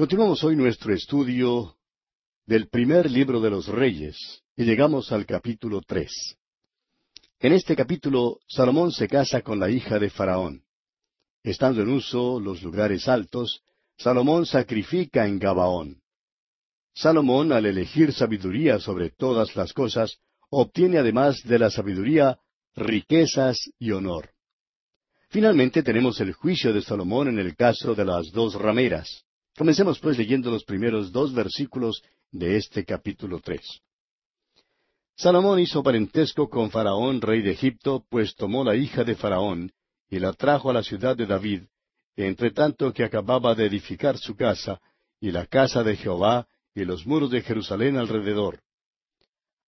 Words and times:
Continuamos 0.00 0.42
hoy 0.44 0.56
nuestro 0.56 0.94
estudio 0.94 1.76
del 2.46 2.68
primer 2.70 3.10
libro 3.10 3.38
de 3.38 3.50
los 3.50 3.68
Reyes 3.68 4.16
y 4.56 4.64
llegamos 4.64 5.12
al 5.12 5.26
capítulo 5.26 5.82
tres. 5.86 6.38
En 7.38 7.52
este 7.52 7.76
capítulo 7.76 8.38
Salomón 8.48 8.92
se 8.92 9.06
casa 9.08 9.42
con 9.42 9.60
la 9.60 9.68
hija 9.68 9.98
de 9.98 10.08
Faraón. 10.08 10.62
Estando 11.42 11.82
en 11.82 11.90
uso 11.90 12.40
los 12.40 12.62
lugares 12.62 13.08
altos, 13.08 13.60
Salomón 13.98 14.46
sacrifica 14.46 15.26
en 15.26 15.38
Gabaón. 15.38 16.00
Salomón, 16.94 17.52
al 17.52 17.66
elegir 17.66 18.14
sabiduría 18.14 18.78
sobre 18.78 19.10
todas 19.10 19.54
las 19.54 19.74
cosas, 19.74 20.16
obtiene 20.48 20.96
además 20.96 21.42
de 21.44 21.58
la 21.58 21.68
sabiduría 21.68 22.38
riquezas 22.74 23.70
y 23.78 23.90
honor. 23.90 24.30
Finalmente 25.28 25.82
tenemos 25.82 26.18
el 26.22 26.32
juicio 26.32 26.72
de 26.72 26.80
Salomón 26.80 27.28
en 27.28 27.38
el 27.38 27.54
caso 27.54 27.94
de 27.94 28.06
las 28.06 28.30
dos 28.32 28.54
rameras. 28.54 29.26
Comencemos 29.60 29.98
pues 29.98 30.16
leyendo 30.16 30.50
los 30.50 30.64
primeros 30.64 31.12
dos 31.12 31.34
versículos 31.34 32.02
de 32.32 32.56
este 32.56 32.82
capítulo 32.82 33.40
tres. 33.44 33.82
Salomón 35.14 35.60
hizo 35.60 35.82
parentesco 35.82 36.48
con 36.48 36.70
Faraón, 36.70 37.20
rey 37.20 37.42
de 37.42 37.50
Egipto, 37.50 38.02
pues 38.08 38.34
tomó 38.36 38.64
la 38.64 38.74
hija 38.74 39.04
de 39.04 39.14
Faraón 39.14 39.70
y 40.08 40.18
la 40.18 40.32
trajo 40.32 40.70
a 40.70 40.72
la 40.72 40.82
ciudad 40.82 41.14
de 41.14 41.26
David, 41.26 41.64
entre 42.16 42.52
tanto 42.52 42.90
que 42.94 43.04
acababa 43.04 43.54
de 43.54 43.66
edificar 43.66 44.16
su 44.16 44.34
casa, 44.34 44.80
y 45.20 45.30
la 45.30 45.44
casa 45.44 45.84
de 45.84 45.94
Jehová, 45.94 46.48
y 46.74 46.86
los 46.86 47.06
muros 47.06 47.30
de 47.30 47.42
Jerusalén 47.42 47.98
alrededor. 47.98 48.62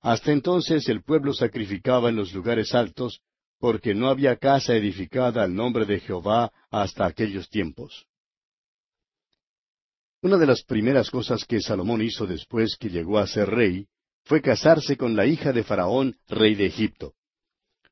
Hasta 0.01 0.33
entonces 0.33 0.89
el 0.89 1.03
pueblo 1.03 1.35
sacrificaba 1.35 2.09
en 2.09 2.17
los 2.17 2.33
lugares 2.33 2.75
altos, 2.75 3.21
porque 3.59 3.95
no 3.95 4.09
había 4.09 4.37
casa 4.37 4.75
edificada 4.75 5.43
al 5.43 5.55
nombre 5.55 5.85
de 5.85 6.01
Jehová 6.01 6.51
hasta 6.71 7.05
aquellos 7.05 7.51
tiempos. 7.51 8.07
Una 10.23 10.37
de 10.37 10.47
las 10.47 10.63
primeras 10.63 11.11
cosas 11.11 11.45
que 11.45 11.61
Salomón 11.61 12.01
hizo 12.01 12.29
después 12.29 12.77
que 12.77 12.89
llegó 12.89 13.19
a 13.19 13.27
ser 13.27 13.51
rey 13.51 13.89
fue 14.23 14.41
casarse 14.41 14.97
con 14.97 15.17
la 15.17 15.27
hija 15.27 15.53
de 15.53 15.65
Faraón, 15.65 16.17
rey 16.29 16.55
de 16.55 16.67
Egipto. 16.67 17.15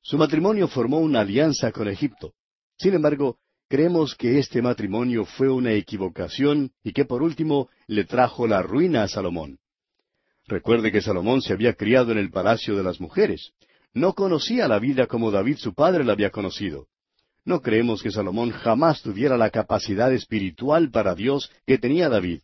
Su 0.01 0.17
matrimonio 0.17 0.69
formó 0.69 1.01
una 1.01 1.23
alianza 1.23 1.73
con 1.73 1.89
Egipto. 1.89 2.35
Sin 2.79 2.95
embargo, 2.95 3.39
creemos 3.69 4.15
que 4.15 4.39
este 4.39 4.63
matrimonio 4.63 5.25
fue 5.25 5.49
una 5.49 5.73
equivocación 5.73 6.71
y 6.85 6.93
que 6.93 7.05
por 7.05 7.21
último 7.21 7.69
le 7.89 8.05
trajo 8.05 8.47
la 8.47 8.63
ruina 8.63 9.03
a 9.03 9.09
Salomón. 9.09 9.59
Recuerde 10.47 10.93
que 10.93 11.03
Salomón 11.03 11.43
se 11.43 11.53
había 11.53 11.75
criado 11.75 12.13
en 12.13 12.19
el 12.19 12.31
palacio 12.31 12.77
de 12.77 12.85
las 12.85 13.01
mujeres. 13.01 13.55
No 13.93 14.15
conocía 14.15 14.69
la 14.69 14.79
vida 14.79 15.09
como 15.09 15.33
David 15.33 15.57
su 15.57 15.75
padre 15.75 16.05
la 16.05 16.13
había 16.13 16.31
conocido. 16.31 16.87
No 17.45 17.63
creemos 17.63 18.03
que 18.03 18.11
Salomón 18.11 18.51
jamás 18.51 19.03
tuviera 19.03 19.37
la 19.37 19.51
capacidad 19.51 20.13
espiritual 20.13 20.91
para 20.91 21.15
Dios 21.15 21.51
que 21.67 21.79
tenía 21.79 22.09
David. 22.09 22.41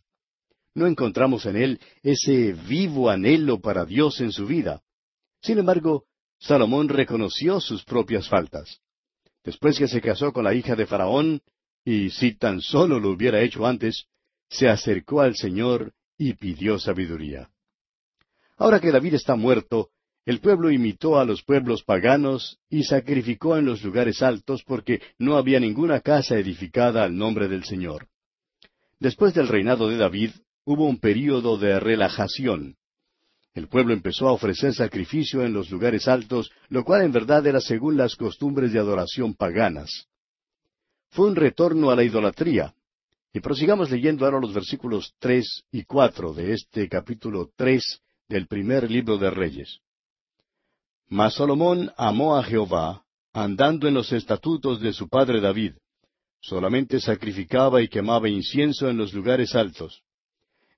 No 0.73 0.87
encontramos 0.87 1.45
en 1.45 1.55
él 1.55 1.79
ese 2.03 2.53
vivo 2.53 3.09
anhelo 3.09 3.59
para 3.59 3.85
Dios 3.85 4.21
en 4.21 4.31
su 4.31 4.45
vida. 4.45 4.81
Sin 5.41 5.57
embargo, 5.57 6.05
Salomón 6.39 6.89
reconoció 6.89 7.59
sus 7.59 7.83
propias 7.83 8.27
faltas. 8.29 8.79
Después 9.43 9.77
que 9.77 9.87
se 9.87 10.01
casó 10.01 10.33
con 10.33 10.43
la 10.43 10.53
hija 10.53 10.75
de 10.75 10.85
Faraón, 10.85 11.41
y 11.85 12.09
si 12.09 12.33
tan 12.33 12.61
solo 12.61 12.99
lo 12.99 13.11
hubiera 13.11 13.41
hecho 13.41 13.65
antes, 13.65 14.05
se 14.49 14.67
acercó 14.67 15.21
al 15.21 15.35
Señor 15.35 15.93
y 16.17 16.33
pidió 16.33 16.79
sabiduría. 16.79 17.49
Ahora 18.57 18.79
que 18.79 18.91
David 18.91 19.13
está 19.13 19.35
muerto, 19.35 19.89
el 20.27 20.41
pueblo 20.41 20.69
imitó 20.69 21.17
a 21.17 21.23
los 21.23 21.41
pueblos 21.41 21.83
paganos 21.83 22.59
y 22.69 22.83
sacrificó 22.83 23.55
en 23.55 23.63
los 23.63 23.81
lugares 23.81 24.21
altos 24.21 24.61
porque 24.67 25.01
no 25.17 25.37
había 25.37 25.57
ninguna 25.57 26.01
casa 26.01 26.37
edificada 26.37 27.05
al 27.05 27.15
nombre 27.15 27.47
del 27.47 27.63
Señor. 27.63 28.09
Después 28.99 29.33
del 29.33 29.47
reinado 29.47 29.87
de 29.87 29.95
David 29.95 30.31
hubo 30.65 30.85
un 30.85 30.99
período 30.99 31.57
de 31.57 31.79
relajación. 31.79 32.75
El 33.53 33.69
pueblo 33.69 33.93
empezó 33.93 34.27
a 34.27 34.33
ofrecer 34.33 34.73
sacrificio 34.73 35.45
en 35.45 35.53
los 35.53 35.71
lugares 35.71 36.09
altos, 36.09 36.51
lo 36.67 36.83
cual 36.83 37.03
en 37.03 37.13
verdad 37.13 37.47
era 37.47 37.61
según 37.61 37.95
las 37.95 38.17
costumbres 38.17 38.73
de 38.73 38.79
adoración 38.79 39.33
paganas. 39.33 40.09
Fue 41.09 41.27
un 41.27 41.37
retorno 41.37 41.89
a 41.89 41.95
la 41.95 42.03
idolatría. 42.03 42.75
Y 43.31 43.39
prosigamos 43.39 43.89
leyendo 43.89 44.25
ahora 44.25 44.41
los 44.41 44.53
versículos 44.53 45.13
tres 45.19 45.63
y 45.71 45.85
cuatro 45.85 46.33
de 46.33 46.51
este 46.51 46.89
capítulo 46.89 47.49
tres 47.55 48.01
del 48.27 48.47
primer 48.47 48.91
libro 48.91 49.17
de 49.17 49.29
Reyes. 49.29 49.79
Mas 51.09 51.35
Salomón 51.35 51.91
amó 51.95 52.35
a 52.35 52.43
Jehová, 52.43 53.03
andando 53.33 53.87
en 53.87 53.93
los 53.93 54.11
estatutos 54.11 54.81
de 54.81 54.91
su 54.91 55.07
padre 55.07 55.39
David. 55.39 55.73
Solamente 56.41 56.99
sacrificaba 56.99 57.81
y 57.81 57.87
quemaba 57.87 58.29
incienso 58.29 58.89
en 58.89 58.97
los 58.97 59.13
lugares 59.13 59.55
altos. 59.55 60.03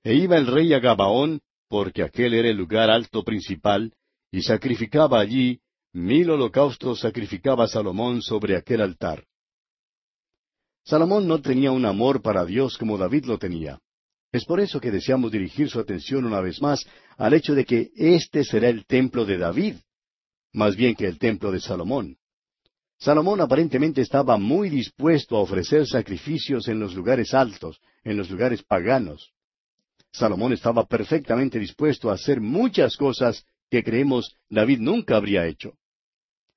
E 0.04 0.14
iba 0.14 0.36
el 0.36 0.46
rey 0.46 0.72
a 0.72 0.78
Gabaón, 0.78 1.40
porque 1.68 2.02
aquel 2.02 2.34
era 2.34 2.48
el 2.48 2.56
lugar 2.56 2.90
alto 2.90 3.24
principal, 3.24 3.92
y 4.30 4.42
sacrificaba 4.42 5.20
allí, 5.20 5.60
mil 5.92 6.30
holocaustos 6.30 7.00
sacrificaba 7.00 7.66
Salomón 7.66 8.22
sobre 8.22 8.56
aquel 8.56 8.80
altar. 8.80 9.24
Salomón 10.84 11.26
no 11.26 11.40
tenía 11.40 11.72
un 11.72 11.84
amor 11.84 12.22
para 12.22 12.44
Dios 12.44 12.78
como 12.78 12.96
David 12.96 13.24
lo 13.26 13.38
tenía. 13.38 13.80
Es 14.32 14.44
por 14.44 14.60
eso 14.60 14.80
que 14.80 14.92
deseamos 14.92 15.32
dirigir 15.32 15.68
su 15.68 15.80
atención 15.80 16.24
una 16.24 16.40
vez 16.40 16.62
más 16.62 16.86
al 17.16 17.34
hecho 17.34 17.54
de 17.54 17.64
que 17.64 17.90
este 17.96 18.44
será 18.44 18.68
el 18.68 18.86
templo 18.86 19.24
de 19.24 19.38
David, 19.38 19.76
más 20.52 20.76
bien 20.76 20.94
que 20.94 21.06
el 21.06 21.18
templo 21.18 21.50
de 21.50 21.60
Salomón. 21.60 22.16
Salomón 22.98 23.40
aparentemente 23.40 24.02
estaba 24.02 24.36
muy 24.36 24.68
dispuesto 24.68 25.36
a 25.36 25.40
ofrecer 25.40 25.86
sacrificios 25.86 26.68
en 26.68 26.78
los 26.78 26.94
lugares 26.94 27.32
altos, 27.32 27.80
en 28.04 28.16
los 28.16 28.30
lugares 28.30 28.62
paganos. 28.62 29.32
Salomón 30.12 30.52
estaba 30.52 30.84
perfectamente 30.86 31.58
dispuesto 31.58 32.10
a 32.10 32.14
hacer 32.14 32.40
muchas 32.40 32.96
cosas 32.96 33.44
que 33.70 33.82
creemos 33.82 34.36
David 34.48 34.80
nunca 34.80 35.16
habría 35.16 35.46
hecho. 35.46 35.74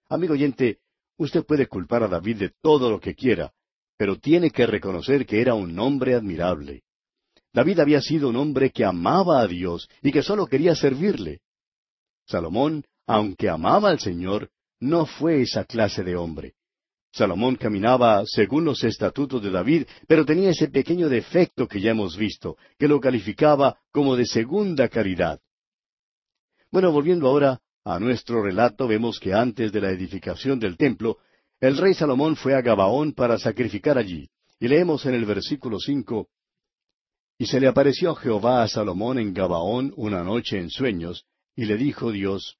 Amigo 0.10 0.34
oyente, 0.34 0.80
usted 1.18 1.46
puede 1.46 1.68
culpar 1.68 2.04
a 2.04 2.08
David 2.08 2.38
de 2.38 2.52
todo 2.62 2.90
lo 2.90 3.00
que 3.00 3.16
quiera, 3.16 3.54
pero 3.96 4.18
tiene 4.18 4.50
que 4.50 4.66
reconocer 4.66 5.26
que 5.26 5.40
era 5.40 5.54
un 5.54 5.78
hombre 5.80 6.16
admirable. 6.16 6.84
David 7.54 7.80
había 7.80 8.02
sido 8.02 8.30
un 8.30 8.36
hombre 8.36 8.72
que 8.72 8.84
amaba 8.84 9.40
a 9.40 9.48
Dios 9.48 9.88
y 10.02 10.12
que 10.12 10.24
solo 10.24 10.48
quería 10.48 10.76
servirle. 10.76 11.40
Salomón 12.26 12.84
aunque 13.08 13.50
amaba 13.50 13.90
al 13.90 14.00
Señor, 14.00 14.50
no 14.80 15.06
fue 15.06 15.42
esa 15.42 15.66
clase 15.66 16.04
de 16.04 16.16
hombre. 16.16 16.54
Salomón 17.12 17.56
caminaba 17.58 18.24
según 18.26 18.66
los 18.66 18.84
estatutos 18.84 19.42
de 19.44 19.52
David, 19.52 19.86
pero 20.08 20.26
tenía 20.26 20.50
ese 20.50 20.70
pequeño 20.70 21.10
defecto 21.10 21.68
que 21.68 21.80
ya 21.80 21.92
hemos 21.92 22.18
visto, 22.18 22.58
que 22.78 22.88
lo 22.88 23.00
calificaba 23.00 23.78
como 23.92 24.16
de 24.16 24.26
segunda 24.26 24.90
caridad. 24.90 25.40
Bueno, 26.72 26.92
volviendo 26.92 27.28
ahora 27.28 27.62
a 27.86 28.00
nuestro 28.00 28.42
relato, 28.42 28.88
vemos 28.88 29.20
que 29.20 29.34
antes 29.34 29.72
de 29.72 29.82
la 29.82 29.92
edificación 29.92 30.60
del 30.60 30.76
templo, 30.76 31.20
el 31.60 31.78
rey 31.78 31.94
Salomón 31.94 32.36
fue 32.36 32.56
a 32.56 32.62
Gabaón 32.62 33.14
para 33.14 33.38
sacrificar 33.38 33.98
allí. 33.98 34.30
Y 34.60 34.68
leemos 34.68 35.06
en 35.06 35.14
el 35.14 35.26
versículo 35.26 35.80
cinco, 35.80 36.30
Y 37.38 37.46
se 37.46 37.60
le 37.60 37.68
apareció 37.68 38.16
Jehová 38.16 38.64
a 38.64 38.68
Salomón 38.68 39.20
en 39.20 39.34
Gabaón 39.34 39.94
una 39.98 40.24
noche 40.24 40.58
en 40.58 40.70
sueños, 40.70 41.26
y 41.56 41.66
le 41.66 41.78
dijo 41.78 42.12
Dios, 42.12 42.58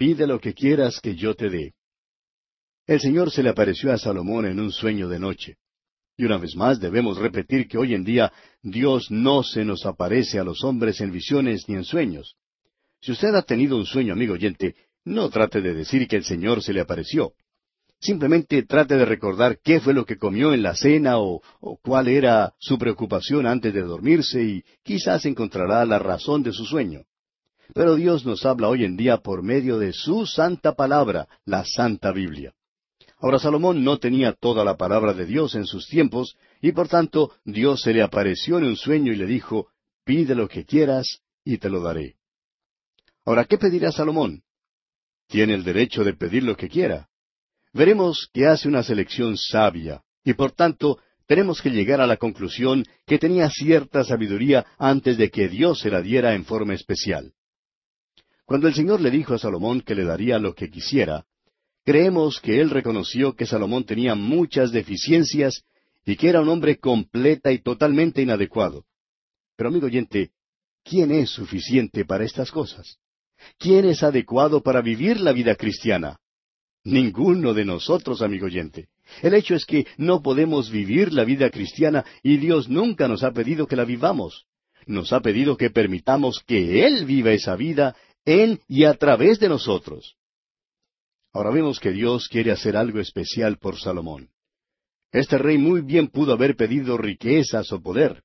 Pide 0.00 0.26
lo 0.26 0.40
que 0.40 0.54
quieras 0.54 0.98
que 0.98 1.14
yo 1.14 1.34
te 1.34 1.50
dé. 1.50 1.74
El 2.86 3.00
Señor 3.00 3.30
se 3.30 3.42
le 3.42 3.50
apareció 3.50 3.92
a 3.92 3.98
Salomón 3.98 4.46
en 4.46 4.58
un 4.58 4.72
sueño 4.72 5.10
de 5.10 5.18
noche. 5.18 5.56
Y 6.16 6.24
una 6.24 6.38
vez 6.38 6.56
más 6.56 6.80
debemos 6.80 7.18
repetir 7.18 7.68
que 7.68 7.76
hoy 7.76 7.92
en 7.92 8.02
día 8.02 8.32
Dios 8.62 9.10
no 9.10 9.42
se 9.42 9.62
nos 9.62 9.84
aparece 9.84 10.38
a 10.38 10.42
los 10.42 10.64
hombres 10.64 11.02
en 11.02 11.12
visiones 11.12 11.68
ni 11.68 11.74
en 11.74 11.84
sueños. 11.84 12.34
Si 13.02 13.12
usted 13.12 13.34
ha 13.34 13.42
tenido 13.42 13.76
un 13.76 13.84
sueño, 13.84 14.14
amigo 14.14 14.32
oyente, 14.32 14.74
no 15.04 15.28
trate 15.28 15.60
de 15.60 15.74
decir 15.74 16.08
que 16.08 16.16
el 16.16 16.24
Señor 16.24 16.62
se 16.62 16.72
le 16.72 16.80
apareció. 16.80 17.34
Simplemente 18.00 18.62
trate 18.62 18.96
de 18.96 19.04
recordar 19.04 19.58
qué 19.62 19.80
fue 19.80 19.92
lo 19.92 20.06
que 20.06 20.16
comió 20.16 20.54
en 20.54 20.62
la 20.62 20.74
cena 20.74 21.18
o, 21.18 21.42
o, 21.60 21.76
cuál 21.76 22.08
era 22.08 22.54
su 22.58 22.78
preocupación 22.78 23.46
antes 23.46 23.74
de 23.74 23.82
dormirse 23.82 24.42
y 24.42 24.64
quizás 24.82 25.26
encontrará 25.26 25.84
la 25.84 25.98
razón 25.98 26.42
de 26.42 26.54
su 26.54 26.64
sueño. 26.64 27.02
Pero 27.74 27.94
Dios 27.96 28.24
nos 28.24 28.44
habla 28.44 28.68
hoy 28.68 28.84
en 28.84 28.96
día 28.96 29.18
por 29.18 29.42
medio 29.42 29.78
de 29.78 29.92
su 29.92 30.26
santa 30.26 30.74
palabra, 30.74 31.28
la 31.44 31.64
Santa 31.64 32.12
Biblia. 32.12 32.52
Ahora 33.18 33.38
Salomón 33.38 33.84
no 33.84 33.98
tenía 33.98 34.32
toda 34.32 34.64
la 34.64 34.76
palabra 34.76 35.12
de 35.12 35.26
Dios 35.26 35.54
en 35.54 35.66
sus 35.66 35.86
tiempos, 35.86 36.36
y 36.62 36.72
por 36.72 36.88
tanto 36.88 37.32
Dios 37.44 37.82
se 37.82 37.92
le 37.92 38.02
apareció 38.02 38.58
en 38.58 38.64
un 38.64 38.76
sueño 38.76 39.12
y 39.12 39.16
le 39.16 39.26
dijo, 39.26 39.68
Pide 40.04 40.34
lo 40.34 40.48
que 40.48 40.64
quieras 40.64 41.20
y 41.44 41.58
te 41.58 41.68
lo 41.68 41.82
daré. 41.82 42.16
Ahora, 43.24 43.44
¿qué 43.44 43.58
pedirá 43.58 43.92
Salomón? 43.92 44.42
Tiene 45.28 45.54
el 45.54 45.62
derecho 45.62 46.02
de 46.02 46.14
pedir 46.14 46.42
lo 46.42 46.56
que 46.56 46.68
quiera. 46.68 47.08
Veremos 47.72 48.28
que 48.32 48.46
hace 48.46 48.66
una 48.66 48.82
selección 48.82 49.36
sabia, 49.36 50.02
y 50.24 50.32
por 50.32 50.52
tanto 50.52 50.98
tenemos 51.26 51.62
que 51.62 51.70
llegar 51.70 52.00
a 52.00 52.06
la 52.06 52.16
conclusión 52.16 52.84
que 53.06 53.18
tenía 53.18 53.48
cierta 53.50 54.02
sabiduría 54.02 54.66
antes 54.78 55.16
de 55.16 55.30
que 55.30 55.48
Dios 55.48 55.78
se 55.78 55.90
la 55.90 56.02
diera 56.02 56.34
en 56.34 56.44
forma 56.44 56.74
especial. 56.74 57.34
Cuando 58.50 58.66
el 58.66 58.74
Señor 58.74 59.00
le 59.00 59.12
dijo 59.12 59.32
a 59.32 59.38
Salomón 59.38 59.80
que 59.80 59.94
le 59.94 60.02
daría 60.02 60.40
lo 60.40 60.56
que 60.56 60.68
quisiera, 60.68 61.24
creemos 61.84 62.40
que 62.40 62.60
él 62.60 62.70
reconoció 62.70 63.36
que 63.36 63.46
Salomón 63.46 63.84
tenía 63.84 64.16
muchas 64.16 64.72
deficiencias 64.72 65.62
y 66.04 66.16
que 66.16 66.30
era 66.30 66.40
un 66.40 66.48
hombre 66.48 66.80
completa 66.80 67.52
y 67.52 67.62
totalmente 67.62 68.22
inadecuado. 68.22 68.86
Pero 69.54 69.68
amigo 69.68 69.86
oyente, 69.86 70.32
¿quién 70.82 71.12
es 71.12 71.30
suficiente 71.30 72.04
para 72.04 72.24
estas 72.24 72.50
cosas? 72.50 72.98
¿Quién 73.56 73.84
es 73.84 74.02
adecuado 74.02 74.64
para 74.64 74.82
vivir 74.82 75.20
la 75.20 75.30
vida 75.30 75.54
cristiana? 75.54 76.18
Ninguno 76.82 77.54
de 77.54 77.64
nosotros, 77.64 78.20
amigo 78.20 78.46
oyente. 78.46 78.88
El 79.22 79.34
hecho 79.34 79.54
es 79.54 79.64
que 79.64 79.86
no 79.96 80.22
podemos 80.22 80.72
vivir 80.72 81.12
la 81.12 81.22
vida 81.22 81.50
cristiana 81.50 82.04
y 82.20 82.38
Dios 82.38 82.68
nunca 82.68 83.06
nos 83.06 83.22
ha 83.22 83.30
pedido 83.30 83.68
que 83.68 83.76
la 83.76 83.84
vivamos. 83.84 84.46
Nos 84.86 85.12
ha 85.12 85.20
pedido 85.20 85.56
que 85.56 85.70
permitamos 85.70 86.42
que 86.44 86.84
Él 86.84 87.04
viva 87.04 87.30
esa 87.30 87.54
vida 87.54 87.94
en 88.24 88.60
y 88.68 88.84
a 88.84 88.94
través 88.94 89.38
de 89.40 89.48
nosotros. 89.48 90.16
Ahora 91.32 91.50
vemos 91.50 91.78
que 91.78 91.92
Dios 91.92 92.28
quiere 92.28 92.50
hacer 92.50 92.76
algo 92.76 93.00
especial 93.00 93.58
por 93.58 93.78
Salomón. 93.78 94.30
Este 95.12 95.38
rey 95.38 95.58
muy 95.58 95.80
bien 95.80 96.08
pudo 96.08 96.32
haber 96.32 96.56
pedido 96.56 96.96
riquezas 96.96 97.72
o 97.72 97.80
poder, 97.80 98.22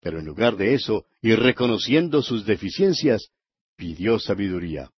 pero 0.00 0.18
en 0.18 0.26
lugar 0.26 0.56
de 0.56 0.74
eso, 0.74 1.06
y 1.22 1.34
reconociendo 1.34 2.22
sus 2.22 2.44
deficiencias, 2.46 3.30
pidió 3.76 4.18
sabiduría. 4.18 4.90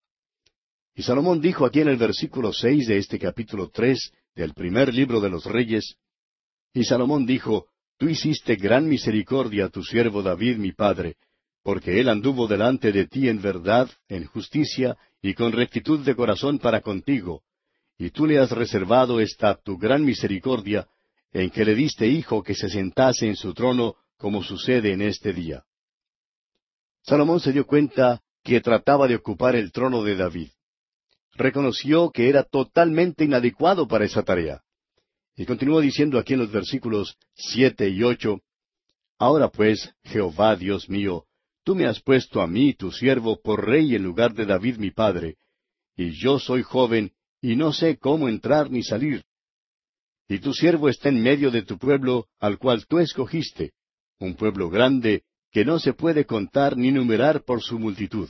Y 0.95 1.03
Salomón 1.03 1.41
dijo 1.41 1.65
aquí 1.65 1.81
en 1.81 1.89
el 1.89 1.97
versículo 1.97 2.53
seis 2.53 2.87
de 2.87 2.99
este 2.99 3.19
capítulo 3.19 3.71
tres 3.71 4.13
del 4.35 4.55
primer 4.55 4.93
libro 4.93 5.21
de 5.21 5.31
los 5.31 5.45
Reyes, 5.45 5.97
y 6.75 6.85
Salomón 6.85 7.27
dijo, 7.27 7.67
Tú 7.99 8.09
hiciste 8.09 8.57
gran 8.57 8.89
misericordia 8.89 9.67
a 9.67 9.69
tu 9.69 9.85
siervo 9.85 10.23
David 10.23 10.57
mi 10.57 10.73
padre, 10.73 11.17
porque 11.63 12.01
él 12.01 12.09
anduvo 12.09 12.49
delante 12.49 12.93
de 12.93 13.07
ti 13.07 13.29
en 13.29 13.41
verdad, 13.41 13.91
en 14.09 14.27
justicia 14.27 14.97
y 15.21 15.35
con 15.35 15.53
rectitud 15.53 16.05
de 16.05 16.17
corazón 16.17 16.59
para 16.59 16.81
contigo, 16.81 17.43
y 17.99 18.11
tú 18.11 18.27
le 18.27 18.39
has 18.39 18.51
reservado 18.51 19.21
esta 19.21 19.55
tu 19.55 19.79
gran 19.79 20.05
misericordia, 20.05 20.89
en 21.33 21.51
que 21.51 21.65
le 21.65 21.75
diste 21.75 22.07
hijo 22.07 22.43
que 22.43 22.55
se 22.55 22.69
sentase 22.69 23.27
en 23.27 23.37
su 23.37 23.55
trono, 23.55 23.97
como 24.17 24.43
sucede 24.43 24.93
en 24.93 25.03
este 25.03 25.33
día. 25.33 25.65
Salomón 27.03 27.41
se 27.41 27.53
dio 27.53 27.67
cuenta 27.67 28.23
que 28.43 28.61
trataba 28.61 29.09
de 29.09 29.17
ocupar 29.17 29.57
el 29.57 29.73
trono 29.73 30.03
de 30.03 30.17
David. 30.17 30.51
Reconoció 31.35 32.11
que 32.11 32.29
era 32.29 32.43
totalmente 32.43 33.25
inadecuado 33.25 33.89
para 33.89 34.05
esa 34.05 34.23
tarea. 34.23 34.63
Y 35.35 35.47
continuó 35.47 35.81
diciendo 35.81 36.19
aquí 36.19 36.35
en 36.35 36.41
los 36.41 36.53
versículos 36.53 37.17
siete 37.35 37.89
y 37.89 38.03
ocho, 38.03 38.41
Ahora 39.19 39.49
pues, 39.51 39.95
Jehová 40.03 40.57
Dios 40.57 40.89
mío, 40.89 41.27
tú 41.65 41.75
me 41.75 41.87
has 41.87 42.01
puesto 42.01 42.41
a 42.41 42.47
mí, 42.47 42.75
tu 42.75 42.91
siervo, 42.91 43.41
por 43.41 43.67
rey 43.67 43.95
en 43.95 44.03
lugar 44.03 44.35
de 44.35 44.47
David 44.47 44.77
mi 44.77 44.91
padre, 44.91 45.37
y 45.97 46.11
yo 46.11 46.39
soy 46.39 46.63
joven, 46.63 47.13
y 47.41 47.57
no 47.57 47.73
sé 47.73 47.99
cómo 47.99 48.29
entrar 48.29 48.71
ni 48.71 48.83
salir. 48.83 49.25
Y 50.29 50.39
tu 50.39 50.55
siervo 50.55 50.89
está 50.89 51.09
en 51.09 51.23
medio 51.23 51.51
de 51.51 51.63
tu 51.63 51.79
pueblo, 51.79 52.29
al 52.39 52.59
cual 52.59 52.87
tú 52.87 52.99
escogiste, 52.99 53.73
un 54.19 54.35
pueblo 54.35 54.71
grande, 54.71 55.25
que 55.51 55.65
no 55.65 55.79
se 55.79 55.93
puede 55.93 56.25
contar 56.25 56.77
ni 56.77 56.91
numerar 56.91 57.45
por 57.45 57.63
su 57.63 57.79
multitud. 57.79 58.29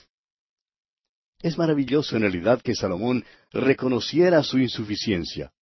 Es 1.40 1.58
maravilloso 1.58 2.16
en 2.16 2.22
realidad 2.22 2.60
que 2.62 2.74
Salomón 2.74 3.24
reconociera 3.52 4.42
su 4.42 4.58
insuficiencia. 4.58 5.52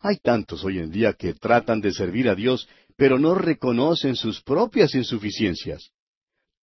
Hay 0.00 0.16
tantos 0.16 0.64
hoy 0.64 0.78
en 0.78 0.90
día 0.90 1.12
que 1.12 1.34
tratan 1.34 1.80
de 1.80 1.92
servir 1.92 2.28
a 2.28 2.34
Dios, 2.34 2.68
pero 2.96 3.18
no 3.18 3.34
reconocen 3.34 4.16
sus 4.16 4.42
propias 4.42 4.94
insuficiencias. 4.94 5.90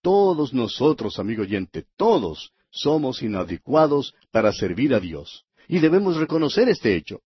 Todos 0.08 0.54
nosotros, 0.54 1.20
amigo 1.20 1.42
oyente, 1.42 1.84
todos 1.98 2.54
somos 2.70 3.22
inadecuados 3.22 4.16
para 4.32 4.54
servir 4.54 4.94
a 4.94 5.02
Dios, 5.02 5.44
y 5.68 5.80
debemos 5.80 6.16
reconocer 6.16 6.70
este 6.70 6.96
hecho. 6.96 7.20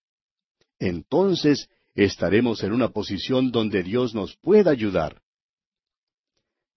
Entonces 0.80 1.70
estaremos 1.94 2.64
en 2.64 2.72
una 2.72 2.88
posición 2.88 3.52
donde 3.52 3.84
Dios 3.84 4.16
nos 4.16 4.36
pueda 4.38 4.72
ayudar. 4.72 5.22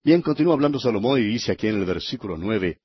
Bien, 0.05 0.21
continúa 0.21 0.53
hablando 0.53 0.79
Salomón 0.79 1.23
y 1.23 1.25
dice 1.25 1.53
aquí 1.53 1.69
en 1.69 1.77
el 1.77 1.87
versículo 1.87 2.37
nueve, 2.37 2.81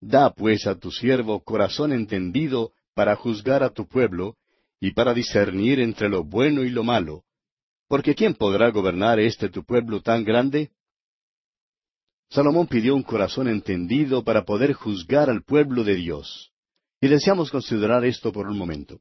Da 0.00 0.32
pues 0.32 0.68
a 0.68 0.76
tu 0.76 0.92
siervo 0.92 1.42
corazón 1.42 1.92
entendido 1.92 2.70
para 2.94 3.16
juzgar 3.16 3.64
a 3.64 3.70
tu 3.70 3.88
pueblo 3.88 4.36
y 4.78 4.92
para 4.92 5.12
discernir 5.12 5.80
entre 5.80 6.08
lo 6.08 6.22
bueno 6.22 6.62
y 6.62 6.70
lo 6.70 6.84
malo, 6.84 7.24
porque 7.88 8.14
¿quién 8.14 8.34
podrá 8.34 8.70
gobernar 8.70 9.18
este 9.18 9.48
tu 9.48 9.64
pueblo 9.64 10.02
tan 10.02 10.22
grande? 10.22 10.70
Salomón 12.30 12.66
pidió 12.66 12.94
un 12.94 13.02
corazón 13.02 13.48
entendido 13.48 14.24
para 14.24 14.44
poder 14.44 14.72
juzgar 14.72 15.28
al 15.30 15.42
pueblo 15.42 15.84
de 15.84 15.96
Dios. 15.96 16.52
Y 17.00 17.08
deseamos 17.08 17.50
considerar 17.50 18.04
esto 18.04 18.32
por 18.32 18.46
un 18.46 18.56
momento. 18.56 19.00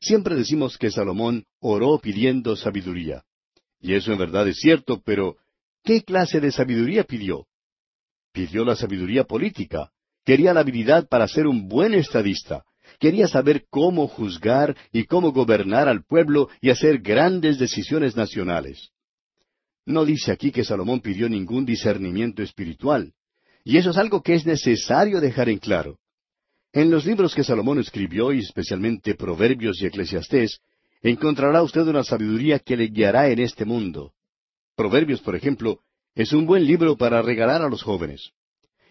Siempre 0.00 0.34
decimos 0.34 0.78
que 0.78 0.90
Salomón 0.90 1.44
oró 1.60 1.98
pidiendo 1.98 2.56
sabiduría. 2.56 3.24
Y 3.80 3.94
eso 3.94 4.12
en 4.12 4.18
verdad 4.18 4.46
es 4.48 4.58
cierto, 4.58 5.00
pero 5.04 5.36
¿Qué 5.82 6.02
clase 6.02 6.40
de 6.40 6.52
sabiduría 6.52 7.04
pidió? 7.04 7.46
Pidió 8.32 8.64
la 8.64 8.76
sabiduría 8.76 9.24
política. 9.24 9.90
Quería 10.24 10.52
la 10.52 10.60
habilidad 10.60 11.08
para 11.08 11.26
ser 11.26 11.46
un 11.46 11.68
buen 11.68 11.94
estadista. 11.94 12.64
Quería 12.98 13.28
saber 13.28 13.64
cómo 13.70 14.06
juzgar 14.06 14.76
y 14.92 15.04
cómo 15.04 15.32
gobernar 15.32 15.88
al 15.88 16.04
pueblo 16.04 16.48
y 16.60 16.70
hacer 16.70 16.98
grandes 16.98 17.58
decisiones 17.58 18.14
nacionales. 18.14 18.90
No 19.90 20.04
dice 20.04 20.30
aquí 20.30 20.52
que 20.52 20.64
Salomón 20.64 21.00
pidió 21.00 21.28
ningún 21.28 21.66
discernimiento 21.66 22.44
espiritual. 22.44 23.12
Y 23.64 23.76
eso 23.76 23.90
es 23.90 23.96
algo 23.96 24.22
que 24.22 24.34
es 24.34 24.46
necesario 24.46 25.20
dejar 25.20 25.48
en 25.48 25.58
claro. 25.58 25.98
En 26.72 26.92
los 26.92 27.04
libros 27.04 27.34
que 27.34 27.42
Salomón 27.42 27.80
escribió, 27.80 28.32
y 28.32 28.38
especialmente 28.38 29.16
Proverbios 29.16 29.82
y 29.82 29.86
Eclesiastés, 29.86 30.60
encontrará 31.02 31.60
usted 31.64 31.80
una 31.88 32.04
sabiduría 32.04 32.60
que 32.60 32.76
le 32.76 32.86
guiará 32.86 33.30
en 33.30 33.40
este 33.40 33.64
mundo. 33.64 34.12
Proverbios, 34.76 35.20
por 35.22 35.34
ejemplo, 35.34 35.80
es 36.14 36.32
un 36.32 36.46
buen 36.46 36.64
libro 36.64 36.96
para 36.96 37.20
regalar 37.20 37.60
a 37.60 37.68
los 37.68 37.82
jóvenes. 37.82 38.30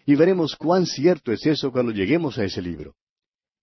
Y 0.04 0.16
veremos 0.16 0.54
cuán 0.54 0.84
cierto 0.84 1.32
es 1.32 1.46
eso 1.46 1.72
cuando 1.72 1.92
lleguemos 1.92 2.36
a 2.36 2.44
ese 2.44 2.60
libro. 2.60 2.94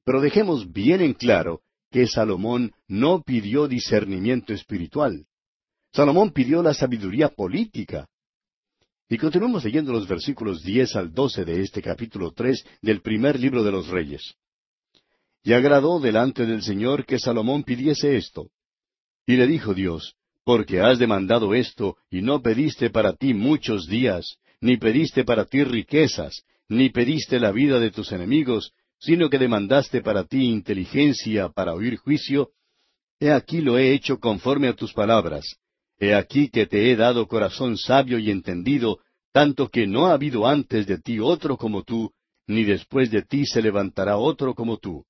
Pero 0.04 0.22
dejemos 0.22 0.72
bien 0.72 1.02
en 1.02 1.14
claro 1.14 1.62
que 1.92 2.08
Salomón 2.08 2.72
no 2.88 3.22
pidió 3.22 3.68
discernimiento 3.68 4.54
espiritual. 4.54 5.28
Salomón 5.98 6.30
pidió 6.30 6.62
la 6.62 6.76
sabiduría 6.76 7.30
política. 7.30 8.08
Y 9.10 9.18
continuamos 9.18 9.64
leyendo 9.64 9.92
los 9.92 10.08
versículos 10.08 10.62
diez 10.62 10.96
al 10.96 11.12
doce 11.12 11.44
de 11.44 11.64
este 11.64 11.82
capítulo 11.82 12.34
tres 12.34 12.64
del 12.84 13.02
primer 13.02 13.40
libro 13.40 13.64
de 13.64 13.72
los 13.72 13.88
Reyes. 13.88 14.36
Y 15.42 15.54
agradó 15.54 16.00
delante 16.00 16.46
del 16.46 16.62
Señor 16.62 17.04
que 17.04 17.18
Salomón 17.18 17.64
pidiese 17.64 18.16
esto. 18.16 18.52
Y 19.26 19.38
le 19.38 19.48
dijo 19.48 19.74
Dios, 19.74 20.14
porque 20.44 20.82
has 20.82 21.00
demandado 21.00 21.56
esto, 21.56 21.98
y 22.12 22.22
no 22.22 22.44
pediste 22.44 22.92
para 22.92 23.14
ti 23.14 23.34
muchos 23.34 23.88
días, 23.88 24.38
ni 24.62 24.78
pediste 24.78 25.24
para 25.24 25.46
ti 25.46 25.64
riquezas, 25.64 26.44
ni 26.70 26.92
pediste 26.92 27.40
la 27.40 27.52
vida 27.52 27.80
de 27.80 27.90
tus 27.90 28.12
enemigos, 28.12 28.72
sino 29.00 29.32
que 29.32 29.40
demandaste 29.40 30.04
para 30.04 30.26
ti 30.26 30.46
inteligencia 30.46 31.50
para 31.50 31.74
oír 31.74 31.98
juicio, 31.98 32.52
he 33.20 33.32
aquí 33.32 33.62
lo 33.62 33.80
he 33.80 33.94
hecho 33.94 34.20
conforme 34.20 34.68
a 34.68 34.76
tus 34.76 34.94
palabras. 34.94 35.58
He 36.00 36.14
aquí 36.14 36.50
que 36.50 36.68
te 36.68 36.92
he 36.92 36.96
dado 36.96 37.28
corazón 37.28 37.78
sabio 37.78 38.20
y 38.20 38.30
entendido, 38.30 39.00
tanto 39.32 39.70
que 39.70 39.88
no 39.88 40.08
ha 40.08 40.14
habido 40.14 40.48
antes 40.48 40.86
de 40.86 41.00
ti 41.00 41.20
otro 41.20 41.58
como 41.58 41.84
tú, 41.84 42.12
ni 42.48 42.64
después 42.64 43.12
de 43.12 43.24
ti 43.24 43.46
se 43.46 43.62
levantará 43.62 44.18
otro 44.18 44.54
como 44.54 44.78
tú. 44.78 45.06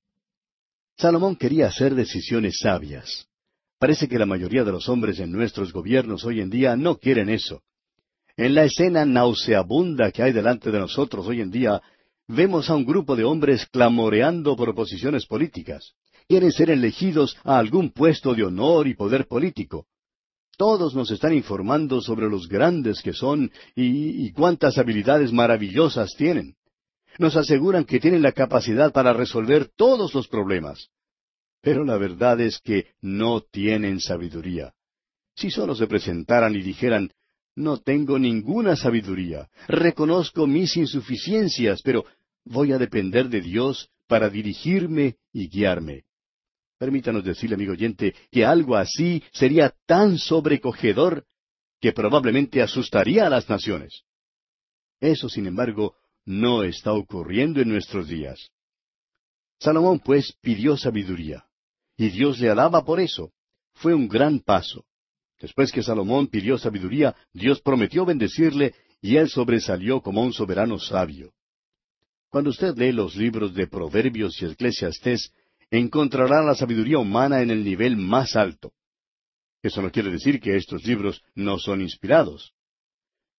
Salomón 0.98 1.36
quería 1.36 1.68
hacer 1.68 1.94
decisiones 1.94 2.60
sabias. 2.60 3.28
Parece 3.80 4.08
que 4.08 4.18
la 4.18 4.26
mayoría 4.26 4.64
de 4.64 4.72
los 4.72 4.90
hombres 4.90 5.20
en 5.20 5.32
nuestros 5.32 5.72
gobiernos 5.72 6.26
hoy 6.26 6.42
en 6.42 6.50
día 6.50 6.76
no 6.76 6.98
quieren 6.98 7.30
eso. 7.30 7.62
En 8.36 8.56
la 8.56 8.64
escena 8.64 9.06
nauseabunda 9.06 10.12
que 10.12 10.24
hay 10.24 10.32
delante 10.32 10.72
de 10.72 10.80
nosotros 10.80 11.28
hoy 11.28 11.42
en 11.42 11.52
día, 11.52 11.82
vemos 12.28 12.70
a 12.70 12.76
un 12.76 12.86
grupo 12.86 13.16
de 13.16 13.24
hombres 13.24 13.68
clamoreando 13.68 14.56
por 14.56 14.74
posiciones 14.74 15.26
políticas. 15.26 15.94
Quieren 16.28 16.52
ser 16.52 16.72
elegidos 16.72 17.38
a 17.44 17.60
algún 17.60 17.92
puesto 17.92 18.34
de 18.34 18.44
honor 18.44 18.88
y 18.88 18.96
poder 18.96 19.28
político. 19.28 19.86
Todos 20.58 20.96
nos 20.96 21.12
están 21.12 21.34
informando 21.34 22.02
sobre 22.02 22.28
los 22.28 22.48
grandes 22.48 23.02
que 23.04 23.14
son 23.14 23.52
y, 23.76 24.32
cuántas 24.32 24.80
habilidades 24.80 25.32
maravillosas 25.32 26.16
tienen. 26.18 26.56
Nos 27.20 27.36
aseguran 27.36 27.86
que 27.86 28.00
tienen 28.00 28.24
la 28.24 28.32
capacidad 28.32 28.92
para 28.92 29.14
resolver 29.14 29.70
todos 29.76 30.16
los 30.16 30.28
problemas. 30.28 30.90
Pero 31.62 31.84
la 31.84 31.98
verdad 31.98 32.42
es 32.42 32.60
que 32.60 32.88
no 33.02 33.42
tienen 33.42 34.00
sabiduría. 34.00 34.74
Si 35.36 35.52
solo 35.52 35.76
se 35.76 35.86
presentaran 35.86 36.56
y 36.56 36.64
dijeran, 36.64 37.12
no 37.56 37.78
tengo 37.78 38.18
ninguna 38.18 38.76
sabiduría, 38.76 39.50
reconozco 39.68 40.48
mis 40.48 40.76
insuficiencias, 40.78 41.82
pero 41.84 42.06
voy 42.46 42.72
a 42.72 42.80
depender 42.80 43.30
de 43.30 43.42
Dios 43.42 43.90
para 44.08 44.30
dirigirme 44.30 45.18
y 45.32 45.50
guiarme. 45.50 46.07
Permítanos 46.78 47.24
decirle, 47.24 47.56
amigo 47.56 47.74
oyente, 47.74 48.14
que 48.32 48.46
algo 48.46 48.76
así 48.76 49.24
sería 49.32 49.74
tan 49.86 50.18
sobrecogedor 50.18 51.26
que 51.80 51.92
probablemente 51.92 52.62
asustaría 52.62 53.26
a 53.26 53.30
las 53.30 53.50
naciones. 53.50 54.04
Eso, 55.00 55.30
sin 55.30 55.48
embargo, 55.48 55.96
no 56.26 56.64
está 56.64 56.94
ocurriendo 56.94 57.62
en 57.62 57.70
nuestros 57.70 58.08
días. 58.08 58.52
Salomón, 59.60 60.00
pues, 60.00 60.34
pidió 60.42 60.78
sabiduría. 60.78 61.46
Y 61.98 62.10
Dios 62.10 62.40
le 62.40 62.50
alaba 62.50 62.86
por 62.86 63.00
eso. 63.00 63.32
Fue 63.74 63.94
un 63.94 64.08
gran 64.08 64.40
paso. 64.40 64.86
Después 65.40 65.72
que 65.72 65.84
Salomón 65.84 66.28
pidió 66.28 66.58
sabiduría, 66.58 67.16
Dios 67.34 67.62
prometió 67.62 68.06
bendecirle 68.06 68.74
y 69.02 69.18
él 69.18 69.30
sobresalió 69.30 70.02
como 70.02 70.22
un 70.22 70.34
soberano 70.34 70.80
sabio. 70.80 71.34
Cuando 72.30 72.50
usted 72.50 72.76
lee 72.76 72.92
los 72.92 73.16
libros 73.16 73.54
de 73.54 73.68
Proverbios 73.68 74.42
y 74.42 74.46
Eclesiastés, 74.46 75.32
encontrará 75.72 76.42
la 76.44 76.56
sabiduría 76.56 77.00
humana 77.00 77.42
en 77.42 77.52
el 77.52 77.64
nivel 77.64 77.98
más 77.98 78.36
alto. 78.36 78.74
Eso 79.62 79.82
no 79.82 79.92
quiere 79.92 80.12
decir 80.12 80.40
que 80.40 80.56
estos 80.56 80.86
libros 80.86 81.22
no 81.36 81.58
son 81.60 81.82
inspirados. 81.82 82.54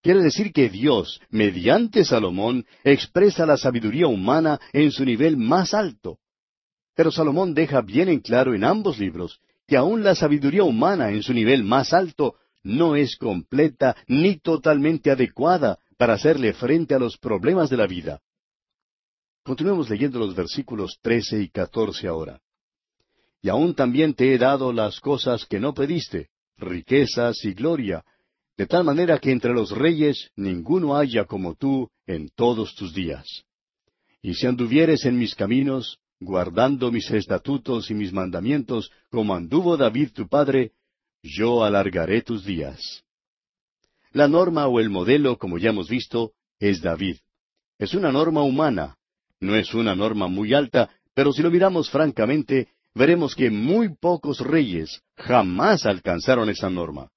Quiere 0.03 0.23
decir 0.23 0.53
que 0.53 0.69
Dios, 0.69 1.21
mediante 1.31 2.05
Salomón, 2.05 2.65
expresa 2.85 3.47
la 3.47 3.57
sabiduría 3.57 4.07
humana 4.07 4.61
en 4.73 4.91
su 4.91 5.05
nivel 5.05 5.37
más 5.37 5.75
alto. 5.75 6.19
Pero 6.95 7.11
Salomón 7.11 7.55
deja 7.55 7.81
bien 7.81 8.09
en 8.09 8.21
claro 8.21 8.55
en 8.55 8.65
ambos 8.65 8.99
libros 8.99 9.41
que 9.67 9.77
aún 9.77 10.03
la 10.03 10.15
sabiduría 10.15 10.65
humana 10.65 11.11
en 11.11 11.23
su 11.23 11.33
nivel 11.35 11.63
más 11.63 11.93
alto 11.93 12.37
no 12.63 12.97
es 12.97 13.17
completa 13.17 13.97
ni 14.07 14.39
totalmente 14.39 15.11
adecuada 15.11 15.79
para 15.97 16.15
hacerle 16.15 16.53
frente 16.55 16.95
a 16.95 16.99
los 16.99 17.19
problemas 17.19 17.69
de 17.71 17.77
la 17.77 17.87
vida. 17.87 18.21
Continuemos 19.49 19.89
leyendo 19.89 20.19
los 20.19 20.35
versículos 20.35 20.99
trece 21.01 21.41
y 21.41 21.49
catorce 21.49 22.07
ahora. 22.07 22.39
Y 23.41 23.49
aún 23.49 23.75
también 23.75 24.13
te 24.13 24.35
he 24.35 24.37
dado 24.37 24.75
las 24.75 25.01
cosas 25.01 25.47
que 25.47 25.59
no 25.59 25.73
pediste, 25.73 26.29
riquezas 26.59 27.43
y 27.47 27.55
gloria, 27.55 28.05
de 28.59 28.67
tal 28.67 28.85
manera 28.85 29.19
que 29.19 29.33
entre 29.33 29.55
los 29.55 29.71
reyes 29.71 30.31
ninguno 30.37 30.99
haya 30.99 31.25
como 31.25 31.55
tú 31.55 31.89
en 32.07 32.29
todos 32.29 32.75
tus 32.75 32.93
días. 32.93 33.25
Y 34.21 34.35
si 34.35 34.47
anduvieres 34.47 35.07
en 35.07 35.17
mis 35.17 35.35
caminos, 35.35 35.99
guardando 36.21 36.93
mis 36.93 37.11
estatutos 37.11 37.91
y 37.91 37.95
mis 37.95 38.13
mandamientos, 38.13 38.91
como 39.11 39.35
anduvo 39.35 39.79
David 39.79 40.11
tu 40.13 40.29
padre, 40.29 40.73
yo 41.23 41.65
alargaré 41.65 42.21
tus 42.21 42.45
días. 42.45 43.03
La 44.13 44.29
norma 44.29 44.69
o 44.69 44.79
el 44.79 44.91
modelo, 44.91 45.39
como 45.39 45.57
ya 45.57 45.71
hemos 45.71 45.89
visto, 45.89 46.33
es 46.59 46.83
David. 46.83 47.17
Es 47.79 47.95
una 47.95 48.13
norma 48.13 48.43
humana. 48.43 48.98
No 49.41 49.57
es 49.57 49.73
una 49.75 49.95
norma 49.95 50.29
muy 50.29 50.55
alta, 50.55 50.91
pero 51.15 51.33
si 51.33 51.43
lo 51.43 51.51
miramos 51.51 51.91
francamente, 51.91 52.69
veremos 52.95 53.35
que 53.35 53.51
muy 53.51 53.95
pocos 53.95 54.41
reyes 54.41 55.03
jamás 55.17 55.87
alcanzaron 55.87 56.51
esa 56.51 56.69
norma. 56.69 57.11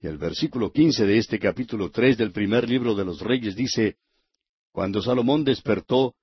Y 0.00 0.06
el 0.06 0.18
versículo 0.18 0.70
quince 0.72 1.06
de 1.06 1.18
este 1.18 1.38
capítulo 1.38 1.90
tres 1.90 2.18
del 2.18 2.32
primer 2.32 2.68
libro 2.68 2.94
de 2.94 3.04
los 3.04 3.20
Reyes 3.20 3.56
dice 3.56 3.96
Cuando 4.72 5.00
Salomón 5.00 5.44
despertó, 5.44 6.14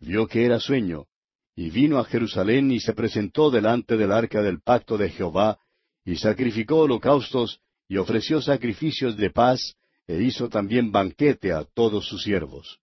vio 0.00 0.26
que 0.26 0.44
era 0.44 0.58
sueño, 0.58 1.06
y 1.54 1.70
vino 1.70 1.98
a 1.98 2.04
Jerusalén 2.04 2.70
y 2.70 2.80
se 2.80 2.94
presentó 2.94 3.50
delante 3.50 3.96
del 3.96 4.12
arca 4.12 4.42
del 4.42 4.60
pacto 4.60 4.96
de 4.96 5.10
Jehová, 5.10 5.58
y 6.04 6.16
sacrificó 6.16 6.78
holocaustos, 6.78 7.60
y 7.88 7.96
ofreció 7.96 8.40
sacrificios 8.40 9.16
de 9.16 9.30
paz, 9.30 9.76
e 10.06 10.22
hizo 10.22 10.48
también 10.48 10.90
banquete 10.90 11.52
a 11.52 11.64
todos 11.64 12.06
sus 12.06 12.22
siervos. 12.22 12.80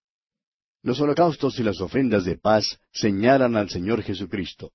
Los 0.85 1.01
holocaustos 1.01 1.57
y 1.57 1.63
las 1.63 1.81
ofrendas 1.81 2.25
de 2.25 2.37
paz 2.37 2.79
señalan 2.93 3.57
al 3.57 3.71
Señor 3.71 4.03
Jesucristo. 4.03 4.69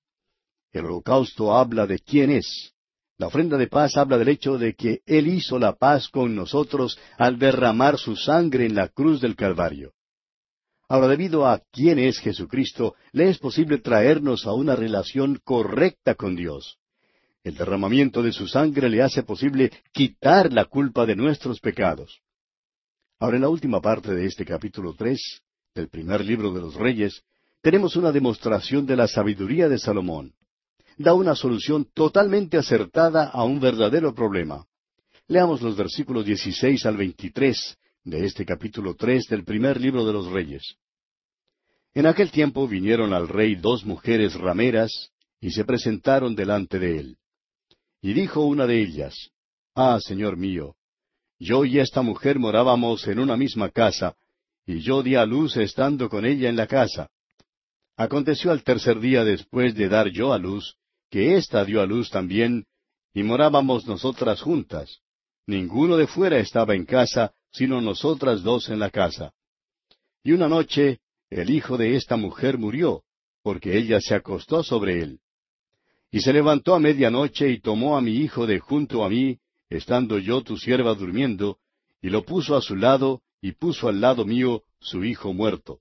El 0.73 0.83
holocausto 0.83 1.55
habla 1.55 1.87
de 1.87 1.99
quién 1.99 2.31
es, 2.31 2.73
la 3.17 3.27
ofrenda 3.27 3.55
de 3.57 3.67
paz 3.67 3.95
habla 3.95 4.17
del 4.17 4.27
hecho 4.27 4.57
de 4.57 4.73
que 4.75 4.99
Él 5.05 5.29
hizo 5.29 5.57
la 5.57 5.77
paz 5.77 6.09
con 6.09 6.35
nosotros 6.35 6.99
al 7.17 7.39
derramar 7.39 7.97
su 7.97 8.17
sangre 8.17 8.65
en 8.65 8.75
la 8.75 8.89
cruz 8.89 9.21
del 9.21 9.37
Calvario. 9.37 9.93
Ahora, 10.89 11.07
debido 11.07 11.47
a 11.47 11.61
quién 11.71 11.97
es 11.97 12.19
Jesucristo, 12.19 12.95
le 13.13 13.29
es 13.29 13.37
posible 13.37 13.77
traernos 13.77 14.45
a 14.45 14.51
una 14.51 14.75
relación 14.75 15.39
correcta 15.45 16.15
con 16.15 16.35
Dios. 16.35 16.77
El 17.41 17.55
derramamiento 17.55 18.21
de 18.21 18.33
su 18.33 18.49
sangre 18.49 18.89
le 18.89 19.01
hace 19.01 19.23
posible 19.23 19.71
quitar 19.93 20.51
la 20.51 20.65
culpa 20.65 21.05
de 21.05 21.15
nuestros 21.15 21.61
pecados. 21.61 22.19
Ahora, 23.17 23.37
en 23.37 23.43
la 23.43 23.49
última 23.49 23.79
parte 23.79 24.13
de 24.13 24.25
este 24.25 24.43
capítulo 24.43 24.93
tres, 24.93 25.41
del 25.73 25.89
primer 25.89 26.23
libro 26.25 26.53
de 26.53 26.61
los 26.61 26.75
Reyes, 26.75 27.23
tenemos 27.61 27.95
una 27.95 28.11
demostración 28.11 28.85
de 28.85 28.95
la 28.95 29.07
sabiduría 29.07 29.69
de 29.69 29.77
Salomón 29.77 30.33
da 30.97 31.13
una 31.13 31.35
solución 31.35 31.87
totalmente 31.93 32.57
acertada 32.57 33.29
a 33.29 33.43
un 33.43 33.59
verdadero 33.59 34.13
problema. 34.13 34.65
Leamos 35.27 35.61
los 35.61 35.75
versículos 35.75 36.25
16 36.25 36.85
al 36.85 36.97
23 36.97 37.77
de 38.03 38.25
este 38.25 38.45
capítulo 38.45 38.95
3 38.95 39.27
del 39.27 39.43
primer 39.43 39.79
libro 39.79 40.05
de 40.05 40.13
los 40.13 40.27
Reyes. 40.27 40.75
En 41.93 42.05
aquel 42.05 42.31
tiempo 42.31 42.67
vinieron 42.67 43.13
al 43.13 43.27
rey 43.27 43.55
dos 43.55 43.85
mujeres 43.85 44.33
rameras 44.35 45.11
y 45.39 45.51
se 45.51 45.65
presentaron 45.65 46.35
delante 46.35 46.79
de 46.79 46.97
él. 46.97 47.17
Y 48.01 48.13
dijo 48.13 48.41
una 48.41 48.65
de 48.65 48.81
ellas, 48.81 49.13
Ah, 49.75 49.99
señor 50.01 50.37
mío, 50.37 50.75
yo 51.39 51.65
y 51.65 51.79
esta 51.79 52.01
mujer 52.01 52.39
morábamos 52.39 53.07
en 53.07 53.19
una 53.19 53.37
misma 53.37 53.69
casa, 53.69 54.15
y 54.71 54.81
yo 54.81 55.03
di 55.03 55.15
a 55.15 55.25
luz 55.25 55.57
estando 55.57 56.09
con 56.09 56.25
ella 56.25 56.49
en 56.49 56.55
la 56.55 56.67
casa. 56.67 57.09
Aconteció 57.97 58.51
al 58.51 58.63
tercer 58.63 58.99
día 58.99 59.23
después 59.23 59.75
de 59.75 59.89
dar 59.89 60.09
yo 60.09 60.33
a 60.33 60.37
luz, 60.37 60.75
que 61.09 61.35
ésta 61.35 61.65
dio 61.65 61.81
a 61.81 61.85
luz 61.85 62.09
también, 62.09 62.65
y 63.13 63.23
morábamos 63.23 63.85
nosotras 63.85 64.41
juntas. 64.41 64.99
Ninguno 65.45 65.97
de 65.97 66.07
fuera 66.07 66.39
estaba 66.39 66.75
en 66.75 66.85
casa, 66.85 67.33
sino 67.51 67.81
nosotras 67.81 68.43
dos 68.43 68.69
en 68.69 68.79
la 68.79 68.89
casa. 68.89 69.33
Y 70.23 70.31
una 70.31 70.47
noche 70.47 70.99
el 71.29 71.49
hijo 71.49 71.77
de 71.77 71.95
esta 71.95 72.17
mujer 72.17 72.57
murió, 72.57 73.03
porque 73.43 73.77
ella 73.77 73.99
se 73.99 74.15
acostó 74.15 74.63
sobre 74.63 75.01
él. 75.01 75.19
Y 76.11 76.19
se 76.21 76.33
levantó 76.33 76.75
a 76.75 76.79
medianoche 76.79 77.49
y 77.49 77.59
tomó 77.59 77.97
a 77.97 78.01
mi 78.01 78.17
hijo 78.17 78.45
de 78.45 78.59
junto 78.59 79.03
a 79.03 79.09
mí, 79.09 79.37
estando 79.69 80.19
yo 80.19 80.41
tu 80.41 80.57
sierva 80.57 80.93
durmiendo, 80.93 81.57
y 82.01 82.09
lo 82.09 82.23
puso 82.23 82.55
a 82.55 82.61
su 82.61 82.75
lado, 82.75 83.21
y 83.41 83.53
puso 83.53 83.89
al 83.89 83.99
lado 83.99 84.25
mío 84.25 84.63
su 84.79 85.03
hijo 85.03 85.33
muerto. 85.33 85.79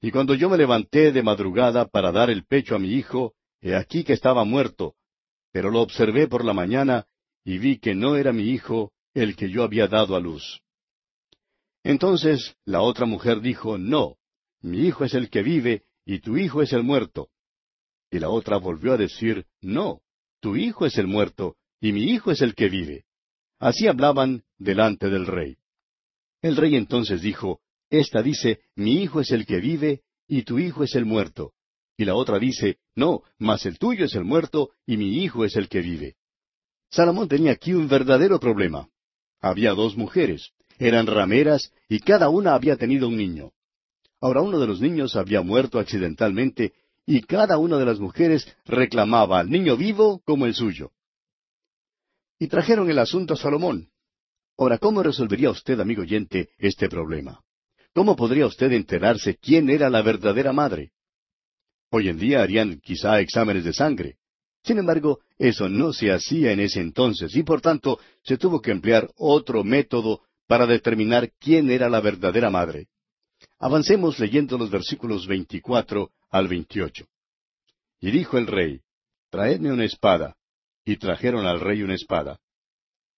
Y 0.00 0.10
cuando 0.10 0.34
yo 0.34 0.48
me 0.48 0.56
levanté 0.56 1.12
de 1.12 1.22
madrugada 1.22 1.86
para 1.86 2.12
dar 2.12 2.30
el 2.30 2.44
pecho 2.44 2.76
a 2.76 2.78
mi 2.78 2.92
hijo, 2.92 3.34
He 3.60 3.74
aquí 3.74 4.04
que 4.04 4.12
estaba 4.12 4.44
muerto, 4.44 4.94
pero 5.50 5.70
lo 5.70 5.80
observé 5.80 6.28
por 6.28 6.44
la 6.44 6.52
mañana 6.52 7.06
y 7.44 7.58
vi 7.58 7.78
que 7.78 7.94
no 7.94 8.16
era 8.16 8.32
mi 8.32 8.44
hijo 8.50 8.92
el 9.14 9.34
que 9.34 9.50
yo 9.50 9.62
había 9.62 9.88
dado 9.88 10.14
a 10.14 10.20
luz. 10.20 10.60
Entonces 11.82 12.54
la 12.64 12.82
otra 12.82 13.06
mujer 13.06 13.40
dijo, 13.40 13.78
No, 13.78 14.18
mi 14.60 14.86
hijo 14.86 15.04
es 15.04 15.14
el 15.14 15.30
que 15.30 15.42
vive 15.42 15.84
y 16.04 16.20
tu 16.20 16.36
hijo 16.36 16.62
es 16.62 16.72
el 16.72 16.82
muerto. 16.82 17.30
Y 18.10 18.18
la 18.18 18.28
otra 18.28 18.58
volvió 18.58 18.92
a 18.92 18.96
decir, 18.96 19.46
No, 19.60 20.00
tu 20.40 20.56
hijo 20.56 20.86
es 20.86 20.98
el 20.98 21.06
muerto 21.06 21.56
y 21.80 21.92
mi 21.92 22.04
hijo 22.04 22.30
es 22.30 22.42
el 22.42 22.54
que 22.54 22.68
vive. 22.68 23.04
Así 23.58 23.86
hablaban 23.86 24.44
delante 24.58 25.08
del 25.08 25.26
rey. 25.26 25.56
El 26.42 26.56
rey 26.56 26.76
entonces 26.76 27.22
dijo, 27.22 27.60
Esta 27.90 28.22
dice, 28.22 28.60
Mi 28.74 29.02
hijo 29.02 29.20
es 29.20 29.30
el 29.30 29.46
que 29.46 29.60
vive 29.60 30.02
y 30.28 30.42
tu 30.42 30.58
hijo 30.58 30.84
es 30.84 30.94
el 30.94 31.04
muerto. 31.04 31.52
Y 31.96 32.04
la 32.04 32.14
otra 32.14 32.38
dice, 32.38 32.78
no, 32.94 33.22
mas 33.38 33.64
el 33.66 33.78
tuyo 33.78 34.04
es 34.04 34.14
el 34.14 34.24
muerto 34.24 34.70
y 34.86 34.96
mi 34.96 35.24
hijo 35.24 35.44
es 35.44 35.56
el 35.56 35.68
que 35.68 35.80
vive. 35.80 36.16
Salomón 36.90 37.28
tenía 37.28 37.52
aquí 37.52 37.72
un 37.72 37.88
verdadero 37.88 38.38
problema. 38.38 38.88
Había 39.40 39.72
dos 39.72 39.96
mujeres, 39.96 40.52
eran 40.78 41.06
rameras 41.06 41.72
y 41.88 42.00
cada 42.00 42.28
una 42.28 42.54
había 42.54 42.76
tenido 42.76 43.08
un 43.08 43.16
niño. 43.16 43.52
Ahora 44.20 44.42
uno 44.42 44.58
de 44.58 44.66
los 44.66 44.80
niños 44.80 45.16
había 45.16 45.42
muerto 45.42 45.78
accidentalmente 45.78 46.72
y 47.06 47.22
cada 47.22 47.58
una 47.58 47.78
de 47.78 47.86
las 47.86 47.98
mujeres 47.98 48.46
reclamaba 48.64 49.38
al 49.38 49.50
niño 49.50 49.76
vivo 49.76 50.20
como 50.24 50.46
el 50.46 50.54
suyo. 50.54 50.92
Y 52.38 52.48
trajeron 52.48 52.90
el 52.90 52.98
asunto 52.98 53.34
a 53.34 53.36
Salomón. 53.36 53.88
Ahora, 54.58 54.78
¿cómo 54.78 55.02
resolvería 55.02 55.50
usted, 55.50 55.78
amigo 55.80 56.02
oyente, 56.02 56.50
este 56.58 56.88
problema? 56.88 57.40
¿Cómo 57.94 58.16
podría 58.16 58.46
usted 58.46 58.72
enterarse 58.72 59.36
quién 59.36 59.68
era 59.68 59.90
la 59.90 60.02
verdadera 60.02 60.52
madre? 60.52 60.92
Hoy 61.90 62.08
en 62.08 62.18
día 62.18 62.42
harían 62.42 62.80
quizá 62.80 63.20
exámenes 63.20 63.64
de 63.64 63.72
sangre. 63.72 64.16
Sin 64.62 64.78
embargo, 64.78 65.20
eso 65.38 65.68
no 65.68 65.92
se 65.92 66.10
hacía 66.10 66.52
en 66.52 66.60
ese 66.60 66.80
entonces 66.80 67.36
y 67.36 67.42
por 67.42 67.60
tanto 67.60 68.00
se 68.24 68.38
tuvo 68.38 68.60
que 68.60 68.70
emplear 68.70 69.10
otro 69.16 69.62
método 69.62 70.22
para 70.46 70.66
determinar 70.66 71.30
quién 71.38 71.70
era 71.70 71.88
la 71.88 72.00
verdadera 72.00 72.50
madre. 72.50 72.88
Avancemos 73.58 74.18
leyendo 74.18 74.56
los 74.56 74.70
versículos 74.70 75.26
24 75.26 76.10
al 76.30 76.48
28. 76.48 77.06
Y 78.00 78.10
dijo 78.10 78.38
el 78.38 78.46
rey, 78.46 78.80
Traedme 79.30 79.72
una 79.72 79.84
espada. 79.84 80.36
Y 80.84 80.96
trajeron 80.96 81.46
al 81.46 81.60
rey 81.60 81.82
una 81.82 81.94
espada. 81.94 82.38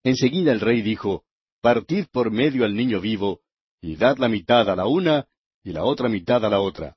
Enseguida 0.02 0.52
el 0.52 0.60
rey 0.60 0.80
dijo, 0.80 1.24
Partid 1.60 2.06
por 2.12 2.30
medio 2.30 2.64
al 2.64 2.74
niño 2.74 3.00
vivo, 3.00 3.40
y 3.80 3.96
dad 3.96 4.18
la 4.18 4.28
mitad 4.28 4.68
a 4.70 4.76
la 4.76 4.86
una 4.86 5.26
y 5.64 5.72
la 5.72 5.84
otra 5.84 6.08
mitad 6.08 6.44
a 6.44 6.48
la 6.48 6.60
otra. 6.60 6.96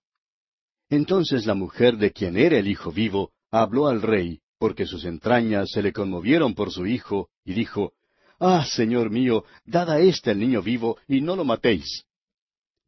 Entonces 0.89 1.45
la 1.45 1.55
mujer 1.55 1.97
de 1.97 2.11
quien 2.11 2.37
era 2.37 2.57
el 2.57 2.67
hijo 2.67 2.91
vivo 2.91 3.31
habló 3.49 3.87
al 3.87 4.01
rey, 4.01 4.41
porque 4.59 4.85
sus 4.85 5.05
entrañas 5.05 5.71
se 5.71 5.81
le 5.81 5.91
conmovieron 5.91 6.53
por 6.53 6.71
su 6.71 6.85
hijo, 6.85 7.29
y 7.43 7.53
dijo, 7.53 7.93
Ah, 8.39 8.65
señor 8.65 9.09
mío, 9.09 9.45
dad 9.65 9.89
a 9.89 9.99
éste 9.99 10.31
el 10.31 10.39
niño 10.39 10.61
vivo, 10.61 10.97
y 11.07 11.21
no 11.21 11.35
lo 11.35 11.43
matéis. 11.43 12.05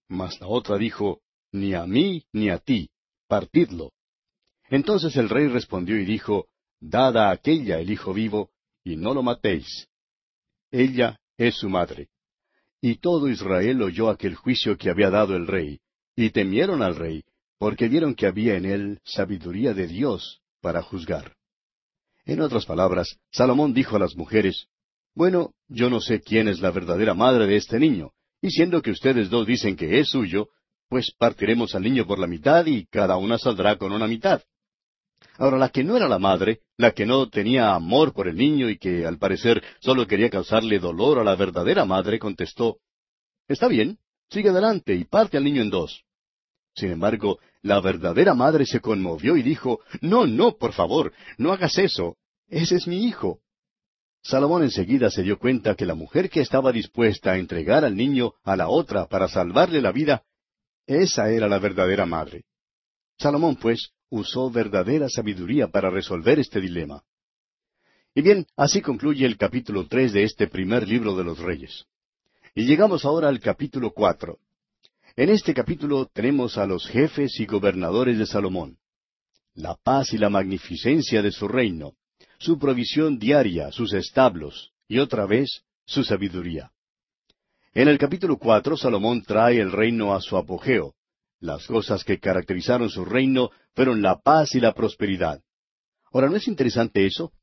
Mas 0.09 0.39
la 0.39 0.47
otra 0.47 0.77
dijo, 0.77 1.21
Ni 1.51 1.73
a 1.73 1.85
mí 1.85 2.23
ni 2.33 2.49
a 2.49 2.59
ti, 2.59 2.89
partidlo. 3.27 3.93
Entonces 4.69 5.15
el 5.15 5.29
rey 5.29 5.47
respondió 5.47 5.99
y 5.99 6.05
dijo, 6.05 6.47
Dad 6.79 7.17
a 7.17 7.31
aquella 7.31 7.79
el 7.79 7.89
hijo 7.91 8.13
vivo, 8.13 8.51
y 8.83 8.95
no 8.95 9.13
lo 9.13 9.23
matéis. 9.23 9.87
Ella 10.71 11.19
es 11.37 11.55
su 11.55 11.69
madre. 11.69 12.09
Y 12.81 12.95
todo 12.95 13.29
Israel 13.29 13.81
oyó 13.81 14.09
aquel 14.09 14.35
juicio 14.35 14.77
que 14.77 14.89
había 14.89 15.09
dado 15.09 15.35
el 15.35 15.47
rey, 15.47 15.79
y 16.15 16.29
temieron 16.29 16.81
al 16.81 16.95
rey, 16.95 17.23
porque 17.57 17.87
vieron 17.87 18.15
que 18.15 18.27
había 18.27 18.55
en 18.55 18.65
él 18.65 18.99
sabiduría 19.05 19.73
de 19.73 19.87
Dios 19.87 20.41
para 20.61 20.81
juzgar. 20.81 21.35
En 22.25 22.41
otras 22.41 22.65
palabras, 22.65 23.17
Salomón 23.31 23.73
dijo 23.73 23.95
a 23.95 23.99
las 23.99 24.15
mujeres, 24.15 24.67
Bueno, 25.15 25.53
yo 25.67 25.89
no 25.89 25.99
sé 26.01 26.21
quién 26.21 26.47
es 26.47 26.59
la 26.59 26.71
verdadera 26.71 27.13
madre 27.13 27.47
de 27.47 27.57
este 27.57 27.79
niño, 27.79 28.11
y 28.41 28.49
siendo 28.49 28.81
que 28.81 28.91
ustedes 28.91 29.29
dos 29.29 29.47
dicen 29.47 29.75
que 29.75 29.99
es 29.99 30.09
suyo, 30.09 30.49
pues 30.89 31.11
partiremos 31.17 31.75
al 31.75 31.83
niño 31.83 32.05
por 32.05 32.19
la 32.19 32.27
mitad 32.27 32.65
y 32.65 32.85
cada 32.85 33.17
una 33.17 33.37
saldrá 33.37 33.77
con 33.77 33.91
una 33.91 34.07
mitad. 34.07 34.41
Ahora, 35.37 35.57
la 35.57 35.69
que 35.69 35.83
no 35.83 35.97
era 35.97 36.07
la 36.07 36.19
madre, 36.19 36.59
la 36.77 36.91
que 36.91 37.05
no 37.05 37.29
tenía 37.29 37.73
amor 37.73 38.13
por 38.13 38.27
el 38.27 38.37
niño 38.37 38.69
y 38.69 38.77
que 38.77 39.05
al 39.05 39.17
parecer 39.17 39.63
solo 39.79 40.05
quería 40.05 40.29
causarle 40.29 40.79
dolor 40.79 41.19
a 41.19 41.23
la 41.23 41.35
verdadera 41.35 41.85
madre, 41.85 42.19
contestó, 42.19 42.77
Está 43.47 43.67
bien, 43.67 43.97
sigue 44.29 44.49
adelante 44.49 44.93
y 44.95 45.05
parte 45.05 45.37
al 45.37 45.43
niño 45.43 45.61
en 45.61 45.69
dos. 45.69 46.03
Sin 46.75 46.91
embargo, 46.91 47.39
la 47.61 47.79
verdadera 47.81 48.33
madre 48.33 48.65
se 48.65 48.79
conmovió 48.79 49.35
y 49.37 49.43
dijo, 49.43 49.79
No, 50.01 50.25
no, 50.25 50.55
por 50.57 50.73
favor, 50.73 51.13
no 51.37 51.51
hagas 51.51 51.77
eso. 51.77 52.17
Ese 52.47 52.75
es 52.75 52.87
mi 52.87 53.05
hijo. 53.05 53.39
Salomón 54.21 54.63
enseguida 54.63 55.09
se 55.09 55.23
dio 55.23 55.37
cuenta 55.37 55.75
que 55.75 55.85
la 55.85 55.95
mujer 55.95 56.29
que 56.29 56.41
estaba 56.41 56.71
dispuesta 56.71 57.31
a 57.31 57.37
entregar 57.37 57.83
al 57.83 57.95
niño 57.95 58.33
a 58.43 58.55
la 58.55 58.69
otra 58.69 59.07
para 59.07 59.27
salvarle 59.27 59.81
la 59.81 59.91
vida, 59.91 60.23
esa 60.87 61.29
era 61.29 61.47
la 61.47 61.59
verdadera 61.59 62.05
madre. 62.05 62.45
Salomón, 63.17 63.55
pues, 63.55 63.91
usó 64.09 64.51
verdadera 64.51 65.09
sabiduría 65.09 65.67
para 65.67 65.89
resolver 65.89 66.39
este 66.39 66.61
dilema. 66.61 67.03
Y 68.15 68.21
bien, 68.21 68.45
así 68.55 68.81
concluye 68.81 69.25
el 69.25 69.37
capítulo 69.37 69.87
tres 69.87 70.13
de 70.13 70.23
este 70.23 70.47
primer 70.47 70.87
libro 70.87 71.15
de 71.15 71.23
los 71.23 71.39
Reyes. 71.39 71.85
Y 72.53 72.65
llegamos 72.65 73.05
ahora 73.05 73.29
al 73.29 73.39
capítulo 73.39 73.91
cuatro. 73.91 74.37
En 75.15 75.29
este 75.29 75.53
capítulo 75.53 76.07
tenemos 76.13 76.57
a 76.57 76.67
los 76.67 76.87
jefes 76.87 77.39
y 77.39 77.45
gobernadores 77.45 78.17
de 78.17 78.27
Salomón. 78.27 78.77
La 79.55 79.75
paz 79.75 80.13
y 80.13 80.17
la 80.17 80.29
magnificencia 80.29 81.21
de 81.21 81.31
su 81.31 81.47
reino, 81.47 81.93
su 82.39 82.59
provisión 82.59 83.17
diaria, 83.17 83.71
sus 83.71 83.93
establos, 83.93 84.71
y 84.87 84.99
otra 84.99 85.25
vez, 85.25 85.63
su 85.85 86.03
sabiduría. 86.03 86.71
En 87.73 87.87
el 87.87 87.97
capítulo 87.97 88.37
cuatro 88.37 88.77
Salomón 88.77 89.23
trae 89.23 89.59
el 89.59 89.71
reino 89.71 90.13
a 90.13 90.21
su 90.21 90.37
apogeo. 90.37 90.93
Las 91.43 91.67
cosas 91.67 92.05
que 92.05 92.21
caracterizaron 92.21 92.89
su 92.89 93.03
reino 93.03 93.49
fueron 93.75 94.01
la 94.01 94.21
paz 94.21 94.55
y 94.55 94.61
la 94.61 94.73
prosperidad. 94.73 95.41
Ahora, 96.13 96.29
¿no 96.29 96.37
es 96.37 96.47
interesante 96.47 97.05
eso? 97.05 97.33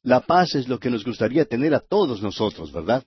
La 0.00 0.20
paz 0.20 0.54
es 0.54 0.68
lo 0.68 0.78
que 0.78 0.90
nos 0.90 1.04
gustaría 1.04 1.44
tener 1.44 1.74
a 1.74 1.80
todos 1.80 2.22
nosotros, 2.22 2.70
¿verdad? 2.70 3.02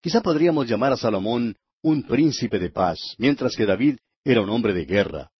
Quizá 0.00 0.20
podríamos 0.20 0.66
llamar 0.66 0.92
a 0.92 0.96
Salomón 0.96 1.54
un 1.80 2.02
príncipe 2.02 2.58
de 2.58 2.70
paz, 2.70 2.98
mientras 3.18 3.54
que 3.54 3.64
David 3.64 3.98
era 4.24 4.40
un 4.40 4.50
hombre 4.50 4.72
de 4.72 4.84
guerra. 4.84 5.30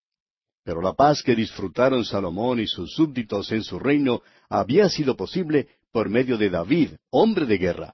Pero 0.63 0.81
la 0.81 0.93
paz 0.93 1.21
que 1.21 1.35
disfrutaron 1.35 2.05
Salomón 2.05 2.61
y 2.61 2.67
sus 2.67 2.93
súbditos 2.93 3.51
en 3.51 3.61
su 3.61 3.77
reino 3.77 4.21
había 4.47 4.87
sido 4.87 5.17
posible 5.17 5.67
por 5.91 6.07
medio 6.07 6.37
de 6.37 6.49
David, 6.49 6.91
hombre 7.09 7.45
de 7.45 7.57
guerra. 7.57 7.93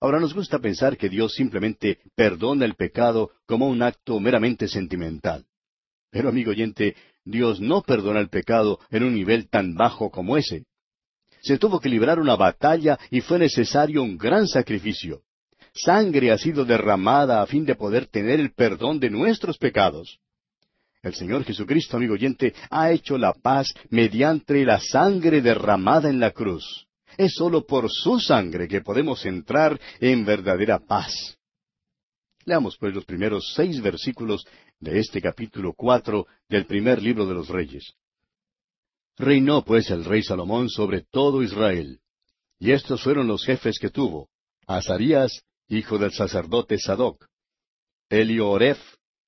Ahora 0.00 0.20
nos 0.20 0.32
gusta 0.32 0.58
pensar 0.60 0.96
que 0.96 1.08
Dios 1.08 1.34
simplemente 1.34 1.98
perdona 2.14 2.64
el 2.64 2.74
pecado 2.74 3.30
como 3.46 3.68
un 3.68 3.82
acto 3.82 4.20
meramente 4.20 4.68
sentimental. 4.68 5.44
Pero 6.10 6.28
amigo 6.28 6.52
oyente, 6.52 6.94
Dios 7.24 7.60
no 7.60 7.82
perdona 7.82 8.20
el 8.20 8.28
pecado 8.28 8.78
en 8.90 9.02
un 9.02 9.14
nivel 9.14 9.48
tan 9.48 9.74
bajo 9.74 10.10
como 10.10 10.36
ese. 10.36 10.66
Se 11.42 11.58
tuvo 11.58 11.80
que 11.80 11.88
librar 11.88 12.18
una 12.18 12.36
batalla 12.36 12.98
y 13.10 13.20
fue 13.20 13.38
necesario 13.38 14.02
un 14.02 14.16
gran 14.16 14.46
sacrificio. 14.46 15.22
Sangre 15.74 16.32
ha 16.32 16.38
sido 16.38 16.64
derramada 16.64 17.42
a 17.42 17.46
fin 17.46 17.64
de 17.64 17.74
poder 17.74 18.06
tener 18.06 18.40
el 18.40 18.52
perdón 18.52 18.98
de 18.98 19.10
nuestros 19.10 19.58
pecados. 19.58 20.18
El 21.02 21.14
Señor 21.14 21.44
Jesucristo, 21.44 21.96
amigo 21.96 22.14
oyente, 22.14 22.54
ha 22.70 22.90
hecho 22.90 23.18
la 23.18 23.32
paz 23.32 23.72
mediante 23.90 24.64
la 24.64 24.80
sangre 24.80 25.40
derramada 25.40 26.10
en 26.10 26.18
la 26.18 26.32
cruz. 26.32 26.87
Es 27.18 27.34
sólo 27.34 27.66
por 27.66 27.90
su 27.90 28.20
sangre 28.20 28.68
que 28.68 28.80
podemos 28.80 29.26
entrar 29.26 29.78
en 29.98 30.24
verdadera 30.24 30.78
paz. 30.78 31.36
Leamos 32.44 32.76
pues 32.78 32.94
los 32.94 33.04
primeros 33.04 33.52
seis 33.56 33.82
versículos 33.82 34.46
de 34.78 35.00
este 35.00 35.20
capítulo 35.20 35.74
cuatro 35.76 36.28
del 36.48 36.64
primer 36.64 37.02
libro 37.02 37.26
de 37.26 37.34
los 37.34 37.48
Reyes. 37.48 37.92
Reinó 39.16 39.64
pues 39.64 39.90
el 39.90 40.04
rey 40.04 40.22
Salomón 40.22 40.70
sobre 40.70 41.02
todo 41.10 41.42
Israel. 41.42 42.00
Y 42.60 42.70
estos 42.70 43.02
fueron 43.02 43.26
los 43.26 43.44
jefes 43.44 43.80
que 43.80 43.90
tuvo. 43.90 44.28
Azarías, 44.68 45.42
hijo 45.66 45.98
del 45.98 46.12
sacerdote 46.12 46.78
Sadoc. 46.78 47.26
Elioref 48.08 48.78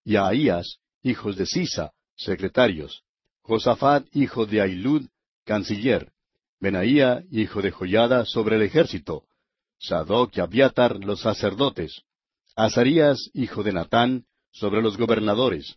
y 0.04 0.14
Ahías, 0.14 0.76
hijos 1.02 1.36
de 1.36 1.44
Sisa, 1.44 1.90
secretarios. 2.16 3.02
Josafat, 3.42 4.06
hijo 4.12 4.46
de 4.46 4.60
Ailud, 4.60 5.08
canciller. 5.44 6.12
Benaía, 6.60 7.24
hijo 7.30 7.62
de 7.62 7.70
Joyada, 7.70 8.24
sobre 8.26 8.56
el 8.56 8.62
ejército. 8.62 9.24
Sadoc 9.78 10.36
y 10.36 10.40
Abiatar, 10.40 11.02
los 11.02 11.20
sacerdotes. 11.22 12.02
Azarías, 12.54 13.30
hijo 13.32 13.62
de 13.62 13.72
Natán, 13.72 14.26
sobre 14.52 14.82
los 14.82 14.98
gobernadores. 14.98 15.76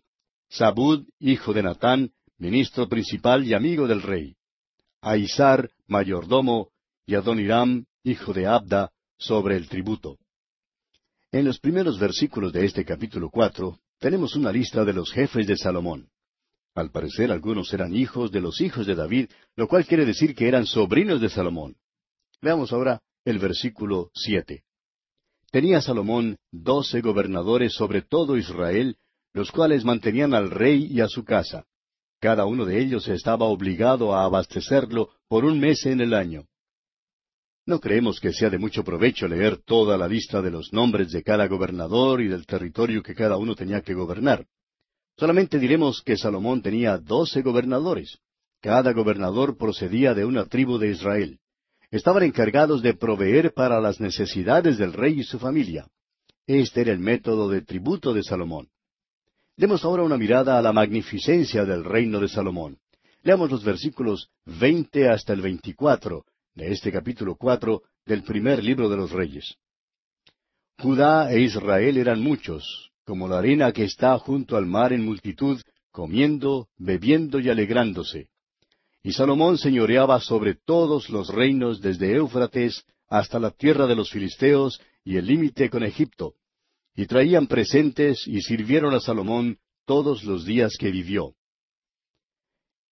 Sabud, 0.49 1.05
hijo 1.19 1.53
de 1.53 1.63
Natán, 1.63 2.11
ministro 2.37 2.89
principal 2.89 3.45
y 3.45 3.53
amigo 3.53 3.87
del 3.87 4.01
rey. 4.01 4.35
Aizar, 5.01 5.69
mayordomo, 5.87 6.69
y 7.05 7.15
Adoniram, 7.15 7.85
hijo 8.03 8.33
de 8.33 8.45
Abda, 8.45 8.91
sobre 9.17 9.55
el 9.55 9.69
tributo. 9.69 10.17
En 11.31 11.45
los 11.45 11.59
primeros 11.59 11.97
versículos 11.97 12.51
de 12.51 12.65
este 12.65 12.83
capítulo 12.85 13.29
cuatro 13.29 13.79
tenemos 13.99 14.35
una 14.35 14.51
lista 14.51 14.83
de 14.83 14.93
los 14.93 15.11
jefes 15.11 15.47
de 15.47 15.55
Salomón. 15.55 16.09
Al 16.75 16.89
parecer 16.89 17.31
algunos 17.31 17.71
eran 17.73 17.95
hijos 17.95 18.31
de 18.31 18.41
los 18.41 18.59
hijos 18.59 18.87
de 18.87 18.95
David, 18.95 19.29
lo 19.55 19.67
cual 19.67 19.85
quiere 19.85 20.05
decir 20.05 20.33
que 20.33 20.47
eran 20.47 20.65
sobrinos 20.65 21.21
de 21.21 21.29
Salomón. 21.29 21.75
Veamos 22.41 22.73
ahora 22.73 23.01
el 23.25 23.39
versículo 23.39 24.09
siete. 24.13 24.63
Tenía 25.51 25.81
Salomón 25.81 26.37
doce 26.51 27.01
gobernadores 27.01 27.73
sobre 27.73 28.01
todo 28.01 28.37
Israel, 28.37 28.97
los 29.33 29.51
cuales 29.51 29.85
mantenían 29.85 30.33
al 30.33 30.49
rey 30.49 30.87
y 30.89 31.01
a 31.01 31.07
su 31.07 31.23
casa. 31.23 31.65
Cada 32.19 32.45
uno 32.45 32.65
de 32.65 32.81
ellos 32.81 33.07
estaba 33.07 33.45
obligado 33.45 34.15
a 34.15 34.23
abastecerlo 34.23 35.11
por 35.27 35.45
un 35.45 35.59
mes 35.59 35.85
en 35.85 36.01
el 36.01 36.13
año. 36.13 36.47
No 37.65 37.79
creemos 37.79 38.19
que 38.19 38.33
sea 38.33 38.49
de 38.49 38.57
mucho 38.57 38.83
provecho 38.83 39.27
leer 39.27 39.57
toda 39.57 39.97
la 39.97 40.07
lista 40.07 40.41
de 40.41 40.51
los 40.51 40.73
nombres 40.73 41.11
de 41.11 41.23
cada 41.23 41.47
gobernador 41.47 42.21
y 42.21 42.27
del 42.27 42.45
territorio 42.45 43.03
que 43.03 43.13
cada 43.13 43.37
uno 43.37 43.55
tenía 43.55 43.81
que 43.81 43.93
gobernar. 43.93 44.47
Solamente 45.17 45.59
diremos 45.59 46.01
que 46.01 46.17
Salomón 46.17 46.61
tenía 46.61 46.97
doce 46.97 47.41
gobernadores. 47.41 48.19
Cada 48.61 48.93
gobernador 48.93 49.57
procedía 49.57 50.13
de 50.13 50.25
una 50.25 50.45
tribu 50.45 50.77
de 50.77 50.89
Israel. 50.89 51.39
Estaban 51.91 52.23
encargados 52.23 52.81
de 52.81 52.93
proveer 52.93 53.53
para 53.53 53.79
las 53.79 53.99
necesidades 53.99 54.77
del 54.77 54.93
rey 54.93 55.19
y 55.19 55.23
su 55.23 55.37
familia. 55.37 55.87
Este 56.47 56.81
era 56.81 56.91
el 56.91 56.99
método 56.99 57.49
de 57.49 57.61
tributo 57.61 58.13
de 58.13 58.23
Salomón. 58.23 58.69
Demos 59.55 59.85
ahora 59.85 60.03
una 60.03 60.17
mirada 60.17 60.57
a 60.57 60.61
la 60.61 60.73
magnificencia 60.73 61.63
del 61.65 61.83
reino 61.83 62.19
de 62.19 62.27
Salomón. 62.27 62.79
Leamos 63.21 63.51
los 63.51 63.63
versículos 63.63 64.29
veinte 64.45 65.07
hasta 65.07 65.33
el 65.33 65.41
veinticuatro 65.41 66.25
de 66.55 66.71
este 66.71 66.91
capítulo 66.91 67.35
cuatro 67.35 67.83
del 68.05 68.23
primer 68.23 68.63
libro 68.63 68.89
de 68.89 68.97
los 68.97 69.11
Reyes. 69.11 69.55
Judá 70.79 71.31
e 71.31 71.41
Israel 71.41 71.97
eran 71.97 72.21
muchos, 72.21 72.91
como 73.05 73.27
la 73.27 73.39
arena 73.39 73.71
que 73.71 73.83
está 73.83 74.17
junto 74.19 74.57
al 74.57 74.65
mar 74.65 74.93
en 74.93 75.03
multitud, 75.03 75.61
comiendo, 75.91 76.67
bebiendo 76.77 77.39
y 77.39 77.49
alegrándose. 77.49 78.27
Y 79.03 79.11
Salomón 79.11 79.57
señoreaba 79.57 80.19
sobre 80.21 80.55
todos 80.55 81.09
los 81.09 81.27
reinos 81.27 81.81
desde 81.81 82.15
Éufrates 82.15 82.85
hasta 83.09 83.39
la 83.39 83.51
tierra 83.51 83.85
de 83.85 83.95
los 83.95 84.09
filisteos 84.09 84.79
y 85.03 85.17
el 85.17 85.27
límite 85.27 85.69
con 85.69 85.83
Egipto. 85.83 86.35
Y 86.95 87.05
traían 87.05 87.47
presentes 87.47 88.25
y 88.27 88.41
sirvieron 88.41 88.93
a 88.93 88.99
Salomón 88.99 89.57
todos 89.85 90.23
los 90.23 90.45
días 90.45 90.77
que 90.79 90.91
vivió. 90.91 91.35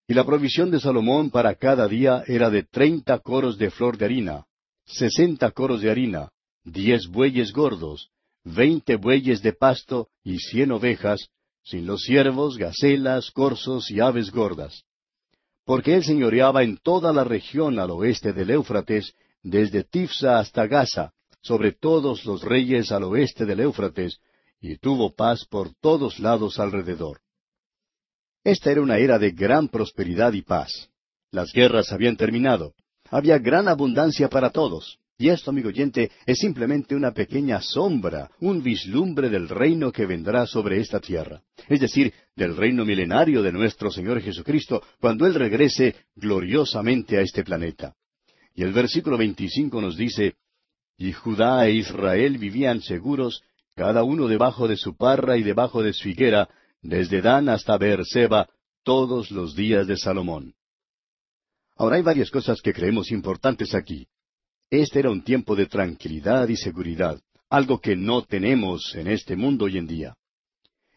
Y 0.08 0.14
la 0.14 0.26
provisión 0.26 0.72
de 0.72 0.80
Salomón 0.80 1.30
para 1.30 1.56
cada 1.56 1.88
día 1.88 2.24
era 2.28 2.50
de 2.50 2.64
treinta 2.64 3.20
coros 3.20 3.58
de 3.58 3.72
flor 3.72 3.98
de 3.98 4.06
harina, 4.06 4.46
sesenta 4.86 5.52
coros 5.52 5.82
de 5.82 5.90
harina, 5.90 6.32
diez 6.66 7.08
bueyes 7.08 7.54
gordos, 7.54 8.10
veinte 8.44 8.96
bueyes 8.96 9.42
de 9.42 9.54
pasto 9.54 10.10
y 10.24 10.40
cien 10.40 10.72
ovejas, 10.72 11.28
sin 11.64 11.86
los 11.86 12.02
ciervos, 12.02 12.58
gacelas, 12.58 13.32
corzos 13.32 13.92
y 13.92 14.00
aves 14.00 14.32
gordas. 14.32 14.84
Porque 15.66 15.96
él 15.96 16.04
señoreaba 16.04 16.64
en 16.64 16.78
toda 16.78 17.14
la 17.14 17.24
región 17.24 17.80
al 17.80 17.92
oeste 17.92 18.34
del 18.34 18.50
Éufrates, 18.50 19.14
desde 19.44 19.84
Tifsa 19.84 20.40
hasta 20.40 20.68
Gaza, 20.68 21.14
sobre 21.42 21.72
todos 21.72 22.26
los 22.26 22.44
reyes 22.44 22.92
al 22.92 23.04
oeste 23.04 23.46
del 23.46 23.60
Éufrates, 23.62 24.20
y 24.60 24.78
tuvo 24.78 25.14
paz 25.14 25.46
por 25.46 25.74
todos 25.80 26.20
lados 26.20 26.60
alrededor. 26.60 27.22
Esta 28.44 28.72
era 28.72 28.82
una 28.82 28.98
era 28.98 29.20
de 29.20 29.32
gran 29.32 29.68
prosperidad 29.68 30.34
y 30.34 30.42
paz. 30.42 30.90
Las 31.32 31.54
guerras 31.54 31.92
habían 31.92 32.18
terminado. 32.18 32.74
Había 33.10 33.38
gran 33.38 33.68
abundancia 33.68 34.30
para 34.30 34.50
todos, 34.52 35.00
Y 35.22 35.30
esto, 35.30 35.52
amigo 35.52 35.70
oyente, 35.70 36.10
es 36.26 36.40
simplemente 36.40 36.96
una 36.96 37.12
pequeña 37.12 37.62
sombra, 37.62 38.32
un 38.40 38.64
vislumbre 38.64 39.30
del 39.30 39.50
reino 39.50 39.92
que 39.92 40.08
vendrá 40.08 40.48
sobre 40.48 40.80
esta 40.80 41.00
tierra. 41.00 41.44
Es 41.70 41.80
decir, 41.80 42.12
del 42.36 42.58
reino 42.58 42.86
milenario 42.86 43.44
de 43.44 43.52
nuestro 43.52 43.92
Señor 43.92 44.20
Jesucristo, 44.20 44.82
cuando 45.00 45.28
Él 45.28 45.36
regrese 45.36 45.96
gloriosamente 46.16 47.20
a 47.20 47.22
este 47.22 47.44
planeta. 47.44 47.94
Y 48.56 48.64
el 48.64 48.74
versículo 48.74 49.16
25 49.16 49.80
nos 49.80 49.96
dice, 49.96 50.38
Y 50.98 51.12
Judá 51.12 51.68
e 51.68 51.74
Israel 51.74 52.40
vivían 52.40 52.82
seguros, 52.82 53.44
cada 53.76 54.02
uno 54.04 54.28
debajo 54.28 54.68
de 54.68 54.76
su 54.76 54.98
parra 54.98 55.38
y 55.38 55.44
debajo 55.44 55.84
de 55.84 55.94
su 55.94 56.10
higuera, 56.10 56.50
desde 56.82 57.22
Dan 57.22 57.48
hasta 57.48 57.78
Beerseba, 57.78 58.50
todos 58.82 59.30
los 59.30 59.56
días 59.56 59.86
de 59.86 59.98
Salomón. 59.98 60.56
Ahora 61.76 61.98
hay 61.98 62.02
varias 62.02 62.32
cosas 62.32 62.60
que 62.60 62.74
creemos 62.74 63.12
importantes 63.12 63.76
aquí. 63.76 64.08
Este 64.72 65.00
era 65.00 65.12
un 65.12 65.22
tiempo 65.22 65.54
de 65.54 65.66
tranquilidad 65.66 66.48
y 66.48 66.56
seguridad, 66.56 67.22
algo 67.50 67.82
que 67.82 67.98
no 67.98 68.22
tenemos 68.22 68.96
en 68.96 69.08
este 69.08 69.36
mundo 69.36 69.66
hoy 69.66 69.78
en 69.78 69.86
día. 69.86 70.16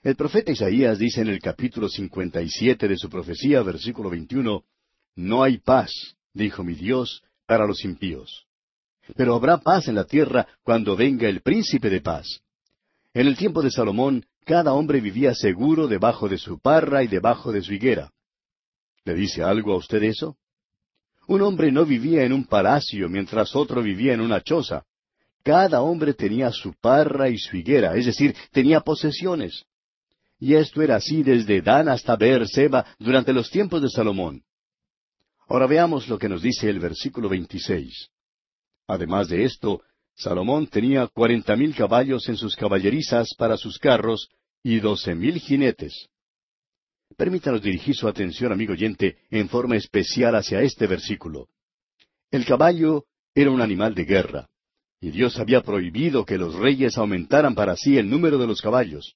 El 0.04 0.14
profeta 0.14 0.52
Isaías 0.52 0.96
dice 0.96 1.22
en 1.22 1.28
el 1.28 1.40
capítulo 1.40 1.88
57 1.88 2.86
de 2.86 2.96
su 2.96 3.10
profecía, 3.10 3.64
versículo 3.64 4.10
21, 4.10 4.62
No 5.16 5.42
hay 5.42 5.58
paz, 5.58 5.90
dijo 6.32 6.62
mi 6.62 6.74
Dios, 6.74 7.24
para 7.46 7.66
los 7.66 7.84
impíos. 7.84 8.46
Pero 9.16 9.34
habrá 9.34 9.58
paz 9.58 9.88
en 9.88 9.96
la 9.96 10.04
tierra 10.04 10.46
cuando 10.62 10.94
venga 10.94 11.28
el 11.28 11.40
príncipe 11.40 11.90
de 11.90 12.00
paz. 12.00 12.42
En 13.12 13.26
el 13.26 13.36
tiempo 13.36 13.60
de 13.60 13.72
Salomón, 13.72 14.24
cada 14.44 14.72
hombre 14.72 15.00
vivía 15.00 15.34
seguro 15.34 15.88
debajo 15.88 16.28
de 16.28 16.38
su 16.38 16.60
parra 16.60 17.02
y 17.02 17.08
debajo 17.08 17.50
de 17.50 17.60
su 17.60 17.74
higuera. 17.74 18.12
¿Le 19.04 19.14
dice 19.14 19.42
algo 19.42 19.72
a 19.72 19.78
usted 19.78 20.00
eso? 20.04 20.36
Un 21.26 21.42
hombre 21.42 21.72
no 21.72 21.84
vivía 21.84 22.24
en 22.24 22.32
un 22.32 22.44
palacio 22.44 23.08
mientras 23.08 23.54
otro 23.56 23.82
vivía 23.82 24.12
en 24.12 24.20
una 24.20 24.42
choza. 24.42 24.84
Cada 25.42 25.82
hombre 25.82 26.14
tenía 26.14 26.50
su 26.50 26.74
parra 26.80 27.28
y 27.28 27.38
su 27.38 27.56
higuera, 27.56 27.94
es 27.96 28.06
decir, 28.06 28.34
tenía 28.50 28.80
posesiones. 28.80 29.64
Y 30.38 30.54
esto 30.54 30.82
era 30.82 30.96
así 30.96 31.22
desde 31.22 31.62
Dan 31.62 31.88
hasta 31.88 32.16
Beerseba 32.16 32.84
durante 32.98 33.32
los 33.32 33.50
tiempos 33.50 33.82
de 33.82 33.88
Salomón. 33.88 34.42
Ahora 35.48 35.66
veamos 35.66 36.08
lo 36.08 36.18
que 36.18 36.28
nos 36.28 36.42
dice 36.42 36.68
el 36.68 36.80
versículo 36.80 37.28
26. 37.28 38.08
Además 38.86 39.28
de 39.28 39.44
esto, 39.44 39.82
Salomón 40.14 40.66
tenía 40.66 41.06
cuarenta 41.08 41.56
mil 41.56 41.74
caballos 41.74 42.28
en 42.28 42.36
sus 42.36 42.56
caballerizas 42.56 43.34
para 43.36 43.56
sus 43.56 43.78
carros 43.78 44.28
y 44.62 44.80
doce 44.80 45.14
mil 45.14 45.38
jinetes. 45.40 46.08
Permítanos 47.16 47.62
dirigir 47.62 47.94
su 47.94 48.08
atención, 48.08 48.52
amigo 48.52 48.72
oyente, 48.72 49.18
en 49.30 49.48
forma 49.48 49.76
especial 49.76 50.34
hacia 50.34 50.62
este 50.62 50.86
versículo. 50.86 51.48
El 52.30 52.44
caballo 52.44 53.04
era 53.34 53.50
un 53.50 53.60
animal 53.60 53.94
de 53.94 54.04
guerra, 54.04 54.48
y 55.00 55.10
Dios 55.10 55.38
había 55.38 55.60
prohibido 55.60 56.24
que 56.24 56.38
los 56.38 56.54
reyes 56.54 56.98
aumentaran 56.98 57.54
para 57.54 57.76
sí 57.76 57.98
el 57.98 58.08
número 58.08 58.38
de 58.38 58.46
los 58.46 58.60
caballos. 58.60 59.14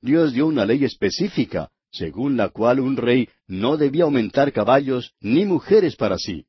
Dios 0.00 0.32
dio 0.32 0.46
una 0.46 0.64
ley 0.64 0.84
específica, 0.84 1.70
según 1.90 2.36
la 2.36 2.48
cual 2.48 2.80
un 2.80 2.96
rey 2.96 3.28
no 3.46 3.76
debía 3.76 4.04
aumentar 4.04 4.52
caballos 4.52 5.12
ni 5.20 5.44
mujeres 5.44 5.96
para 5.96 6.18
sí. 6.18 6.46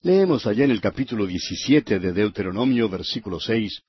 Leemos 0.00 0.46
allá 0.46 0.64
en 0.64 0.70
el 0.70 0.80
capítulo 0.80 1.26
17 1.26 1.98
de 1.98 2.12
Deuteronomio, 2.12 2.88
versículo 2.88 3.38
6, 3.38 3.82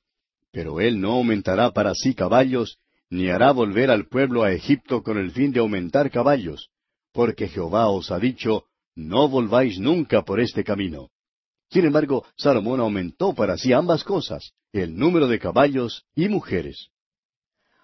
Pero 0.51 0.79
él 0.79 0.99
no 0.99 1.13
aumentará 1.13 1.71
para 1.71 1.93
sí 1.95 2.13
caballos, 2.13 2.77
ni 3.13 3.29
hará 3.29 3.51
volver 3.51 3.91
al 3.91 4.07
pueblo 4.07 4.41
a 4.41 4.51
Egipto 4.51 5.03
con 5.03 5.19
el 5.19 5.29
fin 5.29 5.51
de 5.51 5.59
aumentar 5.59 6.09
caballos, 6.09 6.69
porque 7.11 7.47
Jehová 7.47 7.87
os 7.89 8.09
ha 8.09 8.17
dicho, 8.17 8.65
no 8.95 9.29
volváis 9.29 9.77
nunca 9.77 10.23
por 10.23 10.39
este 10.39 10.63
camino. 10.63 11.09
Sin 11.69 11.85
embargo, 11.85 12.25
Salomón 12.35 12.79
aumentó 12.79 13.35
para 13.35 13.55
sí 13.55 13.71
ambas 13.71 14.03
cosas, 14.03 14.53
el 14.71 14.97
número 14.97 15.27
de 15.27 15.37
caballos 15.37 16.05
y 16.15 16.27
mujeres. 16.27 16.89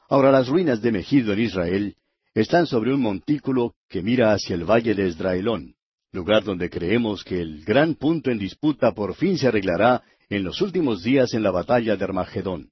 Ahora 0.09 0.31
las 0.31 0.47
ruinas 0.47 0.81
de 0.81 0.91
Megido 0.91 1.33
en 1.33 1.41
Israel 1.41 1.95
están 2.33 2.65
sobre 2.65 2.91
un 2.91 3.01
montículo 3.01 3.75
que 3.87 4.01
mira 4.01 4.33
hacia 4.33 4.55
el 4.55 4.63
valle 4.63 4.95
de 4.95 5.09
Esdraelón, 5.09 5.75
lugar 6.11 6.43
donde 6.43 6.71
creemos 6.71 7.23
que 7.23 7.39
el 7.39 7.63
gran 7.63 7.93
punto 7.93 8.31
en 8.31 8.39
disputa 8.39 8.93
por 8.93 9.13
fin 9.13 9.37
se 9.37 9.47
arreglará 9.47 10.01
en 10.27 10.43
los 10.43 10.59
últimos 10.61 11.03
días 11.03 11.35
en 11.35 11.43
la 11.43 11.51
batalla 11.51 11.95
de 11.95 12.03
Armagedón. 12.03 12.71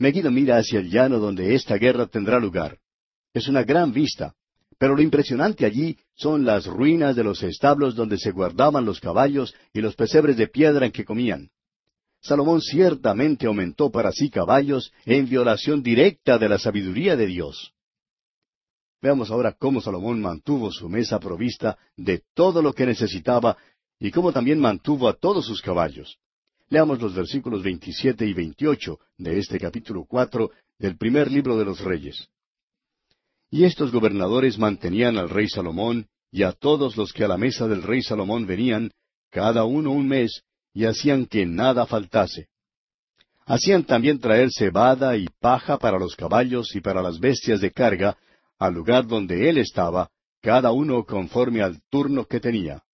Megiddo 0.00 0.30
mira 0.30 0.56
hacia 0.56 0.80
el 0.80 0.90
llano 0.90 1.18
donde 1.18 1.54
esta 1.54 1.76
guerra 1.76 2.06
tendrá 2.06 2.40
lugar. 2.40 2.78
Es 3.34 3.48
una 3.48 3.64
gran 3.64 3.92
vista, 3.92 4.34
pero 4.78 4.96
lo 4.96 5.02
impresionante 5.02 5.66
allí 5.66 5.98
son 6.14 6.46
las 6.46 6.64
ruinas 6.64 7.14
de 7.14 7.22
los 7.22 7.42
establos 7.42 7.94
donde 7.94 8.16
se 8.16 8.30
guardaban 8.30 8.86
los 8.86 8.98
caballos 8.98 9.54
y 9.74 9.82
los 9.82 9.94
pesebres 9.94 10.38
de 10.38 10.48
piedra 10.48 10.86
en 10.86 10.92
que 10.92 11.04
comían. 11.04 11.50
Salomón 12.22 12.62
ciertamente 12.62 13.46
aumentó 13.46 13.90
para 13.90 14.10
sí 14.10 14.30
caballos 14.30 14.90
en 15.04 15.28
violación 15.28 15.82
directa 15.82 16.38
de 16.38 16.48
la 16.48 16.58
sabiduría 16.58 17.14
de 17.14 17.26
Dios. 17.26 17.74
Veamos 19.02 19.30
ahora 19.30 19.52
cómo 19.52 19.82
Salomón 19.82 20.18
mantuvo 20.22 20.72
su 20.72 20.88
mesa 20.88 21.20
provista 21.20 21.76
de 21.94 22.22
todo 22.32 22.62
lo 22.62 22.72
que 22.72 22.86
necesitaba 22.86 23.58
y 23.98 24.10
cómo 24.10 24.32
también 24.32 24.60
mantuvo 24.60 25.10
a 25.10 25.12
todos 25.12 25.44
sus 25.44 25.60
caballos. 25.60 26.18
Leamos 26.72 27.00
los 27.00 27.16
versículos 27.16 27.64
27 27.64 28.24
y 28.24 28.32
28 28.32 29.00
de 29.18 29.40
este 29.40 29.58
capítulo 29.58 30.04
4 30.04 30.50
del 30.78 30.96
primer 30.96 31.28
libro 31.28 31.58
de 31.58 31.64
los 31.64 31.80
Reyes. 31.80 32.28
Y 33.50 33.64
estos 33.64 33.90
gobernadores 33.90 34.56
mantenían 34.56 35.18
al 35.18 35.28
rey 35.28 35.48
Salomón 35.48 36.06
y 36.30 36.44
a 36.44 36.52
todos 36.52 36.96
los 36.96 37.12
que 37.12 37.24
a 37.24 37.28
la 37.28 37.36
mesa 37.36 37.66
del 37.66 37.82
rey 37.82 38.02
Salomón 38.02 38.46
venían, 38.46 38.92
cada 39.30 39.64
uno 39.64 39.90
un 39.90 40.06
mes, 40.06 40.44
y 40.72 40.84
hacían 40.84 41.26
que 41.26 41.44
nada 41.44 41.86
faltase. 41.86 42.46
Hacían 43.46 43.82
también 43.82 44.20
traer 44.20 44.50
cebada 44.52 45.16
y 45.16 45.26
paja 45.40 45.76
para 45.76 45.98
los 45.98 46.14
caballos 46.14 46.76
y 46.76 46.80
para 46.80 47.02
las 47.02 47.18
bestias 47.18 47.60
de 47.60 47.72
carga, 47.72 48.16
al 48.60 48.74
lugar 48.74 49.08
donde 49.08 49.50
él 49.50 49.58
estaba, 49.58 50.08
cada 50.40 50.70
uno 50.70 51.04
conforme 51.04 51.62
al 51.62 51.82
turno 51.90 52.26
que 52.26 52.38
tenía. 52.38 52.84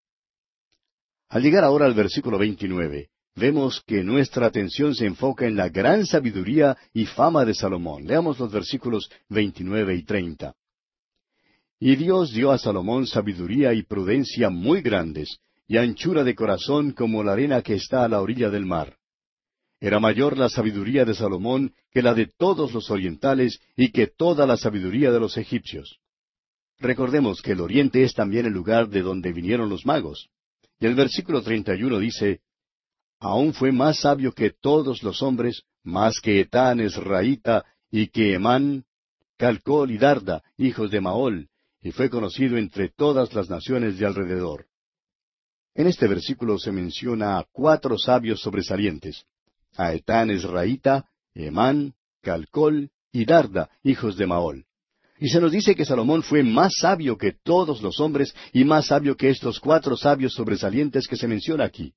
Al 1.28 1.42
llegar 1.42 1.62
ahora 1.62 1.84
al 1.84 1.92
versículo 1.92 2.38
29, 2.38 3.10
vemos 3.37 3.83
que 3.87 4.03
nuestra 4.03 4.46
atención 4.46 4.94
se 4.94 5.07
enfoca 5.07 5.46
en 5.46 5.57
la 5.57 5.68
gran 5.68 6.07
sabiduría 6.07 6.77
y 6.92 7.05
fama 7.07 7.44
de 7.44 7.55
Salomón. 7.55 8.07
Leamos 8.07 8.38
los 8.38 8.51
versículos 8.51 9.11
29 9.29 9.94
y 9.94 10.03
30. 10.03 10.55
Y 11.79 11.96
Dios 11.96 12.33
dio 12.33 12.51
a 12.51 12.59
Salomón 12.59 13.07
sabiduría 13.07 13.75
y 13.75 13.83
prudencia 13.83 14.49
muy 14.49 14.81
grandes, 14.81 15.38
y 15.68 15.77
anchura 15.77 16.25
de 16.25 16.35
corazón 16.35 16.92
como 16.92 17.22
la 17.22 17.33
arena 17.33 17.61
que 17.61 17.75
está 17.75 18.05
a 18.05 18.09
la 18.09 18.22
orilla 18.22 18.49
del 18.49 18.64
mar. 18.64 18.96
Era 19.79 20.01
mayor 20.01 20.38
la 20.38 20.49
sabiduría 20.49 21.05
de 21.05 21.14
Salomón 21.14 21.75
que 21.92 22.01
la 22.01 22.14
de 22.14 22.27
todos 22.38 22.72
los 22.72 22.90
orientales 22.90 23.61
y 23.77 23.90
que 23.92 24.07
toda 24.07 24.46
la 24.46 24.57
sabiduría 24.57 25.12
de 25.12 25.20
los 25.20 25.37
egipcios. 25.37 25.99
Recordemos 26.79 27.42
que 27.42 27.53
el 27.53 27.61
oriente 27.61 28.03
es 28.03 28.14
también 28.14 28.46
el 28.46 28.53
lugar 28.53 28.88
de 28.88 29.03
donde 29.03 29.33
vinieron 29.33 29.68
los 29.68 29.85
magos. 29.85 30.29
Y 30.81 30.87
el 30.87 30.94
versículo 30.94 31.42
31 31.42 31.99
dice, 31.99 32.40
aún 33.26 33.52
fue 33.52 33.72
más 33.72 34.00
sabio 34.00 34.32
que 34.32 34.50
todos 34.50 35.02
los 35.02 35.22
hombres, 35.22 35.62
más 35.82 36.20
que 36.20 36.40
Etán 36.40 36.80
Esraíta 36.80 37.64
y 37.90 38.08
que 38.08 38.34
Emán, 38.34 38.84
Calcol 39.36 39.90
y 39.90 39.98
Darda, 39.98 40.42
hijos 40.56 40.90
de 40.90 41.00
Maol, 41.00 41.48
y 41.82 41.92
fue 41.92 42.10
conocido 42.10 42.56
entre 42.56 42.88
todas 42.88 43.34
las 43.34 43.50
naciones 43.50 43.98
de 43.98 44.06
alrededor. 44.06 44.66
En 45.74 45.86
este 45.86 46.08
versículo 46.08 46.58
se 46.58 46.72
menciona 46.72 47.38
a 47.38 47.44
cuatro 47.52 47.98
sabios 47.98 48.40
sobresalientes, 48.40 49.24
a 49.76 49.92
Etán 49.92 50.30
Esraíta, 50.30 51.08
Emán, 51.34 51.94
Calcol 52.22 52.90
y 53.12 53.24
Darda, 53.24 53.70
hijos 53.82 54.16
de 54.16 54.26
Maol. 54.26 54.64
Y 55.18 55.28
se 55.28 55.40
nos 55.40 55.52
dice 55.52 55.74
que 55.74 55.84
Salomón 55.84 56.22
fue 56.22 56.42
más 56.42 56.74
sabio 56.80 57.16
que 57.16 57.32
todos 57.32 57.82
los 57.82 58.00
hombres 58.00 58.34
y 58.52 58.64
más 58.64 58.86
sabio 58.86 59.16
que 59.16 59.30
estos 59.30 59.60
cuatro 59.60 59.96
sabios 59.96 60.34
sobresalientes 60.34 61.06
que 61.06 61.16
se 61.16 61.28
menciona 61.28 61.64
aquí. 61.64 61.94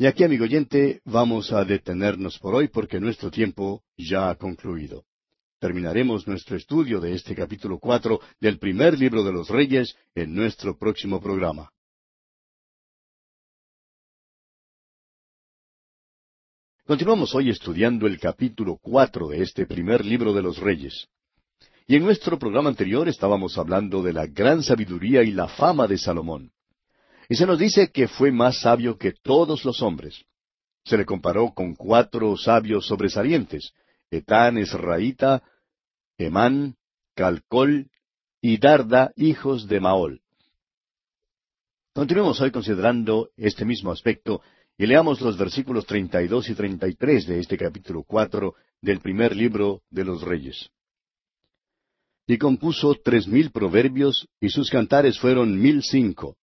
Y 0.00 0.06
aquí, 0.06 0.22
amigo 0.22 0.44
oyente, 0.44 1.00
vamos 1.04 1.52
a 1.52 1.64
detenernos 1.64 2.38
por 2.38 2.54
hoy 2.54 2.68
porque 2.68 3.00
nuestro 3.00 3.32
tiempo 3.32 3.82
ya 3.96 4.30
ha 4.30 4.36
concluido. 4.36 5.04
Terminaremos 5.58 6.28
nuestro 6.28 6.56
estudio 6.56 7.00
de 7.00 7.14
este 7.14 7.34
capítulo 7.34 7.80
cuatro 7.80 8.20
del 8.40 8.60
primer 8.60 8.96
libro 8.96 9.24
de 9.24 9.32
los 9.32 9.48
Reyes 9.48 9.96
en 10.14 10.36
nuestro 10.36 10.78
próximo 10.78 11.20
programa. 11.20 11.72
Continuamos 16.86 17.34
hoy 17.34 17.50
estudiando 17.50 18.06
el 18.06 18.20
capítulo 18.20 18.78
cuatro 18.80 19.26
de 19.26 19.42
este 19.42 19.66
primer 19.66 20.04
libro 20.04 20.32
de 20.32 20.42
los 20.42 20.58
Reyes. 20.58 21.08
Y 21.88 21.96
en 21.96 22.04
nuestro 22.04 22.38
programa 22.38 22.68
anterior 22.68 23.08
estábamos 23.08 23.58
hablando 23.58 24.00
de 24.04 24.12
la 24.12 24.26
gran 24.26 24.62
sabiduría 24.62 25.24
y 25.24 25.32
la 25.32 25.48
fama 25.48 25.88
de 25.88 25.98
Salomón. 25.98 26.52
Y 27.28 27.36
se 27.36 27.46
nos 27.46 27.58
dice 27.58 27.90
que 27.90 28.08
fue 28.08 28.32
más 28.32 28.60
sabio 28.62 28.96
que 28.96 29.12
todos 29.12 29.64
los 29.64 29.82
hombres. 29.82 30.24
Se 30.84 30.96
le 30.96 31.04
comparó 31.04 31.52
con 31.52 31.74
cuatro 31.74 32.36
sabios 32.36 32.86
sobresalientes, 32.86 33.74
Etán 34.10 34.56
Esraíta, 34.56 35.42
Emán, 36.16 36.76
Calcol 37.14 37.90
y 38.40 38.56
Darda, 38.56 39.12
hijos 39.16 39.68
de 39.68 39.80
Maol. 39.80 40.22
Continuemos 41.94 42.40
hoy 42.40 42.50
considerando 42.50 43.30
este 43.36 43.64
mismo 43.64 43.90
aspecto 43.90 44.40
y 44.78 44.86
leamos 44.86 45.20
los 45.20 45.36
versículos 45.36 45.84
treinta 45.84 46.22
y 46.22 46.28
dos 46.28 46.48
y 46.48 46.54
treinta 46.54 46.88
y 46.88 46.94
tres 46.94 47.26
de 47.26 47.40
este 47.40 47.58
capítulo 47.58 48.04
cuatro 48.04 48.54
del 48.80 49.00
primer 49.00 49.36
libro 49.36 49.82
de 49.90 50.04
los 50.04 50.22
Reyes. 50.22 50.70
Y 52.26 52.38
compuso 52.38 52.94
tres 53.02 53.26
mil 53.26 53.50
proverbios, 53.50 54.28
y 54.40 54.48
sus 54.50 54.70
cantares 54.70 55.18
fueron 55.18 55.60
mil 55.60 55.82
cinco. 55.82 56.36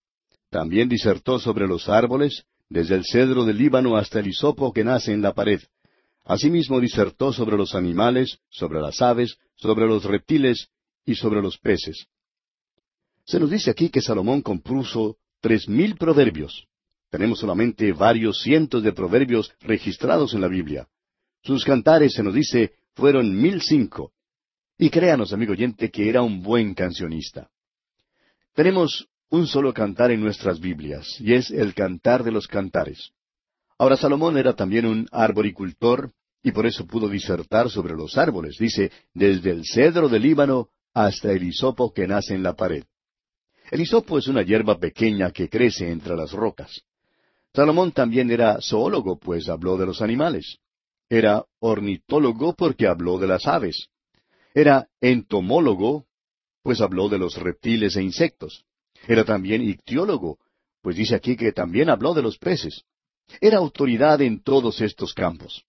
También 0.56 0.88
disertó 0.88 1.38
sobre 1.38 1.68
los 1.68 1.89
árboles, 1.89 2.46
desde 2.70 2.96
el 2.96 3.04
cedro 3.04 3.44
del 3.44 3.58
Líbano 3.58 3.98
hasta 3.98 4.22
el 4.22 4.28
hisopo 4.28 4.72
que 4.72 4.86
nace 4.86 5.12
en 5.12 5.22
la 5.22 5.34
pared. 5.34 5.60
Asimismo 6.24 6.80
disertó 6.80 7.34
sobre 7.34 7.58
los 7.58 7.76
animales, 7.76 8.39
sobre 8.48 8.80
las 8.80 9.02
aves, 9.02 9.38
sobre 9.56 9.86
los 9.86 10.06
reptiles 10.06 10.70
y 11.06 11.15
sobre 11.15 11.41
los 11.41 11.58
peces. 11.58 12.08
Se 13.26 13.38
nos 13.38 13.52
dice 13.52 13.70
aquí 13.70 13.89
que 13.89 14.00
Salomón 14.00 14.41
compuso 14.41 15.18
tres 15.41 15.68
mil 15.68 15.98
proverbios. 15.98 16.65
Tenemos 17.10 17.39
solamente 17.39 17.91
varios 17.91 18.41
cientos 18.41 18.82
de 18.82 18.94
proverbios 18.94 19.52
registrados 19.60 20.36
en 20.36 20.39
la 20.39 20.48
Biblia. 20.48 20.88
Sus 21.44 21.65
cantares, 21.65 22.13
se 22.13 22.24
nos 22.24 22.34
dice, 22.34 22.76
fueron 22.94 23.36
mil 23.36 23.62
cinco. 23.62 24.13
Y 24.78 24.89
créanos, 24.89 25.34
amigo 25.34 25.52
oyente, 25.52 25.91
que 25.91 26.08
era 26.08 26.22
un 26.22 26.41
buen 26.41 26.74
cancionista. 26.74 27.50
Tenemos 28.54 29.10
un 29.30 29.48
solo 29.48 29.74
cantar 29.74 30.12
en 30.12 30.22
nuestras 30.22 30.60
Biblias, 30.60 31.20
y 31.20 31.34
es 31.34 31.52
el 31.52 31.74
cantar 31.74 32.24
de 32.24 32.32
los 32.32 32.48
cantares. 32.48 33.12
Ahora 33.78 33.98
Salomón 33.98 34.38
era 34.38 34.56
también 34.56 34.86
un 34.86 35.08
arboricultor, 35.12 36.14
y 36.42 36.52
por 36.52 36.66
eso 36.66 36.86
pudo 36.86 37.10
disertar 37.10 37.70
sobre 37.70 37.96
los 37.96 38.18
árboles. 38.18 38.58
Dice, 38.60 38.92
desde 39.14 39.50
el 39.50 39.66
cedro 39.66 40.08
del 40.08 40.22
Líbano 40.22 40.70
hasta 40.94 41.32
el 41.32 41.44
hisopo 41.44 41.92
que 41.92 42.08
nace 42.08 42.36
en 42.36 42.44
la 42.44 42.54
pared. 42.54 42.84
El 43.72 43.82
hisopo 43.82 44.20
es 44.20 44.28
una 44.28 44.44
hierba 44.44 44.78
pequeña 44.78 45.32
que 45.32 45.50
crece 45.50 45.90
entre 45.90 46.16
las 46.16 46.32
rocas. 46.32 46.84
Salomón 47.54 47.92
también 47.94 48.30
era 48.30 48.60
zoólogo, 48.62 49.18
pues 49.18 49.50
habló 49.50 49.76
de 49.76 49.88
los 49.88 50.02
animales. 50.02 50.60
Era 51.10 51.44
ornitólogo 51.60 52.54
porque 52.54 52.88
habló 52.88 53.18
de 53.18 53.28
las 53.28 53.48
aves. 53.48 53.88
Era 54.54 54.88
entomólogo, 55.02 56.06
pues 56.62 56.80
habló 56.80 57.10
de 57.10 57.18
los 57.18 57.38
reptiles 57.38 57.96
e 57.96 58.04
insectos. 58.04 58.66
Era 59.08 59.24
también 59.24 59.62
ictiólogo, 59.62 60.39
pues 60.82 60.96
dice 60.96 61.15
aquí 61.15 61.36
que 61.36 61.52
también 61.52 61.89
habló 61.89 62.13
de 62.13 62.22
los 62.22 62.38
peces. 62.38 62.84
Era 63.41 63.58
autoridad 63.58 64.22
en 64.22 64.41
todos 64.41 64.82
estos 64.82 65.13
campos. 65.13 65.63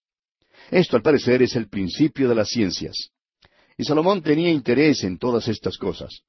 Esto 0.71 0.97
al 0.97 1.03
parecer 1.03 1.43
es 1.43 1.57
el 1.57 1.69
principio 1.69 2.29
de 2.29 2.35
las 2.35 2.49
ciencias. 2.49 3.11
Y 3.79 3.85
Salomón 3.85 4.23
tenía 4.23 4.51
interés 4.51 5.05
en 5.05 5.19
todas 5.19 5.49
estas 5.49 5.77
cosas. 5.79 6.23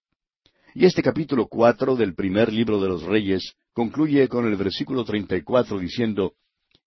Y 0.74 0.86
este 0.86 1.02
capítulo 1.02 1.48
cuatro 1.48 1.96
del 1.96 2.14
primer 2.14 2.52
libro 2.52 2.80
de 2.80 2.90
los 2.90 3.04
Reyes 3.04 3.54
concluye 3.74 4.28
con 4.28 4.46
el 4.46 4.56
versículo 4.56 5.04
treinta 5.04 5.36
y 5.36 5.42
cuatro 5.42 5.80
diciendo 5.80 6.34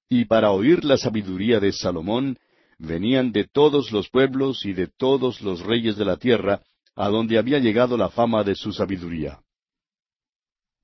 Y 0.09 0.27
para 0.27 0.53
oír 0.53 0.85
la 0.85 0.97
sabiduría 0.97 1.61
de 1.61 1.73
Salomón 1.73 2.39
venían 2.79 3.33
de 3.33 3.45
todos 3.45 3.91
los 3.93 4.09
pueblos 4.09 4.65
y 4.65 4.73
de 4.73 4.87
todos 4.87 5.41
los 5.43 5.61
reyes 5.61 5.97
de 5.97 6.05
la 6.05 6.17
tierra, 6.17 6.63
a 6.95 7.09
donde 7.09 7.39
había 7.39 7.59
llegado 7.59 7.97
la 7.97 8.09
fama 8.09 8.43
de 8.43 8.55
su 8.55 8.73
sabiduría. 8.73 9.41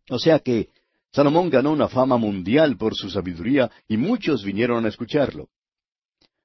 O 0.08 0.18
sea 0.18 0.38
que 0.38 0.68
Salomón 1.12 1.50
ganó 1.50 1.72
una 1.72 1.88
fama 1.88 2.16
mundial 2.16 2.76
por 2.76 2.94
su 2.94 3.10
sabiduría 3.10 3.70
y 3.88 3.96
muchos 3.96 4.44
vinieron 4.44 4.84
a 4.84 4.88
escucharlo. 4.88 5.48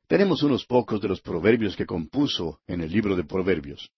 Tenemos 0.07 0.43
unos 0.43 0.65
pocos 0.65 1.01
de 1.01 1.07
los 1.07 1.21
proverbios 1.21 1.75
que 1.75 1.85
compuso 1.85 2.59
en 2.67 2.81
el 2.81 2.91
libro 2.91 3.15
de 3.15 3.23
Proverbios. 3.23 3.89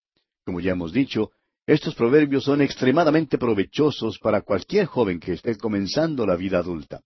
Como 0.45 0.59
ya 0.59 0.71
hemos 0.71 0.93
dicho, 0.93 1.31
estos 1.65 1.95
proverbios 1.95 2.43
son 2.43 2.61
extremadamente 2.61 3.37
provechosos 3.37 4.19
para 4.19 4.41
cualquier 4.41 4.85
joven 4.85 5.19
que 5.19 5.33
esté 5.33 5.57
comenzando 5.57 6.25
la 6.25 6.35
vida 6.35 6.59
adulta. 6.59 7.01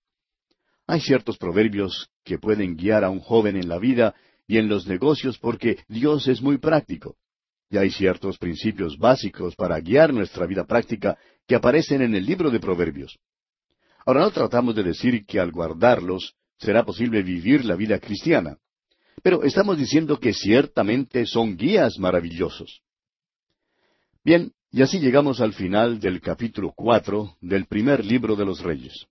Hay 0.88 1.02
ciertos 1.02 1.38
proverbios 1.38 2.10
que 2.24 2.40
pueden 2.40 2.76
guiar 2.76 3.04
a 3.04 3.10
un 3.10 3.20
joven 3.20 3.56
en 3.56 3.70
la 3.70 3.78
vida 3.78 4.16
y 4.48 4.58
en 4.58 4.68
los 4.68 4.88
negocios 4.88 5.38
porque 5.38 5.80
Dios 5.88 6.28
es 6.28 6.42
muy 6.42 6.58
práctico. 6.58 7.18
Y 7.70 7.78
hay 7.78 7.92
ciertos 7.92 8.38
principios 8.38 8.98
básicos 8.98 9.56
para 9.56 9.80
guiar 9.80 10.14
nuestra 10.14 10.46
vida 10.46 10.66
práctica 10.66 11.18
que 11.46 11.56
aparecen 11.56 12.02
en 12.02 12.16
el 12.16 12.26
libro 12.26 12.50
de 12.50 12.60
Proverbios. 12.60 13.18
Ahora 14.06 14.22
no 14.22 14.32
tratamos 14.32 14.76
de 14.76 14.84
decir 14.84 15.26
que 15.26 15.40
al 15.40 15.52
guardarlos 15.52 16.36
será 16.58 16.86
posible 16.86 17.22
vivir 17.24 17.66
la 17.66 17.76
vida 17.76 18.00
cristiana, 18.00 18.58
pero 19.22 19.44
estamos 19.44 19.78
diciendo 19.78 20.20
que 20.20 20.34
ciertamente 20.34 21.26
son 21.26 21.58
guías 21.58 22.00
maravillosos. 22.00 22.82
Bien, 24.24 24.54
y 24.72 24.82
así 24.82 25.00
llegamos 25.00 25.42
al 25.42 25.54
final 25.54 26.00
del 26.00 26.22
capítulo 26.22 26.74
cuatro 26.76 27.38
del 27.42 27.66
primer 27.66 28.06
libro 28.06 28.36
de 28.36 28.46
los 28.46 28.62
Reyes. 28.62 29.08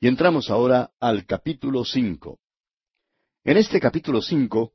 Y 0.00 0.08
entramos 0.08 0.50
ahora 0.50 0.90
al 1.00 1.26
capítulo 1.26 1.84
cinco. 1.84 2.38
En 3.44 3.56
este 3.56 3.80
capítulo 3.80 4.22
cinco, 4.22 4.72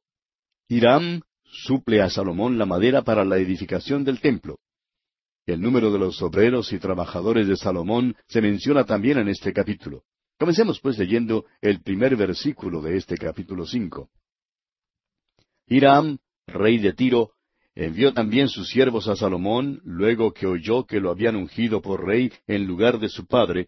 Hiram 0.67 1.21
suple 1.53 2.01
a 2.01 2.09
Salomón 2.09 2.57
la 2.57 2.65
madera 2.65 3.03
para 3.03 3.23
la 3.23 3.37
edificación 3.37 4.03
del 4.03 4.19
templo. 4.19 4.59
El 5.45 5.61
número 5.61 5.91
de 5.91 5.99
los 5.99 6.21
obreros 6.21 6.73
y 6.73 6.79
trabajadores 6.79 7.47
de 7.47 7.57
Salomón 7.57 8.15
se 8.27 8.41
menciona 8.41 8.85
también 8.85 9.17
en 9.17 9.27
este 9.27 9.53
capítulo. 9.53 10.03
Comencemos 10.39 10.79
pues 10.79 10.97
leyendo 10.97 11.45
el 11.61 11.81
primer 11.81 12.15
versículo 12.15 12.81
de 12.81 12.97
este 12.97 13.17
capítulo 13.17 13.65
cinco. 13.65 14.09
Hiram, 15.67 16.17
rey 16.47 16.79
de 16.79 16.93
Tiro, 16.93 17.33
Envió 17.75 18.13
también 18.13 18.49
sus 18.49 18.69
siervos 18.69 19.07
a 19.07 19.15
Salomón, 19.15 19.81
luego 19.83 20.31
que 20.31 20.45
oyó 20.45 20.85
que 20.85 20.99
lo 20.99 21.09
habían 21.09 21.35
ungido 21.35 21.81
por 21.81 22.05
rey 22.05 22.31
en 22.45 22.65
lugar 22.65 22.99
de 22.99 23.09
su 23.09 23.25
padre, 23.25 23.67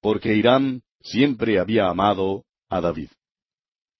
porque 0.00 0.34
Hiram 0.34 0.80
siempre 1.02 1.58
había 1.58 1.88
amado 1.88 2.44
a 2.70 2.80
David. 2.80 3.10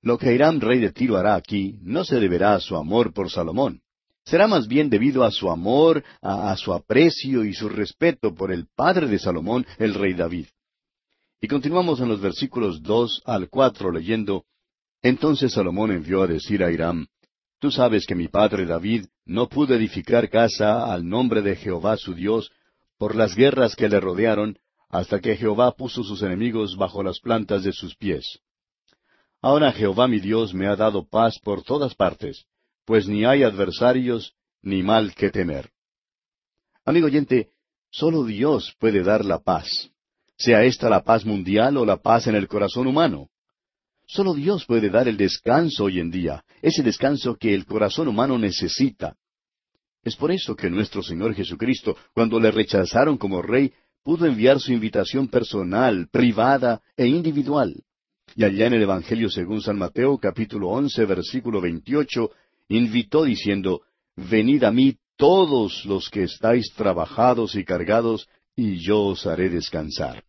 Lo 0.07 0.19
que 0.19 0.33
Hiram, 0.33 0.61
rey 0.61 0.79
de 0.79 0.93
Tiro, 0.93 1.17
hará 1.17 1.35
aquí 1.35 1.81
no 1.83 2.05
se 2.05 2.21
deberá 2.21 2.55
a 2.55 2.61
su 2.61 2.77
amor 2.77 3.13
por 3.13 3.29
Salomón. 3.29 3.81
Será 4.25 4.47
más 4.47 4.69
bien 4.69 4.89
debido 4.89 5.25
a 5.25 5.33
su 5.33 5.51
amor, 5.51 6.05
a, 6.23 6.57
su 6.57 6.73
aprecio 6.73 7.45
y 7.45 7.53
su 7.53 7.69
respeto 7.69 8.33
por 8.33 8.53
el 8.53 8.69
padre 8.77 9.09
de 9.09 9.19
Salomón, 9.19 9.67
el 9.79 9.95
rey 9.95 10.15
David. 10.15 10.47
Y 11.41 11.49
continuamos 11.49 11.99
en 11.99 12.07
los 12.07 12.21
versículos 12.21 12.85
dos 12.85 13.21
al 13.25 13.49
cuatro 13.49 13.91
leyendo 13.91 14.45
Entonces 15.03 15.55
Salomón 15.55 15.91
envió 15.91 16.23
a 16.23 16.29
decir 16.29 16.63
a 16.63 16.71
Hiram, 16.71 17.09
Tú 17.59 17.73
sabes 17.73 18.07
que 18.07 18.15
mi 18.15 18.29
padre 18.29 18.65
David 18.65 19.07
no 19.25 19.49
pudo 19.49 19.75
edificar 19.75 20.31
casa 20.31 20.85
al 20.85 21.09
nombre 21.09 21.43
de 21.43 21.57
Jehová 21.57 21.97
su 21.97 22.15
Dios 22.15 22.53
por 22.97 23.17
las 23.17 23.35
guerras 23.35 23.75
que 23.75 23.89
le 23.89 23.99
rodearon, 23.99 24.57
hasta 24.89 25.19
que 25.19 25.35
Jehová 25.35 25.73
puso 25.73 26.05
sus 26.05 26.23
enemigos 26.23 26.77
bajo 26.77 27.03
las 27.03 27.19
plantas 27.19 27.65
de 27.65 27.73
sus 27.73 27.97
pies. 27.97 28.39
Ahora 29.49 29.71
Jehová 29.71 30.09
mi 30.09 30.19
Dios 30.19 30.53
me 30.53 30.67
ha 30.67 30.75
dado 30.75 31.09
paz 31.09 31.39
por 31.39 31.63
todas 31.63 31.95
partes, 31.95 32.47
pues 32.85 33.07
ni 33.07 33.25
hay 33.25 33.45
adversarios 33.45 34.35
ni 34.61 34.83
mal 34.83 35.15
que 35.15 35.31
temer. 35.31 35.71
Amigo 36.85 37.07
oyente, 37.07 37.51
solo 37.89 38.25
Dios 38.25 38.75
puede 38.81 39.05
dar 39.05 39.25
la 39.25 39.39
paz, 39.39 39.89
sea 40.37 40.65
esta 40.65 40.91
la 40.91 41.05
paz 41.05 41.25
mundial 41.25 41.77
o 41.77 41.87
la 41.87 41.99
paz 41.99 42.27
en 42.27 42.35
el 42.35 42.49
corazón 42.49 42.89
humano. 42.89 43.29
Solo 44.09 44.35
Dios 44.35 44.65
puede 44.67 44.91
dar 44.91 45.07
el 45.07 45.17
descanso 45.17 45.85
hoy 45.85 46.01
en 46.01 46.11
día, 46.11 46.45
ese 46.61 46.83
descanso 46.83 47.37
que 47.37 47.55
el 47.55 47.67
corazón 47.67 48.09
humano 48.09 48.37
necesita. 48.39 49.15
Es 50.03 50.17
por 50.17 50.33
eso 50.33 50.57
que 50.57 50.69
nuestro 50.71 51.05
Señor 51.05 51.37
Jesucristo, 51.37 51.97
cuando 52.13 52.41
le 52.41 52.51
rechazaron 52.51 53.17
como 53.17 53.43
rey, 53.43 53.73
pudo 54.03 54.27
enviar 54.27 54.59
su 54.59 54.73
invitación 54.73 55.29
personal, 55.29 56.09
privada 56.11 56.83
e 56.97 57.07
individual. 57.07 57.77
Y 58.37 58.45
allá 58.45 58.67
en 58.67 58.75
el 58.75 58.83
Evangelio 58.83 59.31
según 59.31 59.63
San 59.63 59.79
Mateo 59.79 60.19
capítulo 60.19 60.69
once 60.69 61.07
versículo 61.07 61.59
veintiocho, 61.61 62.33
invitó 62.69 63.25
diciendo, 63.25 63.81
Venid 64.15 64.65
a 64.65 64.71
mí 64.71 64.99
todos 65.17 65.87
los 65.87 66.11
que 66.11 66.25
estáis 66.25 66.71
trabajados 66.75 67.55
y 67.55 67.65
cargados, 67.65 68.29
y 68.55 68.77
yo 68.77 69.05
os 69.05 69.27
haré 69.27 69.49
descansar. 69.49 70.23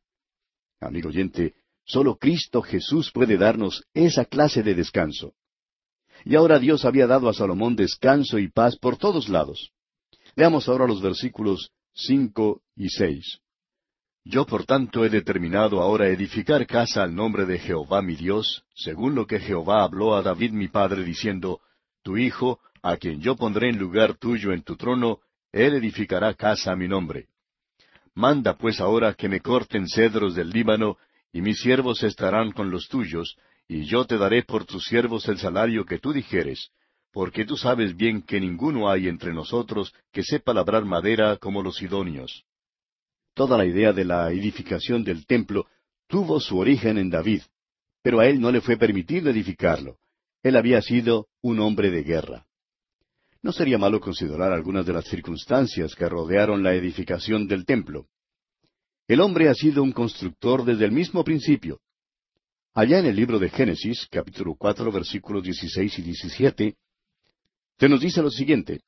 Amigo 0.80 1.10
oyente, 1.10 1.56
Solo 1.88 2.17
Cristo 2.17 2.62
Jesús 2.62 3.12
puede 3.12 3.38
darnos 3.38 3.84
esa 3.93 4.26
clase 4.26 4.62
de 4.62 4.76
descanso. 4.76 5.34
Y 6.26 6.36
ahora 6.36 6.60
Dios 6.60 6.84
había 6.84 7.08
dado 7.08 7.30
a 7.30 7.34
Salomón 7.34 7.76
descanso 7.76 8.39
y 8.39 8.50
paz 8.50 8.78
por 8.78 8.98
todos 8.98 9.30
lados. 9.30 9.72
Leamos 10.36 10.67
ahora 10.67 10.86
los 10.86 11.02
versículos 11.02 11.72
cinco 11.93 12.62
y 12.76 12.89
seis. 12.89 13.39
Yo 14.30 14.46
por 14.46 14.66
tanto 14.66 15.06
he 15.06 15.10
determinado 15.10 15.82
ahora 15.82 16.10
edificar 16.10 16.68
casa 16.68 17.02
al 17.02 17.16
nombre 17.16 17.46
de 17.46 17.60
Jehová 17.60 18.02
mi 18.02 18.16
Dios, 18.16 18.66
según 18.76 19.16
lo 19.16 19.26
que 19.26 19.40
Jehová 19.40 19.84
habló 19.84 20.16
a 20.16 20.22
David 20.22 20.52
mi 20.52 20.68
padre, 20.68 21.06
diciendo, 21.06 21.62
Tu 22.04 22.18
hijo, 22.18 22.60
a 22.82 22.98
quien 22.98 23.22
yo 23.22 23.38
pondré 23.38 23.70
en 23.70 23.80
lugar 23.80 24.16
tuyo 24.16 24.52
en 24.52 24.63
tu 24.63 24.76
trono, 24.76 25.20
él 25.54 25.76
edificará 25.76 26.34
casa 26.34 26.74
a 26.74 26.76
mi 26.76 26.90
nombre. 26.90 27.28
Manda 28.16 28.58
pues 28.58 28.82
ahora 28.82 29.13
que 29.13 29.30
me 29.30 29.40
corten 29.40 29.88
cedros 29.88 30.36
del 30.36 30.50
Líbano 30.50 30.98
y 31.32 31.40
mis 31.40 31.62
siervos 31.62 32.04
estarán 32.04 32.52
con 32.52 32.70
los 32.70 32.90
tuyos, 32.90 33.38
y 33.66 33.86
yo 33.86 34.04
te 34.04 34.18
daré 34.18 34.44
por 34.44 34.66
tus 34.66 34.88
siervos 34.88 35.26
el 35.30 35.38
salario 35.38 35.86
que 35.86 36.00
tú 36.00 36.12
dijeres, 36.12 36.72
porque 37.13 37.46
tú 37.46 37.56
sabes 37.56 37.96
bien 37.96 38.22
que 38.24 38.42
ninguno 38.42 38.90
hay 38.90 39.08
entre 39.08 39.34
nosotros 39.34 39.94
que 40.12 40.24
sepa 40.24 40.54
labrar 40.54 40.84
madera 40.84 41.38
como 41.38 41.63
los 41.63 41.82
idóneos. 41.82 42.44
Toda 43.38 43.56
la 43.56 43.67
idea 43.67 43.93
de 43.93 44.04
la 44.04 44.32
edificación 44.32 45.04
del 45.04 45.28
templo 45.28 45.67
tuvo 46.08 46.39
su 46.39 46.58
origen 46.58 46.97
en 46.97 47.12
David, 47.12 47.43
pero 48.02 48.19
a 48.19 48.26
él 48.26 48.41
no 48.41 48.52
le 48.52 48.62
fue 48.62 48.78
permitido 48.78 49.30
edificarlo. 49.30 50.00
Él 50.41 50.56
había 50.56 50.82
sido 50.82 51.28
un 51.43 51.60
hombre 51.60 51.91
de 51.91 52.02
guerra. 52.02 52.47
No 53.43 53.52
sería 53.52 53.78
malo 53.78 54.00
considerar 54.00 54.52
algunas 54.52 54.88
de 54.88 54.93
las 54.93 55.06
circunstancias 55.06 55.93
que 55.93 56.10
rodearon 56.10 56.63
la 56.63 56.73
edificación 56.73 57.47
del 57.47 57.63
templo. 57.63 58.08
El 59.08 59.21
hombre 59.21 59.50
ha 59.50 59.54
sido 59.54 59.84
un 59.84 59.91
constructor 59.91 60.65
desde 60.65 60.86
el 60.86 60.91
mismo 60.91 61.23
principio. 61.23 61.80
Allá 62.73 62.97
en 62.97 63.06
el 63.06 63.15
libro 63.15 63.38
de 63.38 63.50
Génesis, 63.52 64.08
capítulo 64.10 64.56
cuatro, 64.56 64.91
versículos 64.91 65.43
dieciséis 65.43 66.00
y 66.00 66.02
diecisiete, 66.02 66.76
se 67.78 67.88
nos 67.88 68.02
dice 68.02 68.19
lo 68.23 68.32
siguiente. 68.32 68.82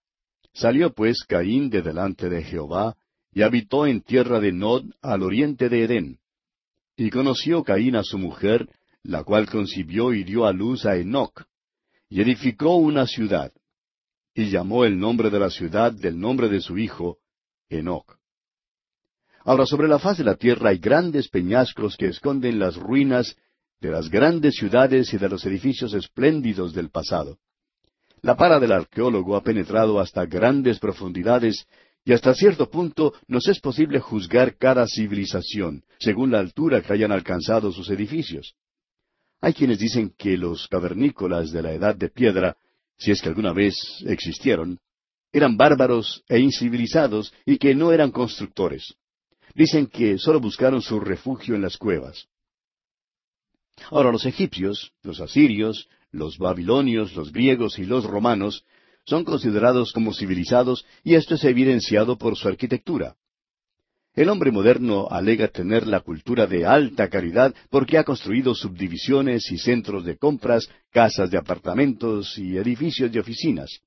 Salió 0.55 0.91
pues 0.91 1.23
Caín 1.27 1.69
de 1.69 1.83
delante 1.83 2.29
de 2.29 2.41
Jehová, 2.41 2.95
y 3.31 3.41
habitó 3.41 3.85
en 3.85 4.01
tierra 4.01 4.39
de 4.39 4.51
Nod, 4.51 4.85
al 5.01 5.23
oriente 5.23 5.69
de 5.69 5.83
Edén. 5.83 6.19
Y 6.95 7.09
conoció 7.09 7.63
Caín 7.63 7.95
a 7.95 8.03
su 8.03 8.17
mujer, 8.17 8.67
la 9.03 9.23
cual 9.23 9.49
concibió 9.49 10.13
y 10.13 10.23
dio 10.23 10.45
a 10.45 10.51
luz 10.51 10.85
a 10.85 10.97
Enoc, 10.97 11.45
y 12.09 12.21
edificó 12.21 12.75
una 12.75 13.05
ciudad, 13.07 13.51
y 14.33 14.49
llamó 14.49 14.85
el 14.85 14.99
nombre 14.99 15.29
de 15.29 15.39
la 15.39 15.49
ciudad 15.49 15.91
del 15.91 16.19
nombre 16.19 16.49
de 16.49 16.61
su 16.61 16.77
hijo, 16.77 17.17
Enoc. 17.69 18.17
Ahora 19.45 19.65
sobre 19.65 19.87
la 19.87 19.99
faz 19.99 20.17
de 20.17 20.23
la 20.23 20.35
tierra 20.35 20.69
hay 20.69 20.79
grandes 20.79 21.29
peñascos 21.29 21.95
que 21.95 22.07
esconden 22.07 22.59
las 22.59 22.75
ruinas 22.75 23.35
de 23.79 23.89
las 23.89 24.09
grandes 24.09 24.55
ciudades 24.55 25.13
y 25.13 25.17
de 25.17 25.29
los 25.29 25.45
edificios 25.45 25.93
espléndidos 25.93 26.73
del 26.73 26.89
pasado. 26.89 27.37
La 28.21 28.35
para 28.35 28.59
del 28.59 28.73
arqueólogo 28.73 29.37
ha 29.37 29.43
penetrado 29.43 29.99
hasta 29.99 30.25
grandes 30.25 30.77
profundidades 30.79 31.65
y 32.09 32.11
hasta 32.11 32.33
cierto 32.33 32.71
punto 32.71 33.13
nos 33.27 33.47
es 33.49 33.59
posible 33.59 33.99
juzgar 33.99 34.57
cada 34.57 34.87
civilización, 34.87 35.83
según 35.99 36.31
la 36.31 36.39
altura 36.39 36.81
que 36.81 36.91
hayan 36.91 37.11
alcanzado 37.11 37.71
sus 37.71 37.87
edificios. 37.91 38.55
Hay 39.41 39.53
quienes 39.53 39.77
dicen 39.77 40.15
que 40.17 40.35
los 40.35 40.67
cavernícolas 40.69 41.51
de 41.51 41.61
la 41.61 41.71
edad 41.71 41.95
de 41.95 42.09
piedra, 42.09 42.57
si 42.97 43.11
es 43.11 43.21
que 43.21 43.29
alguna 43.29 43.53
vez 43.53 43.75
existieron, 44.07 44.79
eran 45.31 45.55
bárbaros 45.55 46.23
e 46.27 46.39
incivilizados 46.39 47.31
y 47.45 47.59
que 47.59 47.75
no 47.75 47.91
eran 47.91 48.09
constructores. 48.09 48.95
Dicen 49.53 49.85
que 49.85 50.17
sólo 50.17 50.39
buscaron 50.39 50.81
su 50.81 50.99
refugio 50.99 51.53
en 51.53 51.61
las 51.61 51.77
cuevas. 51.77 52.25
Ahora 53.91 54.11
los 54.11 54.25
egipcios, 54.25 54.93
los 55.03 55.21
asirios, 55.21 55.87
los 56.09 56.39
babilonios, 56.39 57.15
los 57.15 57.31
griegos 57.31 57.77
y 57.77 57.85
los 57.85 58.03
romanos 58.03 58.65
son 59.09 59.23
considerados 59.23 59.91
como 59.91 60.13
civilizados 60.13 60.85
y 61.03 61.15
esto 61.15 61.35
es 61.35 61.43
evidenciado 61.43 62.17
por 62.17 62.37
su 62.37 62.47
arquitectura. 62.47 63.15
El 64.13 64.29
hombre 64.29 64.51
moderno 64.51 65.07
alega 65.09 65.47
tener 65.47 65.87
la 65.87 66.01
cultura 66.01 66.45
de 66.45 66.65
alta 66.65 67.09
calidad 67.09 67.53
porque 67.69 67.97
ha 67.97 68.03
construido 68.03 68.53
subdivisiones 68.53 69.51
y 69.51 69.57
centros 69.57 70.05
de 70.05 70.17
compras, 70.17 70.69
casas 70.91 71.31
de 71.31 71.37
apartamentos 71.37 72.37
y 72.37 72.57
edificios 72.57 73.11
de 73.11 73.19
oficinas. 73.19 73.79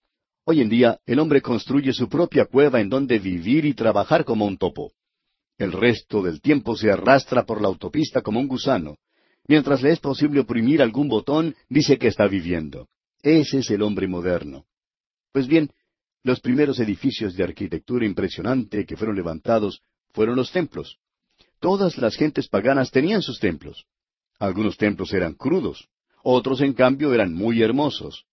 Hoy 0.44 0.60
en 0.60 0.68
día 0.68 0.98
el 1.06 1.20
hombre 1.20 1.40
construye 1.40 1.92
su 1.92 2.08
propia 2.08 2.46
cueva 2.46 2.80
en 2.80 2.88
donde 2.88 3.18
vivir 3.18 3.64
y 3.64 3.74
trabajar 3.74 4.24
como 4.24 4.44
un 4.44 4.56
topo. 4.56 4.92
El 5.56 5.70
resto 5.70 6.22
del 6.22 6.40
tiempo 6.40 6.76
se 6.76 6.90
arrastra 6.90 7.44
por 7.44 7.60
la 7.60 7.68
autopista 7.68 8.22
como 8.22 8.40
un 8.40 8.48
gusano. 8.48 8.96
Mientras 9.46 9.82
le 9.82 9.92
es 9.92 10.00
posible 10.00 10.40
oprimir 10.40 10.82
algún 10.82 11.08
botón, 11.08 11.54
dice 11.68 11.98
que 11.98 12.08
está 12.08 12.26
viviendo. 12.26 12.88
Ese 13.22 13.58
es 13.58 13.70
el 13.70 13.82
hombre 13.82 14.08
moderno. 14.08 14.64
Pues 15.32 15.46
bien, 15.46 15.70
los 16.22 16.40
primeros 16.40 16.78
edificios 16.78 17.34
de 17.34 17.44
arquitectura 17.44 18.06
impresionante 18.06 18.84
que 18.86 18.96
fueron 18.96 19.16
levantados 19.16 19.82
fueron 20.12 20.36
los 20.36 20.52
templos. 20.52 20.98
Todas 21.58 21.96
las 21.98 22.16
gentes 22.16 22.48
paganas 22.48 22.90
tenían 22.90 23.22
sus 23.22 23.40
templos. 23.40 23.86
Algunos 24.38 24.76
templos 24.76 25.12
eran 25.12 25.34
crudos, 25.34 25.88
otros 26.22 26.60
en 26.60 26.74
cambio 26.74 27.14
eran 27.14 27.32
muy 27.32 27.62
hermosos. 27.62 28.26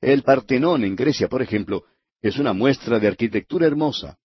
El 0.00 0.22
Partenón 0.22 0.84
en 0.84 0.96
Grecia, 0.96 1.28
por 1.28 1.40
ejemplo, 1.40 1.84
es 2.20 2.38
una 2.38 2.52
muestra 2.52 2.98
de 2.98 3.08
arquitectura 3.08 3.66
hermosa. 3.66 4.18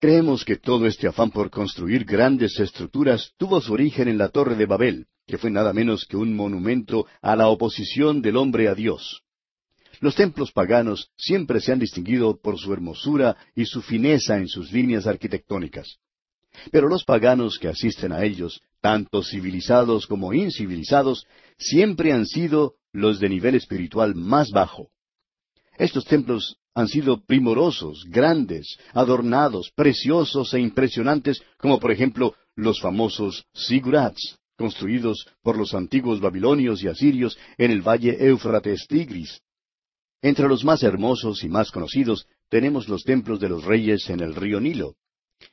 Creemos 0.00 0.44
que 0.44 0.56
todo 0.56 0.86
este 0.86 1.08
afán 1.08 1.30
por 1.30 1.50
construir 1.50 2.04
grandes 2.04 2.58
estructuras 2.58 3.32
tuvo 3.36 3.60
su 3.60 3.72
origen 3.72 4.08
en 4.08 4.18
la 4.18 4.28
Torre 4.28 4.56
de 4.56 4.66
Babel, 4.66 5.06
que 5.26 5.38
fue 5.38 5.50
nada 5.50 5.72
menos 5.72 6.06
que 6.06 6.16
un 6.16 6.34
monumento 6.34 7.06
a 7.20 7.36
la 7.36 7.48
oposición 7.48 8.22
del 8.22 8.36
hombre 8.36 8.68
a 8.68 8.74
Dios. 8.74 9.22
Los 10.00 10.14
templos 10.14 10.50
paganos 10.50 11.10
siempre 11.16 11.60
se 11.60 11.72
han 11.72 11.78
distinguido 11.78 12.40
por 12.40 12.58
su 12.58 12.72
hermosura 12.72 13.36
y 13.54 13.66
su 13.66 13.82
fineza 13.82 14.38
en 14.38 14.48
sus 14.48 14.72
líneas 14.72 15.06
arquitectónicas. 15.06 15.98
Pero 16.72 16.88
los 16.88 17.04
paganos 17.04 17.58
que 17.58 17.68
asisten 17.68 18.10
a 18.12 18.24
ellos, 18.24 18.60
tanto 18.80 19.22
civilizados 19.22 20.06
como 20.06 20.32
incivilizados, 20.32 21.26
siempre 21.58 22.12
han 22.12 22.26
sido 22.26 22.76
los 22.92 23.20
de 23.20 23.28
nivel 23.28 23.54
espiritual 23.54 24.14
más 24.14 24.50
bajo. 24.50 24.88
Estos 25.76 26.06
templos 26.06 26.56
han 26.74 26.88
sido 26.88 27.22
primorosos, 27.24 28.04
grandes, 28.08 28.78
adornados, 28.94 29.70
preciosos 29.74 30.54
e 30.54 30.60
impresionantes, 30.60 31.42
como 31.58 31.78
por 31.78 31.92
ejemplo 31.92 32.34
los 32.56 32.80
famosos 32.80 33.44
sigurats, 33.52 34.38
construidos 34.56 35.26
por 35.42 35.58
los 35.58 35.74
antiguos 35.74 36.20
babilonios 36.20 36.82
y 36.82 36.88
asirios 36.88 37.38
en 37.58 37.70
el 37.70 37.82
valle 37.82 38.16
Éufrates 38.26 38.86
Tigris. 38.88 39.40
Entre 40.22 40.48
los 40.48 40.64
más 40.64 40.82
hermosos 40.82 41.42
y 41.44 41.48
más 41.48 41.70
conocidos 41.70 42.26
tenemos 42.48 42.88
los 42.88 43.04
templos 43.04 43.40
de 43.40 43.48
los 43.48 43.64
reyes 43.64 44.08
en 44.10 44.20
el 44.20 44.34
río 44.34 44.60
Nilo, 44.60 44.96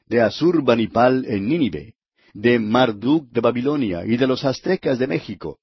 de 0.08 0.22
Asur-Banipal 0.22 1.26
en 1.26 1.48
Nínive, 1.48 1.94
de 2.34 2.60
Marduk 2.60 3.30
de 3.32 3.42
Babilonia 3.42 4.06
y 4.06 4.18
de 4.18 4.28
los 4.28 4.44
aztecas 4.44 5.00
de 5.00 5.08
México. 5.08 5.60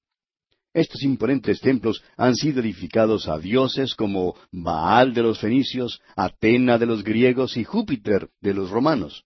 Estos 0.73 1.03
imponentes 1.03 1.61
templos 1.61 2.03
han 2.17 2.35
sido 2.35 2.59
edificados 2.59 3.29
a 3.29 3.37
dioses 3.37 3.95
como 3.95 4.35
Baal 4.51 5.13
de 5.13 5.21
los 5.21 5.39
fenicios, 5.39 6.01
Atena 6.17 6.77
de 6.77 6.85
los 6.85 7.03
griegos 7.03 7.55
y 7.55 7.63
Júpiter 7.63 8.29
de 8.41 8.53
los 8.53 8.71
romanos. 8.71 9.23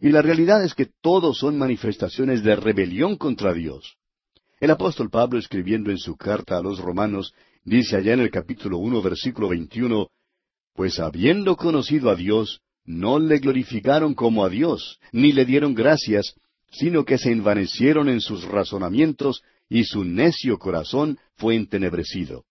Y 0.00 0.08
la 0.08 0.22
realidad 0.22 0.64
es 0.64 0.74
que 0.74 0.88
todos 1.00 1.38
son 1.38 1.56
manifestaciones 1.56 2.42
de 2.42 2.56
rebelión 2.56 3.16
contra 3.16 3.52
Dios. 3.52 3.96
El 4.58 4.72
apóstol 4.72 5.10
Pablo 5.10 5.38
escribiendo 5.38 5.90
en 5.92 5.98
su 5.98 6.16
carta 6.16 6.56
a 6.56 6.62
los 6.62 6.80
romanos 6.80 7.32
Dice 7.64 7.96
allá 7.96 8.14
en 8.14 8.20
el 8.20 8.30
capítulo 8.30 8.78
uno, 8.78 9.00
versículo 9.00 9.48
veintiuno, 9.48 10.08
Pues 10.74 10.98
habiendo 10.98 11.56
conocido 11.56 12.10
a 12.10 12.16
Dios, 12.16 12.60
no 12.84 13.18
le 13.20 13.38
glorificaron 13.38 14.14
como 14.14 14.44
a 14.44 14.48
Dios, 14.48 14.98
ni 15.12 15.32
le 15.32 15.44
dieron 15.44 15.74
gracias, 15.74 16.34
sino 16.72 17.04
que 17.04 17.18
se 17.18 17.30
envanecieron 17.30 18.08
en 18.08 18.20
sus 18.20 18.44
razonamientos, 18.44 19.42
y 19.68 19.84
su 19.84 20.04
necio 20.04 20.58
corazón 20.58 21.18
fue 21.36 21.54
entenebrecido. 21.54 22.44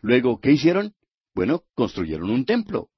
Luego, 0.00 0.38
¿qué 0.40 0.52
hicieron? 0.52 0.92
Bueno, 1.34 1.64
construyeron 1.74 2.30
un 2.30 2.44
templo. 2.44 2.88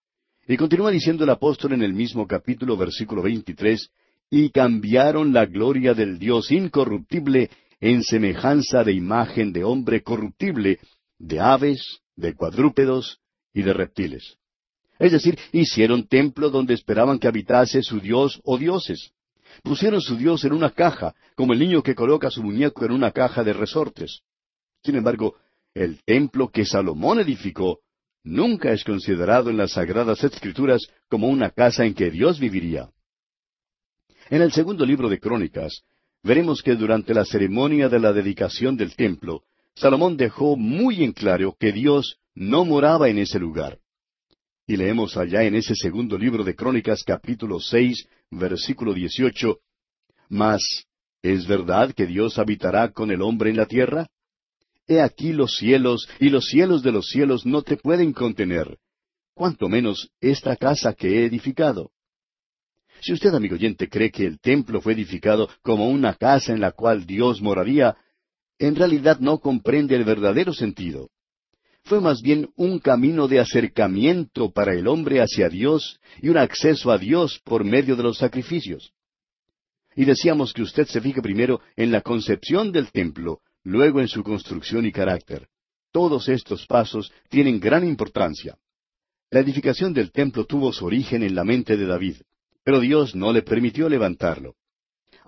Y 0.46 0.56
continúa 0.56 0.90
diciendo 0.90 1.24
el 1.24 1.30
apóstol 1.30 1.72
en 1.72 1.82
el 1.82 1.94
mismo 1.94 2.26
capítulo, 2.26 2.76
versículo 2.76 3.22
veintitrés, 3.22 3.88
y 4.30 4.50
cambiaron 4.50 5.32
la 5.32 5.46
gloria 5.46 5.94
del 5.94 6.18
Dios 6.18 6.50
incorruptible 6.50 7.50
en 7.80 8.02
semejanza 8.02 8.84
de 8.84 8.92
imagen 8.92 9.52
de 9.52 9.64
hombre 9.64 10.02
corruptible, 10.02 10.78
de 11.18 11.40
aves, 11.40 12.00
de 12.16 12.34
cuadrúpedos 12.34 13.20
y 13.52 13.62
de 13.62 13.72
reptiles. 13.72 14.38
Es 14.98 15.12
decir, 15.12 15.38
hicieron 15.52 16.08
templo 16.08 16.50
donde 16.50 16.74
esperaban 16.74 17.18
que 17.18 17.28
habitase 17.28 17.82
su 17.82 18.00
dios 18.00 18.40
o 18.44 18.58
dioses. 18.58 19.12
Pusieron 19.62 20.00
su 20.00 20.16
dios 20.16 20.44
en 20.44 20.52
una 20.52 20.70
caja, 20.70 21.14
como 21.36 21.52
el 21.52 21.58
niño 21.58 21.82
que 21.82 21.94
coloca 21.94 22.30
su 22.30 22.42
muñeco 22.42 22.84
en 22.84 22.92
una 22.92 23.12
caja 23.12 23.44
de 23.44 23.52
resortes. 23.52 24.22
Sin 24.82 24.96
embargo, 24.96 25.36
el 25.74 26.02
templo 26.04 26.48
que 26.48 26.64
Salomón 26.64 27.20
edificó 27.20 27.80
nunca 28.24 28.72
es 28.72 28.84
considerado 28.84 29.50
en 29.50 29.56
las 29.56 29.72
sagradas 29.72 30.22
escrituras 30.24 30.88
como 31.08 31.28
una 31.28 31.50
casa 31.50 31.84
en 31.84 31.94
que 31.94 32.10
Dios 32.10 32.38
viviría. 32.38 32.90
En 34.30 34.42
el 34.42 34.52
segundo 34.52 34.84
libro 34.84 35.08
de 35.08 35.18
Crónicas, 35.18 35.82
veremos 36.22 36.62
que 36.62 36.74
durante 36.74 37.14
la 37.14 37.24
ceremonia 37.24 37.88
de 37.88 37.98
la 37.98 38.12
dedicación 38.12 38.76
del 38.76 38.94
templo, 38.94 39.44
Salomón 39.78 40.16
dejó 40.16 40.56
muy 40.56 41.04
en 41.04 41.12
claro 41.12 41.56
que 41.58 41.70
Dios 41.72 42.18
no 42.34 42.64
moraba 42.64 43.08
en 43.08 43.18
ese 43.18 43.38
lugar. 43.38 43.78
Y 44.66 44.76
leemos 44.76 45.16
allá 45.16 45.44
en 45.44 45.54
ese 45.54 45.76
segundo 45.76 46.18
libro 46.18 46.42
de 46.42 46.56
Crónicas 46.56 47.04
capítulo 47.04 47.60
seis, 47.60 48.08
versículo 48.28 48.92
dieciocho, 48.92 49.58
Mas, 50.28 50.62
¿es 51.22 51.46
verdad 51.46 51.92
que 51.92 52.06
Dios 52.06 52.38
habitará 52.38 52.90
con 52.90 53.12
el 53.12 53.22
hombre 53.22 53.50
en 53.50 53.56
la 53.56 53.66
tierra? 53.66 54.08
He 54.88 55.00
aquí 55.00 55.32
los 55.32 55.56
cielos, 55.56 56.08
y 56.18 56.28
los 56.30 56.46
cielos 56.46 56.82
de 56.82 56.90
los 56.90 57.06
cielos 57.06 57.46
no 57.46 57.62
te 57.62 57.76
pueden 57.76 58.12
contener, 58.12 58.78
cuanto 59.32 59.68
menos 59.68 60.10
esta 60.20 60.56
casa 60.56 60.92
que 60.92 61.20
he 61.20 61.26
edificado. 61.26 61.92
Si 63.00 63.12
usted, 63.12 63.32
amigo 63.32 63.54
oyente, 63.54 63.88
cree 63.88 64.10
que 64.10 64.26
el 64.26 64.40
templo 64.40 64.80
fue 64.80 64.94
edificado 64.94 65.48
como 65.62 65.88
una 65.88 66.14
casa 66.14 66.52
en 66.52 66.60
la 66.60 66.72
cual 66.72 67.06
Dios 67.06 67.40
moraría, 67.40 67.96
en 68.58 68.74
realidad 68.74 69.18
no 69.20 69.38
comprende 69.38 69.94
el 69.94 70.04
verdadero 70.04 70.52
sentido. 70.52 71.10
Fue 71.84 72.00
más 72.00 72.20
bien 72.20 72.50
un 72.56 72.80
camino 72.80 73.28
de 73.28 73.40
acercamiento 73.40 74.50
para 74.50 74.74
el 74.74 74.86
hombre 74.88 75.20
hacia 75.20 75.48
Dios 75.48 75.98
y 76.20 76.28
un 76.28 76.36
acceso 76.36 76.90
a 76.90 76.98
Dios 76.98 77.40
por 77.44 77.64
medio 77.64 77.96
de 77.96 78.02
los 78.02 78.18
sacrificios. 78.18 78.92
Y 79.96 80.04
decíamos 80.04 80.52
que 80.52 80.62
usted 80.62 80.86
se 80.86 81.00
fije 81.00 81.22
primero 81.22 81.60
en 81.76 81.90
la 81.90 82.02
concepción 82.02 82.72
del 82.72 82.90
templo, 82.92 83.40
luego 83.64 84.00
en 84.00 84.08
su 84.08 84.22
construcción 84.22 84.86
y 84.86 84.92
carácter. 84.92 85.48
Todos 85.90 86.28
estos 86.28 86.66
pasos 86.66 87.10
tienen 87.30 87.58
gran 87.58 87.86
importancia. 87.86 88.58
La 89.30 89.40
edificación 89.40 89.92
del 89.92 90.12
templo 90.12 90.44
tuvo 90.44 90.72
su 90.72 90.84
origen 90.84 91.22
en 91.22 91.34
la 91.34 91.44
mente 91.44 91.76
de 91.76 91.86
David, 91.86 92.16
pero 92.62 92.80
Dios 92.80 93.14
no 93.14 93.32
le 93.32 93.42
permitió 93.42 93.88
levantarlo. 93.88 94.54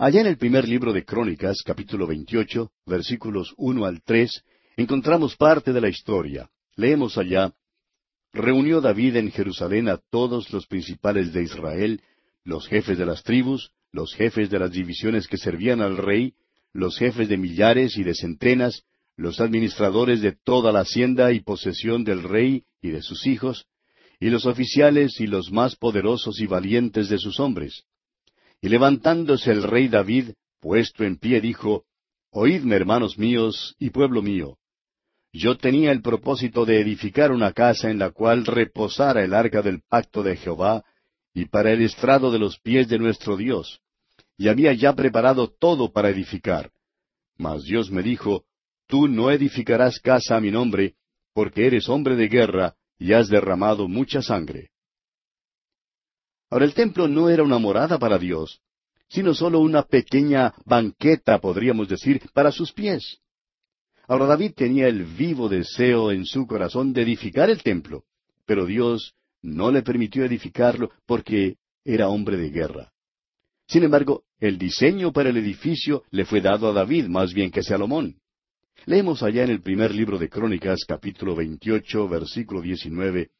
Allá 0.03 0.23
en 0.23 0.29
el 0.29 0.39
primer 0.39 0.67
libro 0.67 0.95
de 0.95 1.05
Crónicas, 1.05 1.59
capítulo 1.63 2.07
28, 2.07 2.71
versículos 2.87 3.53
1 3.59 3.85
al 3.85 4.01
3, 4.03 4.31
encontramos 4.79 5.37
parte 5.37 5.75
de 5.75 5.81
la 5.83 5.91
historia. 5.91 6.49
Leemos 6.75 7.19
allá, 7.19 7.53
Reunió 8.33 8.81
David 8.81 9.17
en 9.17 9.31
Jerusalén 9.31 9.91
a 9.91 9.99
todos 9.99 10.51
los 10.55 10.67
principales 10.67 11.35
de 11.35 11.43
Israel, 11.43 12.01
los 12.45 12.67
jefes 12.67 12.97
de 12.97 13.05
las 13.05 13.23
tribus, 13.23 13.73
los 13.93 14.15
jefes 14.15 14.49
de 14.49 14.59
las 14.59 14.71
divisiones 14.71 15.29
que 15.29 15.37
servían 15.37 15.83
al 15.83 15.99
rey, 15.99 16.33
los 16.73 16.97
jefes 16.97 17.29
de 17.29 17.37
millares 17.37 17.99
y 17.99 18.03
de 18.03 18.15
centenas, 18.15 18.85
los 19.19 19.39
administradores 19.39 20.23
de 20.23 20.33
toda 20.33 20.73
la 20.73 20.81
hacienda 20.81 21.31
y 21.31 21.41
posesión 21.41 22.05
del 22.05 22.23
rey 22.23 22.65
y 22.81 22.89
de 22.89 23.03
sus 23.03 23.27
hijos, 23.27 23.67
y 24.19 24.31
los 24.31 24.47
oficiales 24.47 25.21
y 25.21 25.27
los 25.27 25.53
más 25.53 25.77
poderosos 25.77 26.41
y 26.41 26.47
valientes 26.47 27.11
de 27.11 27.19
sus 27.19 27.39
hombres. 27.39 27.85
Y 28.61 28.69
levantándose 28.69 29.51
el 29.51 29.63
rey 29.63 29.89
David, 29.89 30.33
puesto 30.61 31.05
en 31.05 31.17
pie, 31.17 31.41
dijo, 31.41 31.85
Oídme, 32.31 32.77
hermanos 32.77 33.19
míos 33.19 33.75
y 33.79 33.91
pueblo 33.91 34.23
mío. 34.23 34.59
Yo 35.33 35.57
tenía 35.57 35.93
el 35.93 36.03
propósito 36.03 36.65
de 36.65 36.81
edificar 36.81 37.33
una 37.33 37.53
casa 37.53 37.91
en 37.91 37.99
la 37.99 38.11
cual 38.11 38.45
reposara 38.45 39.25
el 39.25 39.33
arca 39.35 39.63
del 39.63 39.81
pacto 39.89 40.23
de 40.23 40.37
Jehová, 40.37 40.85
y 41.33 41.47
para 41.47 41.73
el 41.73 41.83
estrado 41.83 42.31
de 42.31 42.39
los 42.39 42.59
pies 42.59 42.89
de 42.89 42.99
nuestro 42.99 43.37
Dios, 43.37 43.81
y 44.37 44.49
había 44.49 44.73
ya 44.73 44.95
preparado 44.95 45.49
todo 45.49 45.93
para 45.93 46.11
edificar. 46.11 46.71
Mas 47.37 47.63
Dios 47.65 47.91
me 47.91 48.03
dijo, 48.03 48.45
Tú 48.87 49.07
no 49.07 49.31
edificarás 49.31 50.01
casa 50.01 50.37
a 50.37 50.41
mi 50.41 50.51
nombre, 50.51 50.95
porque 51.33 51.67
eres 51.67 51.89
hombre 51.89 52.17
de 52.17 52.29
guerra 52.29 52.75
y 52.99 53.13
has 53.13 53.29
derramado 53.29 53.87
mucha 53.87 54.21
sangre. 54.21 54.71
Ahora 56.51 56.65
el 56.65 56.75
templo 56.75 57.07
no 57.07 57.31
era 57.31 57.45
una 57.45 57.59
morada 57.59 57.99
para 57.99 58.19
Dios, 58.19 58.61
sino 59.09 59.35
solo 59.35 59.61
una 59.61 59.83
pequeña 59.85 60.53
banqueta, 60.65 61.39
podríamos 61.39 61.89
decir, 61.89 62.23
para 62.33 62.51
sus 62.51 62.73
pies. 62.73 63.19
Ahora 64.09 64.27
David 64.27 64.55
tenía 64.57 64.89
el 64.89 65.05
vivo 65.05 65.49
deseo 65.49 66.11
en 66.11 66.27
su 66.27 66.47
corazón 66.49 66.93
de 66.93 67.03
edificar 67.03 67.51
el 67.51 67.63
templo, 67.63 68.03
pero 68.47 68.67
Dios 68.67 69.15
no 69.43 69.71
le 69.71 69.83
permitió 69.83 70.25
edificarlo 70.25 70.91
porque 71.07 71.57
era 71.85 72.09
hombre 72.09 72.37
de 72.37 72.51
guerra. 72.51 72.93
Sin 73.69 73.85
embargo, 73.85 74.25
el 74.41 74.59
diseño 74.59 75.13
para 75.13 75.31
el 75.31 75.37
edificio 75.37 76.03
le 76.11 76.25
fue 76.25 76.41
dado 76.41 76.69
a 76.69 76.73
David 76.73 77.07
más 77.07 77.33
bien 77.33 77.53
que 77.53 77.63
Salomón. 77.63 78.17
Leemos 78.87 79.23
allá 79.23 79.45
en 79.45 79.51
el 79.51 79.63
primer 79.63 79.95
libro 79.95 80.19
de 80.19 80.29
Crónicas, 80.29 80.81
capítulo 80.89 81.37
28, 81.37 82.09
versículo 82.09 82.61
19, 82.61 83.31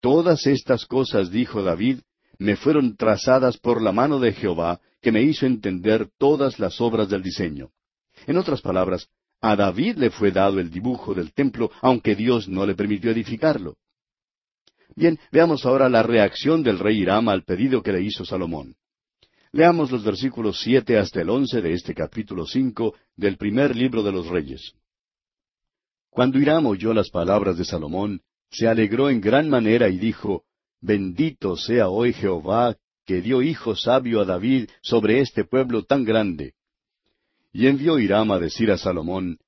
Todas 0.00 0.46
estas 0.46 0.86
cosas, 0.86 1.30
dijo 1.30 1.62
David, 1.62 2.00
me 2.40 2.56
fueron 2.56 2.96
trazadas 2.96 3.58
por 3.58 3.82
la 3.82 3.92
mano 3.92 4.18
de 4.18 4.32
Jehová, 4.32 4.80
que 5.02 5.12
me 5.12 5.22
hizo 5.22 5.44
entender 5.44 6.08
todas 6.18 6.58
las 6.58 6.80
obras 6.80 7.10
del 7.10 7.22
diseño. 7.22 7.70
En 8.26 8.38
otras 8.38 8.62
palabras, 8.62 9.08
a 9.42 9.56
David 9.56 9.98
le 9.98 10.10
fue 10.10 10.32
dado 10.32 10.58
el 10.58 10.70
dibujo 10.70 11.12
del 11.14 11.34
templo, 11.34 11.70
aunque 11.82 12.16
Dios 12.16 12.48
no 12.48 12.64
le 12.64 12.74
permitió 12.74 13.10
edificarlo. 13.10 13.76
Bien, 14.96 15.18
veamos 15.30 15.66
ahora 15.66 15.90
la 15.90 16.02
reacción 16.02 16.62
del 16.62 16.78
rey 16.78 17.02
Hiram 17.02 17.28
al 17.28 17.44
pedido 17.44 17.82
que 17.82 17.92
le 17.92 18.02
hizo 18.02 18.24
Salomón. 18.24 18.74
Leamos 19.52 19.90
los 19.90 20.02
versículos 20.02 20.60
siete 20.60 20.96
hasta 20.96 21.20
el 21.20 21.28
once 21.28 21.60
de 21.60 21.74
este 21.74 21.94
capítulo 21.94 22.46
cinco 22.46 22.94
del 23.16 23.36
primer 23.36 23.76
libro 23.76 24.02
de 24.02 24.12
los 24.12 24.28
Reyes. 24.28 24.72
Cuando 26.08 26.38
Hiram 26.38 26.64
oyó 26.66 26.94
las 26.94 27.10
palabras 27.10 27.58
de 27.58 27.66
Salomón, 27.66 28.22
se 28.50 28.66
alegró 28.66 29.10
en 29.10 29.20
gran 29.20 29.48
manera 29.50 29.90
y 29.90 29.98
dijo, 29.98 30.44
Bendito 30.80 31.56
sea 31.56 31.88
hoy 31.88 32.12
Jehová, 32.12 32.76
que 33.04 33.20
dio 33.20 33.42
hijo 33.42 33.76
sabio 33.76 34.20
a 34.20 34.24
David 34.24 34.68
sobre 34.82 35.20
este 35.20 35.44
pueblo 35.44 35.84
tan 35.84 36.04
grande. 36.04 36.54
Y 37.52 37.66
envió 37.66 37.98
Hiram 37.98 38.30
a 38.30 38.38
decir 38.38 38.70
a 38.70 38.78
Salomón, 38.78 39.38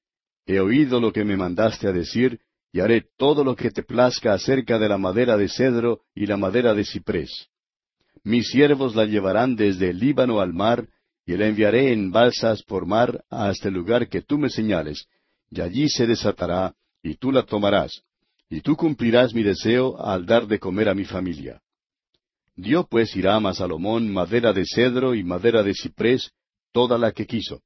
He 0.47 0.59
oído 0.59 1.01
lo 1.01 1.12
que 1.12 1.24
me 1.24 1.37
mandaste 1.37 1.87
a 1.87 1.93
decir, 1.93 2.41
y 2.72 2.80
haré 2.80 3.07
todo 3.16 3.45
lo 3.45 3.55
que 3.55 3.70
te 3.70 3.83
plazca 3.83 4.33
acerca 4.33 4.78
de 4.78 4.89
la 4.89 4.99
madera 4.99 5.37
de 5.37 5.49
cedro 5.49 6.01
y 6.14 6.26
la 6.26 6.37
madera 6.37 6.74
de 6.74 6.85
ciprés. 6.85 7.49
Mis 8.24 8.49
siervos 8.49 8.95
la 8.95 9.05
llevarán 9.05 9.57
desde 9.57 9.91
el 9.91 9.99
Líbano 9.99 10.41
al 10.41 10.53
mar, 10.53 10.89
y 11.24 11.37
la 11.37 11.47
enviaré 11.47 11.93
en 11.93 12.11
balsas 12.11 12.62
por 12.62 12.87
mar 12.87 13.24
hasta 13.30 13.68
el 13.68 13.74
lugar 13.74 14.09
que 14.09 14.22
tú 14.22 14.39
me 14.39 14.51
señales, 14.51 15.07
y 15.51 15.61
allí 15.61 15.89
se 15.89 16.07
desatará, 16.07 16.74
y 17.03 17.14
tú 17.14 17.30
la 17.30 17.45
tomarás, 17.45 18.03
y 18.53 18.61
tú 18.61 18.76
cumplirás 18.76 19.32
mi 19.32 19.42
deseo 19.42 19.98
al 19.98 20.26
dar 20.26 20.46
de 20.46 20.59
comer 20.59 20.90
a 20.90 20.94
mi 20.94 21.07
familia. 21.07 21.62
Dio 22.55 22.86
pues 22.86 23.16
Hiram 23.16 23.46
a 23.46 23.55
Salomón 23.55 24.12
madera 24.12 24.53
de 24.53 24.66
cedro 24.66 25.14
y 25.14 25.24
madera 25.24 25.62
de 25.62 25.72
ciprés, 25.72 26.32
toda 26.70 26.98
la 26.98 27.12
que 27.12 27.26
quiso. 27.26 27.62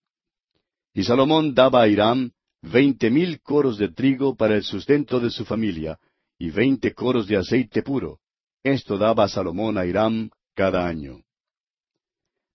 Y 0.95 1.03
Salomón 1.03 1.55
daba 1.55 1.82
a 1.82 1.89
Hiram 1.89 2.30
veinte 2.62 3.11
mil 3.11 3.41
coros 3.41 3.78
de 3.78 3.89
trigo 3.89 4.37
para 4.37 4.55
el 4.55 4.62
sustento 4.62 5.18
de 5.18 5.30
su 5.30 5.45
familia, 5.45 5.99
y 6.39 6.51
veinte 6.51 6.95
coros 6.95 7.26
de 7.26 7.37
aceite 7.37 7.82
puro. 7.82 8.20
Esto 8.62 8.97
daba 8.97 9.26
Salomón 9.26 9.78
a 9.78 9.87
Hiram 9.87 10.30
cada 10.55 10.87
año. 10.87 11.20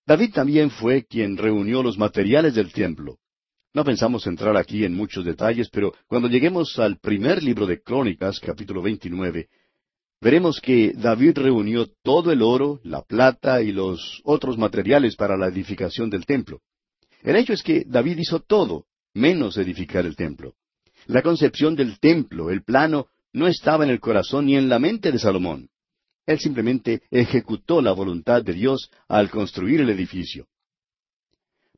David 0.06 0.32
también 0.32 0.70
fue 0.70 1.04
quien 1.04 1.36
reunió 1.36 1.82
los 1.82 1.98
materiales 1.98 2.54
del 2.54 2.72
templo. 2.72 3.18
No 3.74 3.84
pensamos 3.84 4.26
entrar 4.26 4.54
aquí 4.58 4.84
en 4.84 4.94
muchos 4.94 5.24
detalles, 5.24 5.70
pero 5.70 5.94
cuando 6.06 6.28
lleguemos 6.28 6.78
al 6.78 6.98
primer 6.98 7.42
libro 7.42 7.66
de 7.66 7.80
Crónicas, 7.80 8.38
capítulo 8.38 8.82
29, 8.82 9.48
veremos 10.20 10.60
que 10.60 10.92
David 10.94 11.38
reunió 11.38 11.86
todo 12.02 12.32
el 12.32 12.42
oro, 12.42 12.80
la 12.84 13.00
plata 13.00 13.62
y 13.62 13.72
los 13.72 14.20
otros 14.24 14.58
materiales 14.58 15.16
para 15.16 15.38
la 15.38 15.46
edificación 15.46 16.10
del 16.10 16.26
templo. 16.26 16.60
El 17.22 17.36
hecho 17.36 17.54
es 17.54 17.62
que 17.62 17.84
David 17.86 18.18
hizo 18.18 18.40
todo, 18.40 18.84
menos 19.14 19.56
edificar 19.56 20.04
el 20.04 20.16
templo. 20.16 20.52
La 21.06 21.22
concepción 21.22 21.74
del 21.74 21.98
templo, 21.98 22.50
el 22.50 22.64
plano, 22.64 23.06
no 23.32 23.48
estaba 23.48 23.84
en 23.84 23.90
el 23.90 24.00
corazón 24.00 24.46
ni 24.46 24.56
en 24.56 24.68
la 24.68 24.78
mente 24.78 25.10
de 25.10 25.18
Salomón. 25.18 25.70
Él 26.26 26.38
simplemente 26.38 27.00
ejecutó 27.10 27.80
la 27.80 27.92
voluntad 27.92 28.42
de 28.42 28.52
Dios 28.52 28.90
al 29.08 29.30
construir 29.30 29.80
el 29.80 29.88
edificio. 29.88 30.46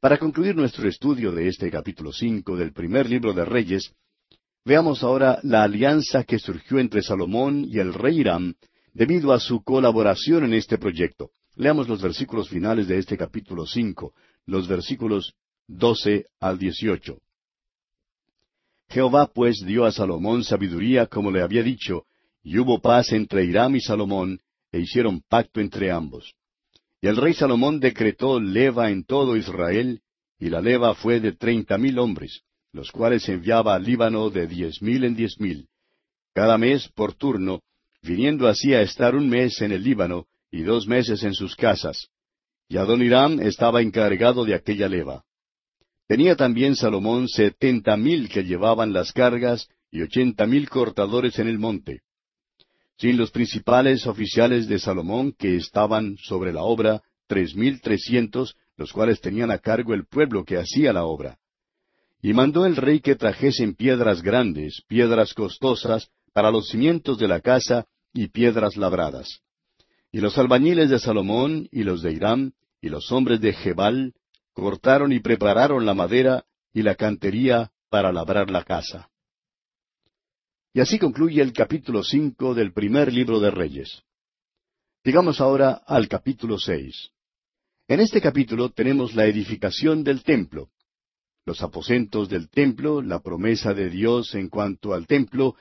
Para 0.05 0.18
concluir 0.18 0.55
nuestro 0.55 0.86
estudio 0.86 1.32
de 1.32 1.48
este 1.48 1.70
capítulo 1.70 2.12
cinco 2.12 2.59
del 2.59 2.74
primer 2.74 3.09
libro 3.09 3.32
de 3.32 3.42
Reyes, 3.42 3.90
veamos 4.62 5.02
ahora 5.02 5.38
la 5.42 5.62
alianza 5.62 6.24
que 6.24 6.38
surgió 6.38 6.78
entre 6.78 7.00
Salomón 7.00 7.64
y 7.66 7.78
el 7.78 7.94
rey 7.94 8.20
Hiram 8.20 8.52
debido 8.92 9.32
a 9.32 9.40
su 9.40 9.62
colaboración 9.62 10.44
en 10.44 10.52
este 10.52 10.76
proyecto. 10.76 11.30
Leamos 11.57 11.88
los 11.88 12.02
versículos 12.02 12.50
finales 12.50 12.86
de 12.86 12.98
este 12.98 13.16
capítulo 13.16 13.64
cinco, 13.64 14.12
los 14.44 14.68
versículos 14.68 15.32
doce 15.66 16.26
al 16.38 16.59
dieciocho. 16.59 17.16
Jehová 18.90 19.32
pues 19.32 19.64
dio 19.64 19.86
a 19.86 19.90
Salomón 19.90 20.44
sabiduría 20.44 21.07
como 21.07 21.30
le 21.30 21.40
había 21.40 21.62
dicho, 21.62 22.05
y 22.42 22.59
hubo 22.59 22.78
paz 22.78 23.11
entre 23.12 23.46
Hiram 23.46 23.74
y 23.74 23.80
Salomón, 23.80 24.38
e 24.70 24.80
hicieron 24.80 25.22
pacto 25.22 25.62
entre 25.62 25.90
ambos. 25.90 26.34
Y 27.05 27.07
el 27.07 27.18
rey 27.18 27.34
Salomón 27.34 27.80
decretó 27.80 28.40
leva 28.40 28.90
en 28.90 29.05
todo 29.05 29.36
Israel, 29.36 30.00
y 30.38 30.48
la 30.48 30.62
leva 30.62 30.94
fue 30.94 31.20
de 31.20 31.32
treinta 31.32 31.76
mil 31.76 31.98
hombres, 31.98 32.40
los 32.72 32.90
cuales 32.90 33.28
enviaba 33.28 33.74
al 33.74 33.84
Líbano 33.84 34.30
de 34.30 34.46
diez 34.46 34.80
mil 34.80 35.05
en 35.05 35.14
diez 35.14 35.38
mil, 35.38 35.68
cada 36.32 36.57
mes 36.57 36.88
por 36.94 37.12
turno, 37.12 37.61
viniendo 38.00 38.48
así 38.48 38.72
a 38.72 38.80
estar 38.80 39.14
un 39.14 39.28
mes 39.28 39.61
en 39.61 39.72
el 39.72 39.84
Líbano 39.84 40.28
y 40.50 40.62
dos 40.62 40.86
meses 40.86 41.22
en 41.24 41.34
sus 41.34 41.57
casas. 41.57 42.09
Y 42.70 42.78
Adon 42.78 43.02
Hiram 43.02 43.38
estaba 43.38 43.82
encargado 43.82 44.46
de 44.46 44.55
aquella 44.55 44.88
leva. 44.88 45.24
Tenía 46.09 46.36
también 46.36 46.74
Salomón 46.74 47.28
setenta 47.28 47.98
mil 47.98 48.30
que 48.30 48.44
llevaban 48.44 48.94
las 48.94 49.12
cargas 49.12 49.68
y 49.90 50.00
ochenta 50.00 50.46
mil 50.46 50.70
cortadores 50.70 51.38
en 51.38 51.48
el 51.48 51.59
monte 51.59 52.00
sin 52.99 53.16
los 53.16 53.30
principales 53.30 54.07
oficiales 54.07 54.68
de 54.68 54.78
Salomón 54.78 55.32
que 55.32 55.57
estaban 55.57 56.16
sobre 56.18 56.53
la 56.53 56.62
obra, 56.62 57.03
tres 57.26 57.55
mil 57.55 57.80
trescientos, 57.80 58.57
los 58.76 58.92
cuales 58.92 59.20
tenían 59.20 59.51
a 59.51 59.59
cargo 59.59 59.95
el 59.95 60.07
pueblo 60.07 60.45
que 60.45 60.57
hacía 60.57 60.92
la 60.92 61.05
obra. 61.05 61.38
Y 62.22 62.32
mandó 62.32 62.64
el 62.66 62.76
rey 62.76 63.01
que 63.01 63.16
trajesen 63.16 63.74
piedras 63.74 64.22
grandes, 64.22 64.82
piedras 64.88 65.34
costosas, 65.34 66.09
para 66.32 66.51
los 66.51 66.68
cimientos 66.68 67.18
de 67.18 67.28
la 67.28 67.40
casa 67.40 67.86
y 68.12 68.28
piedras 68.28 68.76
labradas. 68.76 69.40
Y 70.11 70.20
los 70.20 70.36
albañiles 70.38 70.90
de 70.90 70.99
Salomón 70.99 71.68
y 71.70 71.82
los 71.82 72.03
de 72.03 72.12
Hiram 72.12 72.53
y 72.80 72.88
los 72.88 73.11
hombres 73.12 73.40
de 73.40 73.53
Jebal 73.53 74.14
cortaron 74.53 75.12
y 75.12 75.20
prepararon 75.20 75.86
la 75.86 75.95
madera 75.95 76.45
y 76.72 76.82
la 76.82 76.95
cantería 76.95 77.70
para 77.88 78.12
labrar 78.12 78.51
la 78.51 78.64
casa. 78.64 79.11
Y 80.77 80.81
así 80.81 80.99
concluye 80.99 81.41
el 81.41 81.53
capítulo 81.53 82.03
cinco 82.03 82.53
del 82.53 82.72
primer 82.72 83.12
libro 83.12 83.39
de 83.39 83.53
Reyes. 83.53 84.03
Llegamos 85.05 85.41
ahora 85.41 85.83
al 85.87 86.09
capítulo 86.09 86.59
seis. 86.59 87.11
En 87.87 88.01
este 88.01 88.20
capítulo 88.20 88.70
tenemos 88.70 89.14
la 89.14 89.27
edificación 89.27 90.03
del 90.03 90.25
templo. 90.25 90.70
los 91.47 91.62
aposentos 91.62 92.29
del 92.29 92.49
templo, 92.49 93.03
la 93.03 93.20
promesa 93.20 93.75
de 93.75 93.91
Dios 93.91 94.35
en 94.35 94.49
cuanto 94.49 94.95
al 94.95 95.07
templo, 95.07 95.55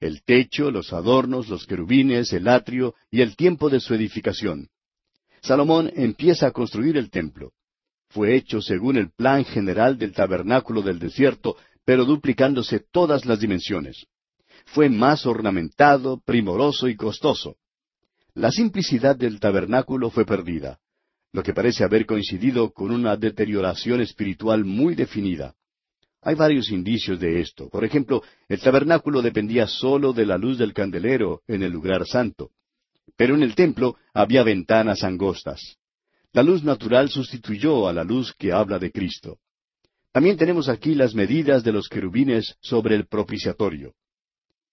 el 0.00 0.22
techo, 0.22 0.70
los 0.70 0.92
adornos, 0.92 1.48
los 1.48 1.66
querubines, 1.66 2.32
el 2.32 2.48
atrio 2.48 2.94
y 3.10 3.20
el 3.20 3.36
tiempo 3.36 3.68
de 3.68 3.80
su 3.80 3.94
edificación. 3.94 4.68
Salomón 5.42 5.90
empieza 5.94 6.46
a 6.46 6.52
construir 6.52 6.96
el 6.96 7.10
templo. 7.10 7.52
Fue 8.08 8.34
hecho 8.36 8.62
según 8.62 8.96
el 8.96 9.10
plan 9.10 9.44
general 9.44 9.98
del 9.98 10.12
tabernáculo 10.12 10.82
del 10.82 10.98
desierto, 10.98 11.56
pero 11.84 12.04
duplicándose 12.04 12.78
todas 12.78 13.26
las 13.26 13.40
dimensiones. 13.40 14.06
Fue 14.64 14.88
más 14.88 15.26
ornamentado, 15.26 16.20
primoroso 16.24 16.88
y 16.88 16.96
costoso. 16.96 17.56
La 18.34 18.50
simplicidad 18.50 19.16
del 19.16 19.38
tabernáculo 19.38 20.10
fue 20.10 20.24
perdida, 20.24 20.80
lo 21.32 21.42
que 21.42 21.52
parece 21.52 21.84
haber 21.84 22.06
coincidido 22.06 22.72
con 22.72 22.90
una 22.90 23.16
deterioración 23.16 24.00
espiritual 24.00 24.64
muy 24.64 24.94
definida. 24.94 25.54
Hay 26.22 26.34
varios 26.34 26.70
indicios 26.70 27.20
de 27.20 27.40
esto. 27.40 27.68
Por 27.68 27.84
ejemplo, 27.84 28.22
el 28.48 28.58
tabernáculo 28.58 29.20
dependía 29.20 29.66
sólo 29.66 30.12
de 30.12 30.24
la 30.24 30.38
luz 30.38 30.58
del 30.58 30.72
candelero 30.72 31.42
en 31.46 31.62
el 31.62 31.70
lugar 31.70 32.06
santo. 32.06 32.50
Pero 33.16 33.34
en 33.34 33.42
el 33.42 33.54
templo 33.54 33.96
había 34.14 34.42
ventanas 34.42 35.04
angostas. 35.04 35.76
La 36.32 36.42
luz 36.42 36.64
natural 36.64 37.10
sustituyó 37.10 37.86
a 37.86 37.92
la 37.92 38.02
luz 38.02 38.34
que 38.38 38.52
habla 38.52 38.78
de 38.78 38.90
Cristo. 38.90 39.38
También 40.12 40.36
tenemos 40.36 40.68
aquí 40.68 40.94
las 40.94 41.14
medidas 41.14 41.62
de 41.62 41.72
los 41.72 41.88
querubines 41.88 42.56
sobre 42.60 42.96
el 42.96 43.06
propiciatorio. 43.06 43.92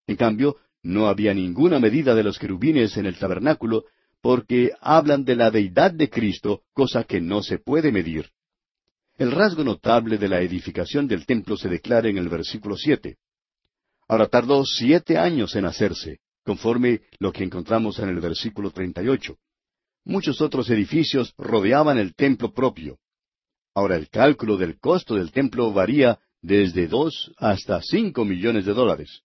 En 0.08 0.16
cambio, 0.16 0.58
no 0.84 1.08
había 1.08 1.34
ninguna 1.34 1.80
medida 1.80 2.16
de 2.16 2.24
los 2.24 2.39
querubines 2.39 2.97
en 2.97 3.06
el 3.06 3.18
tabernáculo, 3.18 3.86
porque 4.22 4.72
hablan 4.82 5.26
de 5.26 5.36
la 5.36 5.52
deidad 5.52 5.91
de 5.91 6.10
Cristo, 6.10 6.62
cosa 6.74 7.04
que 7.04 7.20
no 7.20 7.41
se 7.41 7.58
puede 7.58 7.91
medir. 7.91 8.30
El 9.18 9.32
rasgo 9.32 9.64
notable 9.64 10.18
de 10.18 10.28
la 10.28 10.41
edificación 10.41 11.08
del 11.08 11.26
templo 11.26 11.58
se 11.58 11.70
declara 11.70 12.10
en 12.10 12.18
el 12.18 12.30
versículo 12.30 12.76
siete. 12.78 13.18
Ahora 14.08 14.28
tardó 14.28 14.66
siete 14.66 15.18
años 15.18 15.56
en 15.56 15.66
hacerse, 15.66 16.20
conforme 16.43 17.02
lo 17.20 17.32
que 17.32 17.43
encontramos 17.43 17.99
en 17.99 18.10
el 18.10 18.20
versículo 18.20 18.72
treinta 18.72 19.04
y 19.04 19.08
ocho. 19.08 19.38
Muchos 20.04 20.41
otros 20.41 20.70
edificios 20.70 21.34
rodeaban 21.38 21.99
el 21.99 22.16
templo 22.16 22.52
propio. 22.52 22.97
Ahora 23.76 23.95
el 23.95 24.10
cálculo 24.10 24.58
del 24.58 24.80
costo 24.80 25.16
del 25.16 25.32
templo 25.32 25.72
varía 25.72 26.20
desde 26.41 26.88
dos 26.88 27.32
hasta 27.38 27.82
cinco 27.82 28.26
millones 28.26 28.66
de 28.66 28.74
dólares. 28.74 29.22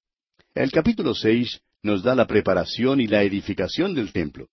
El 0.57 0.70
capítulo 0.70 1.14
seis 1.14 1.61
nos 1.82 2.02
da 2.02 2.14
la 2.14 2.26
preparación 2.26 2.98
y 3.02 3.07
la 3.07 3.22
edificación 3.22 3.92
del 3.92 4.11
templo. 4.11 4.48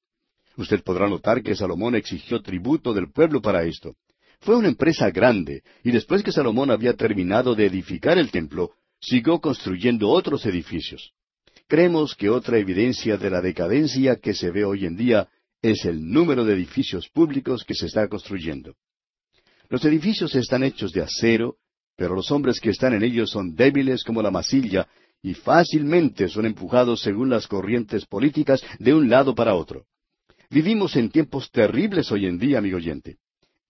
Usted 0.58 0.84
podrá 0.84 1.08
notar 1.08 1.42
que 1.42 1.56
Salomón 1.56 1.96
exigió 1.96 2.42
tributo 2.42 2.94
del 2.94 3.10
pueblo 3.10 3.42
para 3.42 3.64
esto. 3.64 3.96
Fue 4.42 4.58
una 4.58 4.68
empresa 4.68 5.10
grande, 5.12 5.64
y 5.82 5.92
después 5.92 6.22
que 6.22 6.34
Salomón 6.34 6.72
había 6.72 6.94
terminado 6.94 7.56
de 7.56 7.68
edificar 7.68 8.18
el 8.18 8.32
templo, 8.32 8.72
siguió 9.00 9.40
construyendo 9.40 10.10
otros 10.10 10.46
edificios. 10.46 11.14
Creemos 11.70 12.16
que 12.16 12.30
otra 12.30 12.58
evidencia 12.58 13.16
de 13.16 13.30
la 13.30 13.40
decadencia 13.40 14.18
que 14.18 14.34
se 14.34 14.52
ve 14.52 14.66
hoy 14.66 14.86
en 14.86 14.98
día 14.98 15.30
es 15.62 15.86
el 15.86 16.06
número 16.12 16.44
de 16.44 16.54
edificios 16.56 17.08
públicos 17.08 17.64
que 17.64 17.76
se 17.76 17.86
está 17.86 18.10
construyendo. 18.10 18.76
Los 19.70 19.86
edificios 19.86 20.36
están 20.36 20.64
hechos 20.64 20.92
de 20.92 21.02
acero, 21.02 21.56
pero 21.96 22.14
los 22.14 22.30
hombres 22.30 22.60
que 22.60 22.72
están 22.72 22.94
en 22.94 23.04
ellos 23.04 23.30
son 23.30 23.56
débiles 23.56 24.04
como 24.04 24.22
la 24.22 24.32
masilla 24.32 24.86
y 25.24 25.34
fácilmente 25.34 26.28
son 26.28 26.46
empujados 26.46 27.02
según 27.02 27.30
las 27.30 27.48
corrientes 27.48 28.06
políticas 28.06 28.62
de 28.78 28.94
un 28.94 29.10
lado 29.10 29.34
para 29.34 29.56
otro. 29.56 29.86
Vivimos 30.50 30.98
en 30.98 31.10
tiempos 31.10 31.50
terribles 31.50 32.12
hoy 32.12 32.26
en 32.26 32.38
día, 32.38 32.58
amigo 32.60 32.78
oyente. 32.78 33.18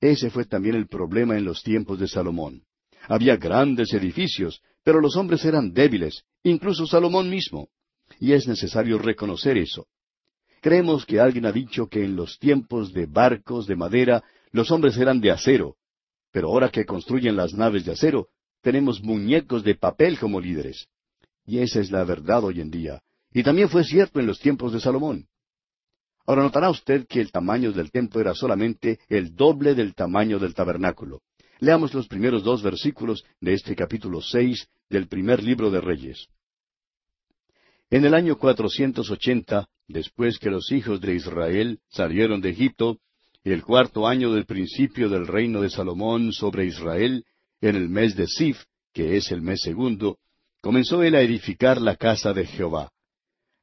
Ese 0.01 0.31
fue 0.31 0.45
también 0.45 0.75
el 0.75 0.87
problema 0.87 1.37
en 1.37 1.45
los 1.45 1.61
tiempos 1.61 1.99
de 1.99 2.07
Salomón. 2.07 2.63
Había 3.07 3.37
grandes 3.37 3.93
edificios, 3.93 4.61
pero 4.83 4.99
los 4.99 5.15
hombres 5.15 5.45
eran 5.45 5.71
débiles, 5.71 6.23
incluso 6.41 6.87
Salomón 6.87 7.29
mismo. 7.29 7.69
Y 8.19 8.33
es 8.33 8.47
necesario 8.47 8.97
reconocer 8.97 9.57
eso. 9.57 9.85
Creemos 10.59 11.05
que 11.05 11.19
alguien 11.19 11.45
ha 11.45 11.51
dicho 11.51 11.87
que 11.87 12.03
en 12.03 12.15
los 12.15 12.39
tiempos 12.39 12.93
de 12.93 13.05
barcos 13.05 13.67
de 13.67 13.75
madera 13.75 14.23
los 14.51 14.71
hombres 14.71 14.97
eran 14.97 15.21
de 15.21 15.29
acero, 15.29 15.75
pero 16.31 16.47
ahora 16.47 16.69
que 16.69 16.85
construyen 16.85 17.35
las 17.35 17.53
naves 17.53 17.85
de 17.85 17.91
acero, 17.91 18.29
tenemos 18.61 19.03
muñecos 19.03 19.63
de 19.63 19.75
papel 19.75 20.17
como 20.17 20.41
líderes. 20.41 20.87
Y 21.45 21.59
esa 21.59 21.79
es 21.79 21.91
la 21.91 22.03
verdad 22.03 22.43
hoy 22.43 22.61
en 22.61 22.71
día. 22.71 23.01
Y 23.33 23.43
también 23.43 23.69
fue 23.69 23.83
cierto 23.83 24.19
en 24.19 24.27
los 24.27 24.39
tiempos 24.39 24.73
de 24.73 24.79
Salomón. 24.79 25.27
Ahora 26.25 26.43
notará 26.43 26.69
usted 26.69 27.05
que 27.07 27.19
el 27.19 27.31
tamaño 27.31 27.73
del 27.73 27.91
templo 27.91 28.21
era 28.21 28.33
solamente 28.33 28.99
el 29.09 29.35
doble 29.35 29.75
del 29.75 29.93
tamaño 29.93 30.39
del 30.39 30.53
tabernáculo. 30.53 31.21
Leamos 31.59 31.93
los 31.93 32.07
primeros 32.07 32.43
dos 32.43 32.61
versículos 32.63 33.25
de 33.41 33.53
este 33.53 33.75
capítulo 33.75 34.21
seis 34.21 34.67
del 34.89 35.07
primer 35.07 35.43
libro 35.43 35.69
de 35.69 35.81
Reyes. 35.81 36.27
En 37.89 38.05
el 38.05 38.13
año 38.13 38.37
cuatrocientos 38.37 39.11
ochenta, 39.11 39.67
después 39.87 40.39
que 40.39 40.49
los 40.49 40.71
hijos 40.71 41.01
de 41.01 41.15
Israel 41.15 41.79
salieron 41.89 42.41
de 42.41 42.49
Egipto, 42.51 42.99
el 43.43 43.63
cuarto 43.63 44.07
año 44.07 44.31
del 44.33 44.45
principio 44.45 45.09
del 45.09 45.27
reino 45.27 45.61
de 45.61 45.69
Salomón 45.69 46.31
sobre 46.31 46.65
Israel, 46.65 47.25
en 47.59 47.75
el 47.75 47.89
mes 47.89 48.15
de 48.15 48.27
Sif, 48.27 48.63
que 48.93 49.17
es 49.17 49.31
el 49.31 49.41
mes 49.41 49.61
segundo, 49.61 50.17
comenzó 50.63 51.03
él 51.03 51.13
a 51.15 51.21
edificar 51.21 51.81
la 51.81 51.97
casa 51.97 52.31
de 52.31 52.45
Jehová. 52.45 52.89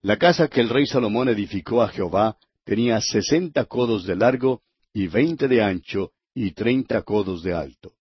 La 0.02 0.18
casa 0.18 0.48
que 0.48 0.60
el 0.60 0.68
rey 0.68 0.86
Salomón 0.86 1.30
edificó 1.30 1.82
a 1.82 1.88
Jehová 1.88 2.36
tenía 2.62 3.00
sesenta 3.00 3.64
codos 3.64 4.04
de 4.04 4.16
largo 4.16 4.60
y 4.92 5.06
veinte 5.06 5.48
de 5.48 5.62
ancho 5.62 6.12
y 6.34 6.50
treinta 6.50 7.00
codos 7.00 7.42
de 7.42 7.54
alto. 7.54 7.94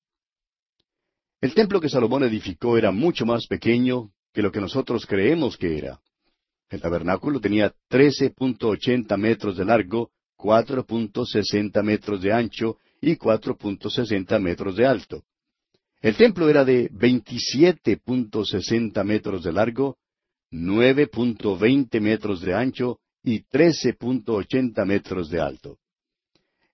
El 1.39 1.54
templo 1.54 1.80
que 1.80 1.88
Salomón 1.88 2.24
edificó 2.24 2.78
era 2.78 2.91
mucho 2.91 3.26
más 3.26 3.47
pequeño 3.47 4.12
que 4.34 4.41
lo 4.41 4.52
que 4.52 4.60
nosotros 4.60 5.06
creemos 5.06 5.56
que 5.56 5.78
era. 5.78 6.02
El 6.70 6.82
tabernáculo 6.82 7.39
tenía 7.39 7.74
trece 7.88 8.32
punto 8.32 8.68
ochenta 8.68 9.16
metros 9.16 9.56
de 9.56 9.64
largo, 9.64 10.12
cuatro 10.36 10.86
punto 10.86 11.26
sesenta 11.26 11.82
metros 11.82 12.22
de 12.22 12.34
ancho 12.34 12.78
y 13.00 13.16
cuatro 13.16 13.56
punto 13.56 13.89
sesenta 13.89 14.39
metros 14.39 14.76
de 14.76 14.86
alto. 14.86 15.24
El 16.02 16.16
templo 16.16 16.50
era 16.50 16.64
de 16.64 16.89
27.60 16.91 19.04
metros 19.04 19.43
de 19.43 19.52
largo, 19.52 19.97
9.20 20.52 22.00
metros 22.00 22.39
de 22.41 22.54
ancho 22.54 23.02
y 23.22 23.43
13.80 23.43 24.86
metros 24.86 25.30
de 25.30 25.41
alto. 25.41 25.78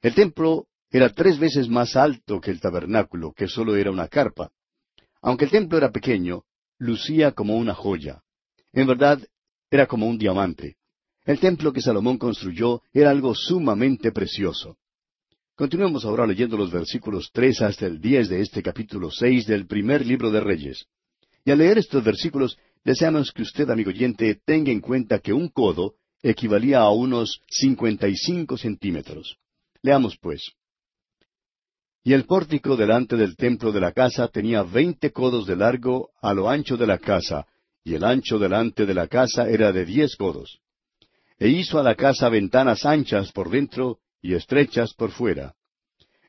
El 0.02 0.14
templo 0.14 0.68
era 0.92 1.10
tres 1.10 1.40
veces 1.40 1.68
más 1.68 1.96
alto 1.96 2.40
que 2.40 2.52
el 2.52 2.62
tabernáculo, 2.62 3.34
que 3.34 3.48
solo 3.48 3.76
era 3.76 3.90
una 3.90 4.08
carpa. 4.08 4.52
Aunque 5.22 5.46
el 5.46 5.52
templo 5.52 5.80
era 5.80 5.92
pequeño, 5.92 6.44
lucía 6.78 7.32
como 7.32 7.58
una 7.58 7.74
joya. 7.74 8.22
En 8.74 8.86
verdad, 8.86 9.28
era 9.72 9.88
como 9.88 10.08
un 10.08 10.20
diamante. 10.20 10.76
El 11.24 11.40
templo 11.40 11.74
que 11.74 11.82
Salomón 11.82 12.20
construyó 12.20 12.84
era 12.94 13.10
algo 13.10 13.34
sumamente 13.34 14.12
precioso. 14.12 14.78
Continuemos 15.58 16.04
ahora 16.04 16.28
leyendo 16.28 16.58
los 16.58 16.70
versículos 16.70 17.30
tres 17.32 17.62
hasta 17.62 17.86
el 17.86 18.02
diez 18.02 18.28
de 18.28 18.42
este 18.42 18.62
capítulo 18.62 19.10
seis 19.10 19.48
del 19.48 19.66
primer 19.66 20.06
libro 20.06 20.30
de 20.30 20.42
Reyes. 20.42 20.86
Y 21.46 21.52
al 21.52 21.60
leer 21.60 21.78
estos 21.78 22.04
versículos, 22.04 22.58
deseamos 22.84 23.32
que 23.32 23.44
usted, 23.44 23.70
amigo 23.70 23.90
oyente, 23.90 24.42
tenga 24.44 24.70
en 24.70 24.82
cuenta 24.82 25.20
que 25.20 25.32
un 25.32 25.48
codo 25.48 25.94
equivalía 26.22 26.80
a 26.80 26.90
unos 26.90 27.40
cincuenta 27.50 28.10
y 28.10 28.18
cinco 28.18 28.58
centímetros. 28.58 29.38
Leamos 29.82 30.18
pues. 30.18 30.52
Y 32.04 32.12
el 32.12 32.26
pórtico 32.26 32.76
delante 32.76 33.16
del 33.16 33.38
templo 33.38 33.72
de 33.72 33.80
la 33.80 33.94
casa 33.94 34.28
tenía 34.28 34.62
veinte 34.62 35.14
codos 35.14 35.48
de 35.48 35.56
largo 35.56 36.10
a 36.22 36.34
lo 36.34 36.50
ancho 36.50 36.76
de 36.76 36.86
la 36.86 36.98
casa, 36.98 37.48
y 37.82 37.94
el 37.94 38.04
ancho 38.04 38.40
delante 38.40 38.86
de 38.86 38.94
la 38.94 39.08
casa 39.08 39.48
era 39.48 39.72
de 39.72 39.86
diez 39.86 40.18
codos. 40.18 40.60
E 41.40 41.48
hizo 41.48 41.80
a 41.80 41.84
la 41.84 41.96
casa 41.96 42.28
ventanas 42.28 42.86
anchas 42.86 43.32
por 43.32 43.50
dentro 43.50 44.00
y 44.26 44.34
estrechas 44.34 44.92
por 44.96 45.12
fuera. 45.12 45.54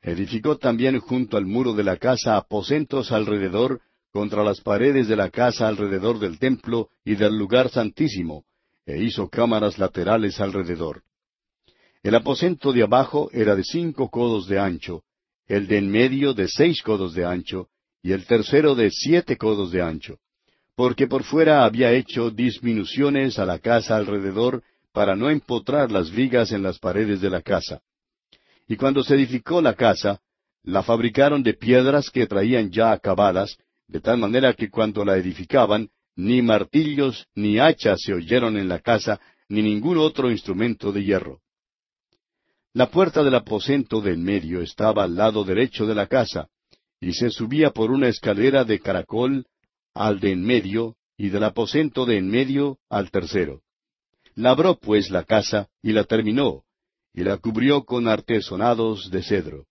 Edificó 0.02 0.58
también 0.58 1.00
junto 1.00 1.38
al 1.38 1.46
muro 1.46 1.72
de 1.72 1.82
la 1.82 1.96
casa 1.96 2.36
aposentos 2.36 3.10
alrededor, 3.10 3.80
contra 4.12 4.44
las 4.44 4.60
paredes 4.60 5.08
de 5.08 5.16
la 5.16 5.30
casa 5.30 5.66
alrededor 5.66 6.18
del 6.18 6.38
templo 6.38 6.90
y 7.06 7.14
del 7.14 7.38
lugar 7.38 7.70
santísimo, 7.70 8.44
e 8.84 9.02
hizo 9.02 9.30
cámaras 9.30 9.78
laterales 9.78 10.40
alrededor. 10.40 11.04
El 12.02 12.14
aposento 12.14 12.70
de 12.70 12.82
abajo 12.82 13.30
era 13.32 13.56
de 13.56 13.64
cinco 13.64 14.10
codos 14.10 14.46
de 14.46 14.58
ancho, 14.58 15.02
el 15.46 15.66
de 15.66 15.78
en 15.78 15.90
medio 15.90 16.34
de 16.34 16.48
seis 16.48 16.82
codos 16.82 17.14
de 17.14 17.24
ancho, 17.24 17.68
y 18.02 18.12
el 18.12 18.26
tercero 18.26 18.74
de 18.74 18.90
siete 18.90 19.38
codos 19.38 19.72
de 19.72 19.80
ancho, 19.80 20.18
porque 20.74 21.06
por 21.06 21.24
fuera 21.24 21.64
había 21.64 21.92
hecho 21.92 22.30
disminuciones 22.30 23.38
a 23.38 23.46
la 23.46 23.58
casa 23.58 23.96
alrededor 23.96 24.62
para 24.92 25.16
no 25.16 25.30
empotrar 25.30 25.90
las 25.90 26.10
vigas 26.10 26.52
en 26.52 26.62
las 26.62 26.78
paredes 26.78 27.22
de 27.22 27.30
la 27.30 27.40
casa. 27.40 27.82
Y 28.68 28.76
cuando 28.76 29.02
se 29.02 29.14
edificó 29.14 29.60
la 29.60 29.74
casa, 29.74 30.20
la 30.62 30.82
fabricaron 30.82 31.42
de 31.42 31.54
piedras 31.54 32.10
que 32.10 32.26
traían 32.26 32.70
ya 32.70 32.92
acabadas, 32.92 33.56
de 33.86 34.00
tal 34.00 34.18
manera 34.18 34.52
que 34.54 34.68
cuando 34.68 35.04
la 35.04 35.16
edificaban, 35.16 35.88
ni 36.16 36.42
martillos 36.42 37.26
ni 37.34 37.58
hachas 37.58 38.00
se 38.02 38.14
oyeron 38.14 38.56
en 38.56 38.68
la 38.68 38.80
casa, 38.80 39.20
ni 39.48 39.62
ningún 39.62 39.98
otro 39.98 40.30
instrumento 40.30 40.90
de 40.90 41.04
hierro. 41.04 41.40
La 42.72 42.90
puerta 42.90 43.22
del 43.22 43.34
aposento 43.34 44.00
de 44.00 44.12
en 44.12 44.22
medio 44.22 44.60
estaba 44.60 45.04
al 45.04 45.14
lado 45.14 45.44
derecho 45.44 45.86
de 45.86 45.94
la 45.94 46.06
casa, 46.06 46.48
y 47.00 47.12
se 47.12 47.30
subía 47.30 47.70
por 47.70 47.90
una 47.90 48.08
escalera 48.08 48.64
de 48.64 48.80
caracol 48.80 49.46
al 49.94 50.20
de 50.20 50.32
en 50.32 50.42
medio, 50.44 50.96
y 51.16 51.28
del 51.28 51.44
aposento 51.44 52.04
de 52.04 52.18
en 52.18 52.28
medio 52.28 52.78
al 52.90 53.10
tercero. 53.10 53.62
Labró 54.34 54.78
pues 54.78 55.10
la 55.10 55.24
casa, 55.24 55.68
y 55.80 55.92
la 55.92 56.04
terminó, 56.04 56.64
y 57.16 57.24
la 57.24 57.38
cubrió 57.38 57.84
con 57.84 58.06
artesonados 58.08 59.10
de 59.10 59.22
cedro. 59.22 59.64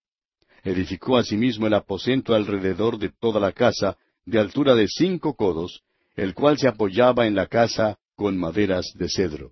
Edificó 0.63 1.15
asimismo 1.15 1.67
el 1.67 1.75
aposento 1.75 2.33
alrededor 2.33 2.97
de 2.97 3.09
toda 3.09 3.39
la 3.39 3.51
casa, 3.51 3.97
de 4.25 4.39
altura 4.39 4.73
de 4.73 4.87
cinco 4.87 5.35
codos, 5.35 5.83
el 6.15 6.33
cual 6.33 6.57
se 6.57 6.67
apoyaba 6.67 7.27
en 7.27 7.35
la 7.35 7.45
casa 7.45 7.99
con 8.15 8.35
maderas 8.35 8.91
de 8.95 9.07
cedro. 9.07 9.51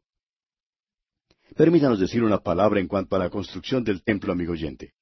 Permítanos 1.55 1.99
decir 1.99 2.23
una 2.23 2.39
palabra 2.39 2.79
en 2.79 2.87
cuanto 2.87 3.15
a 3.15 3.19
la 3.19 3.29
construcción 3.29 3.83
del 3.83 4.03
templo, 4.03 4.33
amigo 4.33 4.53
oyente. 4.53 4.93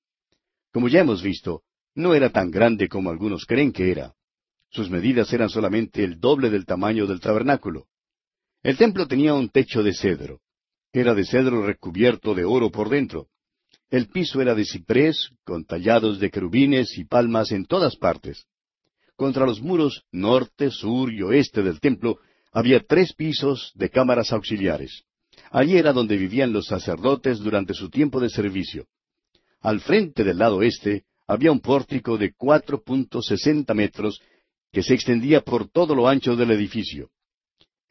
Como 0.73 0.89
ya 0.89 0.99
hemos 0.99 1.23
visto, 1.23 1.63
no 1.95 2.13
era 2.13 2.29
tan 2.29 2.51
grande 2.51 2.89
como 2.89 3.09
algunos 3.09 3.45
creen 3.45 3.71
que 3.71 3.89
era. 3.89 4.15
Sus 4.69 4.89
medidas 4.89 5.31
eran 5.31 5.47
solamente 5.47 6.03
el 6.03 6.19
doble 6.19 6.49
del 6.49 6.65
tamaño 6.65 7.07
del 7.07 7.21
tabernáculo. 7.21 7.87
El 8.63 8.75
templo 8.75 9.07
tenía 9.07 9.33
un 9.33 9.47
techo 9.47 9.81
de 9.81 9.93
cedro. 9.93 10.41
Era 10.93 11.13
de 11.13 11.25
cedro 11.25 11.65
recubierto 11.65 12.33
de 12.33 12.43
oro 12.43 12.69
por 12.69 12.89
dentro. 12.89 13.27
El 13.89 14.07
piso 14.07 14.41
era 14.41 14.55
de 14.55 14.65
ciprés, 14.65 15.29
con 15.43 15.65
tallados 15.65 16.19
de 16.19 16.29
querubines 16.29 16.97
y 16.97 17.05
palmas 17.05 17.51
en 17.51 17.65
todas 17.65 17.95
partes. 17.95 18.45
Contra 19.15 19.45
los 19.45 19.61
muros 19.61 20.03
norte, 20.11 20.69
sur 20.69 21.11
y 21.11 21.21
oeste 21.21 21.61
del 21.61 21.79
templo 21.79 22.19
había 22.51 22.81
tres 22.81 23.13
pisos 23.13 23.71
de 23.75 23.89
cámaras 23.89 24.33
auxiliares. 24.33 25.03
Allí 25.51 25.77
era 25.77 25.93
donde 25.93 26.17
vivían 26.17 26.51
los 26.51 26.67
sacerdotes 26.67 27.39
durante 27.39 27.73
su 27.73 27.89
tiempo 27.89 28.19
de 28.19 28.29
servicio. 28.29 28.87
Al 29.61 29.79
frente 29.79 30.23
del 30.23 30.39
lado 30.39 30.61
este 30.61 31.05
había 31.27 31.51
un 31.51 31.61
pórtico 31.61 32.17
de 32.17 32.33
cuatro 32.33 32.81
punto 32.83 33.21
sesenta 33.21 33.73
metros 33.73 34.21
que 34.71 34.83
se 34.83 34.93
extendía 34.93 35.41
por 35.41 35.69
todo 35.69 35.95
lo 35.95 36.07
ancho 36.07 36.35
del 36.35 36.51
edificio. 36.51 37.09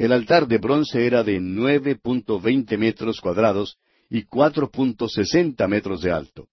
El 0.01 0.13
altar 0.13 0.49
de 0.49 0.57
bronce 0.57 1.07
era 1.07 1.23
de 1.23 1.39
nueve 1.41 1.95
punto 1.95 2.41
veinte 2.41 2.79
metros 2.79 3.21
cuadrados 3.21 3.77
y 4.09 4.23
cuatro 4.23 4.71
punto 4.71 5.11
sesenta 5.11 5.69
metros 5.69 6.01
de 6.01 6.11
alto. 6.11 6.49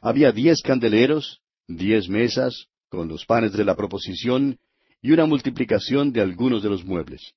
Había 0.00 0.30
diez 0.30 0.62
candeleros, 0.62 1.40
diez 1.66 2.08
mesas, 2.08 2.68
con 2.88 3.08
los 3.08 3.26
panes 3.26 3.52
de 3.54 3.64
la 3.64 3.74
proposición, 3.74 4.60
y 5.02 5.10
una 5.10 5.26
multiplicación 5.26 6.12
de 6.12 6.20
algunos 6.20 6.62
de 6.62 6.70
los 6.70 6.84
muebles. 6.84 7.32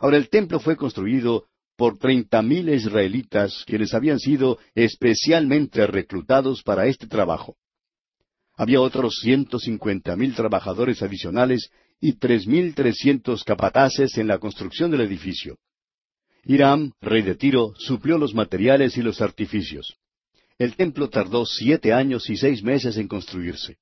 Ahora 0.00 0.18
el 0.18 0.28
templo 0.28 0.60
fue 0.60 0.76
construido 0.76 1.46
por 1.74 1.96
treinta 1.96 2.42
mil 2.42 2.68
israelitas 2.68 3.64
quienes 3.66 3.94
habían 3.94 4.18
sido 4.18 4.58
especialmente 4.74 5.86
reclutados 5.86 6.62
para 6.62 6.88
este 6.88 7.06
trabajo. 7.06 7.56
Había 8.54 8.82
otros 8.82 9.14
ciento 9.22 9.58
cincuenta 9.58 10.14
mil 10.14 10.34
trabajadores 10.34 11.00
adicionales 11.00 11.70
y 12.00 12.14
tres 12.18 12.46
mil 12.46 12.74
trescientos 12.74 13.44
capataces 13.44 14.16
en 14.18 14.28
la 14.28 14.38
construcción 14.38 14.90
del 14.90 15.02
edificio. 15.02 15.58
Hiram, 16.44 16.92
rey 17.00 17.22
de 17.22 17.34
Tiro, 17.34 17.74
suplió 17.78 18.18
los 18.18 18.34
materiales 18.34 18.96
y 18.96 19.02
los 19.02 19.20
artificios. 19.20 19.96
El 20.58 20.76
templo 20.76 21.08
tardó 21.08 21.44
siete 21.44 21.92
años 21.92 22.28
y 22.30 22.36
seis 22.36 22.62
meses 22.62 22.96
en 22.96 23.08
construirse. 23.08 23.76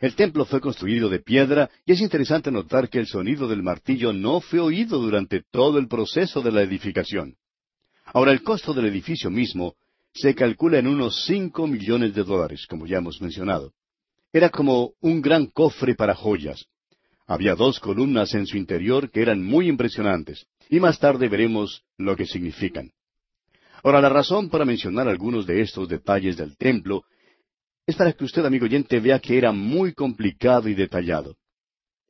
El 0.00 0.14
templo 0.14 0.44
fue 0.44 0.60
construido 0.60 1.08
de 1.08 1.20
piedra 1.20 1.70
y 1.86 1.92
es 1.92 2.00
interesante 2.00 2.50
notar 2.50 2.88
que 2.88 2.98
el 2.98 3.06
sonido 3.06 3.48
del 3.48 3.62
martillo 3.62 4.12
no 4.12 4.40
fue 4.40 4.60
oído 4.60 4.98
durante 4.98 5.42
todo 5.50 5.78
el 5.78 5.88
proceso 5.88 6.42
de 6.42 6.52
la 6.52 6.62
edificación. 6.62 7.36
Ahora 8.06 8.32
el 8.32 8.42
costo 8.42 8.74
del 8.74 8.86
edificio 8.86 9.30
mismo 9.30 9.74
se 10.12 10.34
calcula 10.34 10.78
en 10.78 10.86
unos 10.86 11.24
cinco 11.24 11.66
millones 11.66 12.14
de 12.14 12.22
dólares, 12.22 12.66
como 12.68 12.86
ya 12.86 12.98
hemos 12.98 13.20
mencionado. 13.20 13.72
Era 14.32 14.50
como 14.50 14.92
un 15.00 15.22
gran 15.22 15.46
cofre 15.46 15.94
para 15.94 16.14
joyas. 16.14 16.66
Había 17.26 17.54
dos 17.54 17.80
columnas 17.80 18.34
en 18.34 18.46
su 18.46 18.56
interior 18.56 19.10
que 19.10 19.22
eran 19.22 19.42
muy 19.42 19.68
impresionantes, 19.68 20.46
y 20.68 20.78
más 20.80 20.98
tarde 20.98 21.28
veremos 21.28 21.82
lo 21.96 22.16
que 22.16 22.26
significan. 22.26 22.90
Ahora, 23.82 24.00
la 24.00 24.08
razón 24.08 24.50
para 24.50 24.64
mencionar 24.64 25.08
algunos 25.08 25.46
de 25.46 25.60
estos 25.60 25.88
detalles 25.88 26.36
del 26.36 26.56
templo 26.56 27.04
es 27.86 27.96
para 27.96 28.12
que 28.12 28.24
usted, 28.24 28.44
amigo 28.44 28.64
oyente, 28.64 28.98
vea 29.00 29.18
que 29.18 29.36
era 29.36 29.52
muy 29.52 29.92
complicado 29.92 30.68
y 30.68 30.74
detallado. 30.74 31.36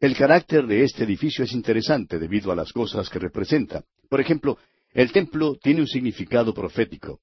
El 0.00 0.16
carácter 0.16 0.66
de 0.66 0.84
este 0.84 1.04
edificio 1.04 1.44
es 1.44 1.52
interesante 1.52 2.18
debido 2.18 2.52
a 2.52 2.56
las 2.56 2.72
cosas 2.72 3.08
que 3.08 3.18
representa. 3.18 3.84
Por 4.08 4.20
ejemplo, 4.20 4.58
el 4.92 5.10
templo 5.10 5.56
tiene 5.60 5.80
un 5.80 5.88
significado 5.88 6.54
profético, 6.54 7.20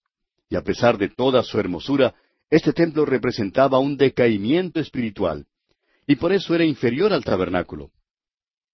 y 0.50 0.56
a 0.56 0.62
pesar 0.62 0.98
de 0.98 1.10
toda 1.10 1.44
su 1.44 1.60
hermosura, 1.60 2.14
este 2.50 2.74
templo 2.74 3.06
representaba 3.06 3.80
un 3.80 3.96
decaimiento 3.96 4.80
espiritual, 4.82 5.46
y 6.12 6.18
por 6.18 6.34
eso 6.34 6.54
era 6.54 6.66
inferior 6.66 7.14
al 7.14 7.24
tabernáculo. 7.24 7.90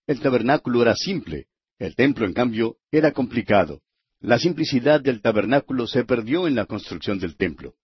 El 0.08 0.20
tabernáculo 0.20 0.82
era 0.82 0.96
simple, 0.96 1.46
el 1.78 1.96
templo, 1.96 2.26
en 2.26 2.34
cambio, 2.34 2.78
era 2.92 3.12
complicado. 3.12 3.84
La 4.20 4.40
simplicidad 4.40 5.02
del 5.02 5.22
tabernáculo 5.22 5.86
se 5.86 6.04
perdió 6.04 6.48
en 6.48 6.56
la 6.56 6.66
construcción 6.66 7.20
del 7.20 7.38
templo. 7.38 7.76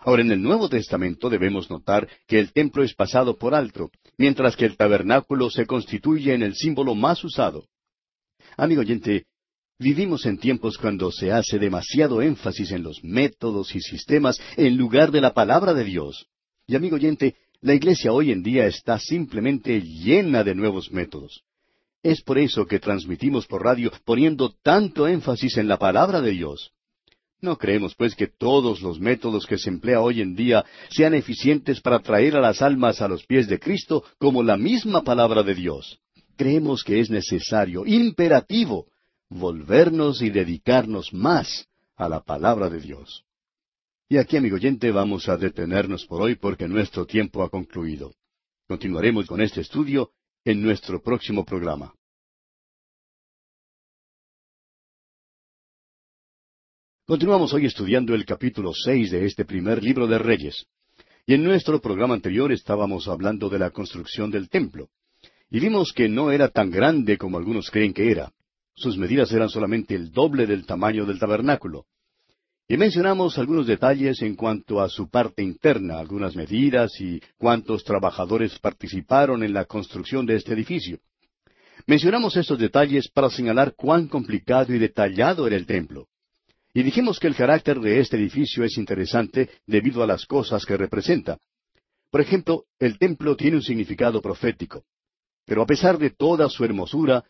Ahora, 0.00 0.20
en 0.20 0.30
el 0.30 0.42
Nuevo 0.42 0.68
Testamento 0.68 1.30
debemos 1.30 1.70
notar 1.70 2.06
que 2.26 2.38
el 2.38 2.52
templo 2.52 2.84
es 2.84 2.92
pasado 2.92 3.38
por 3.38 3.54
alto, 3.54 3.90
mientras 4.18 4.56
que 4.56 4.66
el 4.66 4.76
tabernáculo 4.76 5.48
se 5.48 5.64
constituye 5.64 6.34
en 6.34 6.42
el 6.42 6.54
símbolo 6.54 6.94
más 6.94 7.24
usado. 7.24 7.64
Amigo 8.58 8.82
oyente, 8.82 9.24
vivimos 9.78 10.26
en 10.26 10.36
tiempos 10.36 10.76
cuando 10.76 11.10
se 11.10 11.32
hace 11.32 11.58
demasiado 11.58 12.20
énfasis 12.20 12.72
en 12.72 12.82
los 12.82 13.02
métodos 13.02 13.74
y 13.74 13.80
sistemas 13.80 14.38
en 14.58 14.76
lugar 14.76 15.10
de 15.10 15.22
la 15.22 15.32
palabra 15.32 15.72
de 15.72 15.84
Dios. 15.84 16.26
Y 16.66 16.76
amigo 16.76 16.96
oyente, 16.96 17.36
la 17.62 17.74
iglesia 17.74 18.12
hoy 18.12 18.32
en 18.32 18.42
día 18.42 18.66
está 18.66 18.98
simplemente 18.98 19.80
llena 19.80 20.42
de 20.42 20.54
nuevos 20.54 20.90
métodos. 20.90 21.44
Es 22.02 22.20
por 22.20 22.36
eso 22.36 22.66
que 22.66 22.80
transmitimos 22.80 23.46
por 23.46 23.62
radio 23.62 23.92
poniendo 24.04 24.52
tanto 24.64 25.06
énfasis 25.06 25.56
en 25.56 25.68
la 25.68 25.78
palabra 25.78 26.20
de 26.20 26.32
Dios. 26.32 26.72
No 27.40 27.56
creemos, 27.56 27.94
pues, 27.94 28.16
que 28.16 28.26
todos 28.26 28.82
los 28.82 28.98
métodos 28.98 29.46
que 29.46 29.58
se 29.58 29.68
emplea 29.68 30.00
hoy 30.00 30.20
en 30.20 30.34
día 30.34 30.64
sean 30.90 31.14
eficientes 31.14 31.80
para 31.80 32.00
traer 32.00 32.36
a 32.36 32.40
las 32.40 32.62
almas 32.62 33.00
a 33.00 33.06
los 33.08 33.24
pies 33.24 33.46
de 33.46 33.60
Cristo 33.60 34.02
como 34.18 34.42
la 34.42 34.56
misma 34.56 35.02
palabra 35.02 35.44
de 35.44 35.54
Dios. 35.54 36.00
Creemos 36.36 36.82
que 36.82 36.98
es 36.98 37.10
necesario, 37.10 37.86
imperativo, 37.86 38.86
volvernos 39.28 40.20
y 40.20 40.30
dedicarnos 40.30 41.12
más 41.12 41.68
a 41.96 42.08
la 42.08 42.20
palabra 42.20 42.68
de 42.68 42.80
Dios. 42.80 43.24
Y 44.12 44.18
aquí, 44.18 44.36
amigo 44.36 44.56
oyente, 44.56 44.90
vamos 44.90 45.26
a 45.30 45.38
detenernos 45.38 46.04
por 46.04 46.20
hoy 46.20 46.34
porque 46.34 46.68
nuestro 46.68 47.06
tiempo 47.06 47.42
ha 47.42 47.48
concluido. 47.48 48.12
Continuaremos 48.68 49.24
con 49.26 49.40
este 49.40 49.62
estudio 49.62 50.10
en 50.44 50.62
nuestro 50.62 51.00
próximo 51.00 51.46
programa. 51.46 51.94
Continuamos 57.06 57.54
hoy 57.54 57.64
estudiando 57.64 58.14
el 58.14 58.26
capítulo 58.26 58.72
seis 58.74 59.10
de 59.12 59.24
este 59.24 59.46
primer 59.46 59.82
libro 59.82 60.06
de 60.06 60.18
Reyes. 60.18 60.66
Y 61.24 61.32
en 61.32 61.42
nuestro 61.42 61.80
programa 61.80 62.12
anterior 62.12 62.52
estábamos 62.52 63.08
hablando 63.08 63.48
de 63.48 63.60
la 63.60 63.70
construcción 63.70 64.30
del 64.30 64.50
templo. 64.50 64.90
Y 65.48 65.58
vimos 65.58 65.90
que 65.94 66.10
no 66.10 66.30
era 66.30 66.50
tan 66.50 66.70
grande 66.70 67.16
como 67.16 67.38
algunos 67.38 67.70
creen 67.70 67.94
que 67.94 68.10
era. 68.10 68.30
Sus 68.74 68.98
medidas 68.98 69.32
eran 69.32 69.48
solamente 69.48 69.94
el 69.94 70.12
doble 70.12 70.46
del 70.46 70.66
tamaño 70.66 71.06
del 71.06 71.18
tabernáculo. 71.18 71.86
Y 72.72 72.78
mencionamos 72.78 73.36
algunos 73.36 73.66
detalles 73.66 74.22
en 74.22 74.34
cuanto 74.34 74.80
a 74.80 74.88
su 74.88 75.10
parte 75.10 75.42
interna, 75.42 75.98
algunas 75.98 76.34
medidas 76.34 76.98
y 77.02 77.20
cuántos 77.36 77.84
trabajadores 77.84 78.58
participaron 78.60 79.42
en 79.42 79.52
la 79.52 79.66
construcción 79.66 80.24
de 80.24 80.36
este 80.36 80.54
edificio. 80.54 80.98
Mencionamos 81.86 82.34
estos 82.34 82.58
detalles 82.58 83.10
para 83.10 83.28
señalar 83.28 83.74
cuán 83.76 84.08
complicado 84.08 84.74
y 84.74 84.78
detallado 84.78 85.46
era 85.46 85.56
el 85.56 85.66
templo. 85.66 86.08
Y 86.72 86.82
dijimos 86.82 87.20
que 87.20 87.26
el 87.26 87.36
carácter 87.36 87.78
de 87.78 88.00
este 88.00 88.16
edificio 88.16 88.64
es 88.64 88.78
interesante 88.78 89.50
debido 89.66 90.02
a 90.02 90.06
las 90.06 90.24
cosas 90.24 90.64
que 90.64 90.78
representa. 90.78 91.36
Por 92.10 92.22
ejemplo, 92.22 92.64
el 92.78 92.98
templo 92.98 93.36
tiene 93.36 93.58
un 93.58 93.62
significado 93.62 94.22
profético. 94.22 94.82
Pero 95.44 95.60
a 95.60 95.66
pesar 95.66 95.98
de 95.98 96.08
toda 96.08 96.48
su 96.48 96.64
hermosura, 96.64 97.22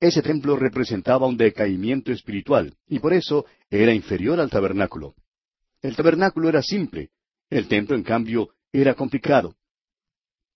ese 0.00 0.22
templo 0.22 0.56
representaba 0.56 1.26
un 1.26 1.36
decaimiento 1.36 2.10
espiritual, 2.10 2.74
y 2.88 2.98
por 2.98 3.12
eso 3.12 3.44
era 3.68 3.94
inferior 3.94 4.40
al 4.40 4.50
tabernáculo. 4.50 5.14
El 5.82 5.94
tabernáculo 5.94 6.48
era 6.48 6.62
simple, 6.62 7.10
el 7.50 7.68
templo, 7.68 7.94
en 7.96 8.02
cambio, 8.02 8.50
era 8.72 8.94
complicado. 8.94 9.56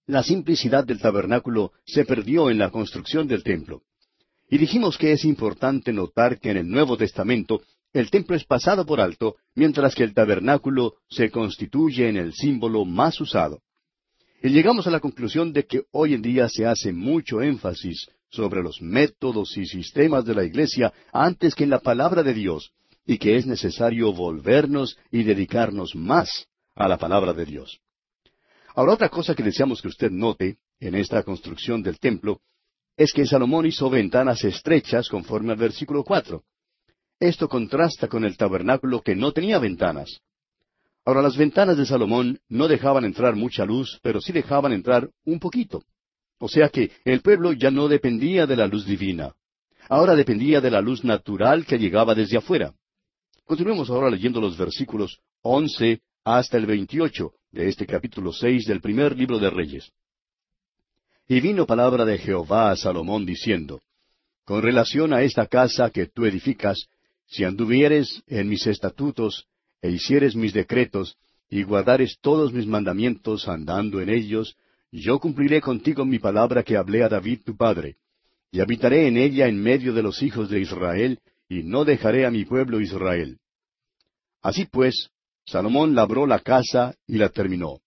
La 0.06 0.22
simplicidad 0.22 0.84
del 0.84 1.00
tabernáculo 1.00 1.72
se 1.84 2.04
perdió 2.04 2.50
en 2.50 2.58
la 2.58 2.70
construcción 2.70 3.26
del 3.28 3.42
templo. 3.42 3.82
Y 4.48 4.58
dijimos 4.58 4.96
que 4.96 5.12
es 5.12 5.24
importante 5.24 5.92
notar 5.92 6.38
que 6.38 6.50
en 6.50 6.58
el 6.58 6.68
Nuevo 6.68 6.96
Testamento 6.96 7.62
el 7.92 8.10
templo 8.10 8.36
es 8.36 8.44
pasado 8.44 8.84
por 8.84 9.00
alto, 9.00 9.36
mientras 9.54 9.94
que 9.94 10.04
el 10.04 10.14
tabernáculo 10.14 10.96
se 11.08 11.30
constituye 11.30 12.08
en 12.08 12.16
el 12.16 12.32
símbolo 12.34 12.84
más 12.84 13.20
usado. 13.20 13.62
Y 14.42 14.50
llegamos 14.50 14.86
a 14.86 14.90
la 14.90 15.00
conclusión 15.00 15.52
de 15.52 15.64
que 15.64 15.84
hoy 15.92 16.14
en 16.14 16.20
día 16.20 16.48
se 16.48 16.66
hace 16.66 16.92
mucho 16.92 17.40
énfasis 17.40 18.08
sobre 18.34 18.62
los 18.62 18.82
métodos 18.82 19.56
y 19.56 19.66
sistemas 19.66 20.24
de 20.24 20.34
la 20.34 20.44
Iglesia 20.44 20.92
antes 21.12 21.54
que 21.54 21.64
en 21.64 21.70
la 21.70 21.80
palabra 21.80 22.22
de 22.22 22.34
Dios, 22.34 22.72
y 23.06 23.18
que 23.18 23.36
es 23.36 23.46
necesario 23.46 24.12
volvernos 24.12 24.98
y 25.10 25.22
dedicarnos 25.22 25.94
más 25.94 26.46
a 26.74 26.88
la 26.88 26.98
palabra 26.98 27.32
de 27.32 27.44
Dios. 27.44 27.80
Ahora, 28.74 28.94
otra 28.94 29.08
cosa 29.08 29.34
que 29.34 29.42
deseamos 29.42 29.80
que 29.80 29.88
usted 29.88 30.10
note 30.10 30.58
en 30.80 30.94
esta 30.94 31.22
construcción 31.22 31.82
del 31.82 31.98
templo 31.98 32.40
es 32.96 33.12
que 33.12 33.26
Salomón 33.26 33.66
hizo 33.66 33.90
ventanas 33.90 34.42
estrechas 34.44 35.08
conforme 35.08 35.52
al 35.52 35.58
versículo 35.58 36.02
cuatro. 36.04 36.44
Esto 37.20 37.48
contrasta 37.48 38.08
con 38.08 38.24
el 38.24 38.36
tabernáculo 38.36 39.02
que 39.02 39.14
no 39.14 39.32
tenía 39.32 39.58
ventanas. 39.58 40.20
Ahora, 41.04 41.22
las 41.22 41.36
ventanas 41.36 41.76
de 41.76 41.86
Salomón 41.86 42.40
no 42.48 42.66
dejaban 42.66 43.04
entrar 43.04 43.36
mucha 43.36 43.64
luz, 43.64 43.98
pero 44.02 44.20
sí 44.20 44.32
dejaban 44.32 44.72
entrar 44.72 45.10
un 45.24 45.38
poquito. 45.38 45.84
O 46.44 46.48
sea 46.48 46.68
que 46.68 46.90
el 47.06 47.22
pueblo 47.22 47.54
ya 47.54 47.70
no 47.70 47.88
dependía 47.88 48.46
de 48.46 48.54
la 48.54 48.66
luz 48.66 48.84
divina. 48.84 49.34
Ahora 49.88 50.14
dependía 50.14 50.60
de 50.60 50.70
la 50.70 50.82
luz 50.82 51.02
natural 51.02 51.64
que 51.64 51.78
llegaba 51.78 52.14
desde 52.14 52.36
afuera. 52.36 52.74
Continuemos 53.46 53.88
ahora 53.88 54.10
leyendo 54.10 54.42
los 54.42 54.54
versículos 54.54 55.20
once 55.40 56.02
hasta 56.22 56.58
el 56.58 56.66
veintiocho 56.66 57.32
de 57.50 57.70
este 57.70 57.86
capítulo 57.86 58.30
seis 58.30 58.66
del 58.66 58.82
primer 58.82 59.16
libro 59.16 59.38
de 59.38 59.48
Reyes. 59.48 59.90
Y 61.26 61.40
vino 61.40 61.64
palabra 61.64 62.04
de 62.04 62.18
Jehová 62.18 62.72
a 62.72 62.76
Salomón 62.76 63.24
diciendo, 63.24 63.80
Con 64.44 64.60
relación 64.60 65.14
a 65.14 65.22
esta 65.22 65.46
casa 65.46 65.88
que 65.88 66.08
tú 66.08 66.26
edificas, 66.26 66.88
si 67.26 67.44
anduvieres 67.44 68.22
en 68.26 68.50
mis 68.50 68.66
estatutos, 68.66 69.46
e 69.80 69.92
hicieres 69.92 70.36
mis 70.36 70.52
decretos, 70.52 71.16
y 71.48 71.62
guardares 71.62 72.18
todos 72.20 72.52
mis 72.52 72.66
mandamientos 72.66 73.48
andando 73.48 74.02
en 74.02 74.10
ellos, 74.10 74.58
yo 75.00 75.18
cumpliré 75.18 75.60
contigo 75.60 76.04
mi 76.04 76.20
palabra 76.20 76.62
que 76.62 76.76
hablé 76.76 77.02
a 77.02 77.08
David 77.08 77.40
tu 77.44 77.56
padre, 77.56 77.96
y 78.52 78.60
habitaré 78.60 79.08
en 79.08 79.16
ella 79.16 79.48
en 79.48 79.60
medio 79.60 79.92
de 79.92 80.02
los 80.02 80.22
hijos 80.22 80.48
de 80.48 80.60
Israel, 80.60 81.18
y 81.48 81.64
no 81.64 81.84
dejaré 81.84 82.26
a 82.26 82.30
mi 82.30 82.44
pueblo 82.44 82.80
Israel. 82.80 83.38
Así 84.40 84.66
pues, 84.66 85.10
Salomón 85.46 85.96
labró 85.96 86.26
la 86.26 86.38
casa 86.38 86.94
y 87.08 87.18
la 87.18 87.28
terminó, 87.30 87.80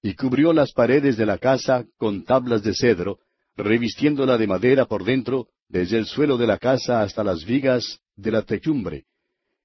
y 0.00 0.14
cubrió 0.14 0.54
las 0.54 0.72
paredes 0.72 1.18
de 1.18 1.26
la 1.26 1.36
casa 1.36 1.84
con 1.98 2.24
tablas 2.24 2.62
de 2.62 2.72
cedro, 2.74 3.18
revistiéndola 3.54 4.38
de 4.38 4.46
madera 4.46 4.86
por 4.86 5.04
dentro, 5.04 5.48
desde 5.68 5.98
el 5.98 6.06
suelo 6.06 6.38
de 6.38 6.46
la 6.46 6.56
casa 6.56 7.02
hasta 7.02 7.22
las 7.22 7.44
vigas 7.44 8.00
de 8.16 8.30
la 8.30 8.42
techumbre. 8.42 9.04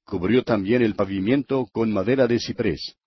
Cubrió 0.03 0.43
también 0.43 0.81
el 0.81 0.95
pavimento 0.95 1.65
con 1.71 1.93
madera 1.93 2.27
de 2.27 2.39
ciprés. 2.39 2.97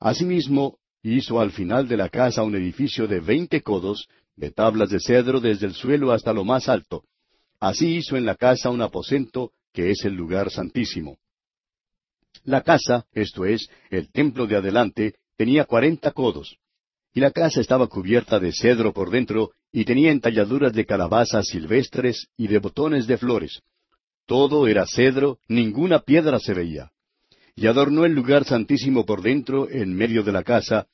Asimismo, 0.00 0.78
hizo 1.14 1.40
al 1.40 1.52
final 1.52 1.86
de 1.88 1.96
la 1.96 2.08
casa 2.08 2.42
un 2.42 2.54
edificio 2.56 3.06
de 3.06 3.20
veinte 3.20 3.62
codos, 3.62 4.08
de 4.34 4.50
tablas 4.50 4.90
de 4.90 5.00
cedro 5.00 5.40
desde 5.40 5.66
el 5.66 5.74
suelo 5.74 6.12
hasta 6.12 6.32
lo 6.32 6.44
más 6.44 6.68
alto. 6.68 7.04
Así 7.60 7.96
hizo 7.96 8.16
en 8.16 8.26
la 8.26 8.34
casa 8.34 8.70
un 8.70 8.82
aposento, 8.82 9.52
que 9.72 9.90
es 9.90 10.04
el 10.04 10.14
lugar 10.14 10.50
santísimo. 10.50 11.18
La 12.44 12.62
casa, 12.62 13.06
esto 13.12 13.44
es, 13.44 13.68
el 13.90 14.10
templo 14.10 14.46
de 14.46 14.56
adelante, 14.56 15.14
tenía 15.36 15.64
cuarenta 15.64 16.12
codos. 16.12 16.56
Y 17.14 17.20
la 17.20 17.30
casa 17.30 17.60
estaba 17.60 17.86
cubierta 17.86 18.38
de 18.38 18.52
cedro 18.52 18.92
por 18.92 19.10
dentro, 19.10 19.52
y 19.72 19.84
tenía 19.84 20.10
entalladuras 20.10 20.72
de 20.72 20.86
calabazas 20.86 21.46
silvestres 21.46 22.28
y 22.36 22.46
de 22.48 22.58
botones 22.58 23.06
de 23.06 23.16
flores. 23.16 23.62
Todo 24.26 24.66
era 24.66 24.86
cedro, 24.86 25.38
ninguna 25.48 26.00
piedra 26.00 26.38
se 26.38 26.52
veía. 26.52 26.90
Y 27.54 27.68
adornó 27.68 28.04
el 28.04 28.12
lugar 28.12 28.44
santísimo 28.44 29.06
por 29.06 29.22
dentro, 29.22 29.70
en 29.70 29.94
medio 29.94 30.22
de 30.22 30.32
la 30.32 30.42
casa, 30.42 30.88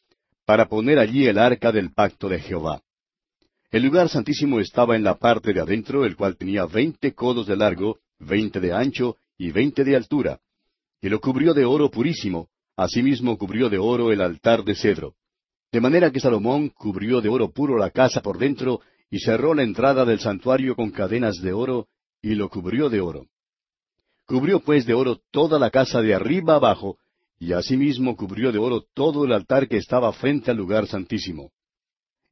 para 0.44 0.68
poner 0.68 0.98
allí 0.98 1.26
el 1.26 1.38
arca 1.38 1.72
del 1.72 1.92
pacto 1.92 2.28
de 2.28 2.40
Jehová. 2.40 2.82
El 3.70 3.84
lugar 3.84 4.08
santísimo 4.08 4.60
estaba 4.60 4.96
en 4.96 5.04
la 5.04 5.16
parte 5.18 5.52
de 5.52 5.60
adentro, 5.60 6.04
el 6.04 6.16
cual 6.16 6.36
tenía 6.36 6.66
veinte 6.66 7.14
codos 7.14 7.46
de 7.46 7.56
largo, 7.56 8.00
veinte 8.18 8.60
de 8.60 8.72
ancho 8.72 9.16
y 9.38 9.50
veinte 9.50 9.82
de 9.84 9.96
altura, 9.96 10.40
y 11.00 11.08
lo 11.08 11.20
cubrió 11.20 11.52
de 11.52 11.64
oro 11.64 11.90
purísimo, 11.90 12.48
asimismo 12.76 13.36
cubrió 13.36 13.68
de 13.68 13.78
oro 13.78 14.12
el 14.12 14.20
altar 14.20 14.62
de 14.62 14.74
cedro. 14.74 15.14
De 15.72 15.80
manera 15.80 16.10
que 16.10 16.20
Salomón 16.20 16.68
cubrió 16.68 17.20
de 17.20 17.28
oro 17.28 17.50
puro 17.50 17.78
la 17.78 17.90
casa 17.90 18.20
por 18.20 18.38
dentro, 18.38 18.80
y 19.10 19.18
cerró 19.18 19.52
la 19.54 19.62
entrada 19.62 20.04
del 20.04 20.20
santuario 20.20 20.76
con 20.76 20.90
cadenas 20.90 21.40
de 21.42 21.52
oro, 21.52 21.88
y 22.22 22.34
lo 22.34 22.48
cubrió 22.48 22.88
de 22.88 23.00
oro. 23.00 23.26
Cubrió 24.26 24.60
pues 24.60 24.86
de 24.86 24.94
oro 24.94 25.20
toda 25.30 25.58
la 25.58 25.70
casa 25.70 26.00
de 26.00 26.14
arriba 26.14 26.54
abajo, 26.54 26.98
y 27.42 27.52
asimismo 27.54 28.14
cubrió 28.14 28.52
de 28.52 28.58
oro 28.60 28.84
todo 28.94 29.24
el 29.24 29.32
altar 29.32 29.66
que 29.66 29.76
estaba 29.76 30.12
frente 30.12 30.52
al 30.52 30.58
lugar 30.58 30.86
santísimo. 30.86 31.50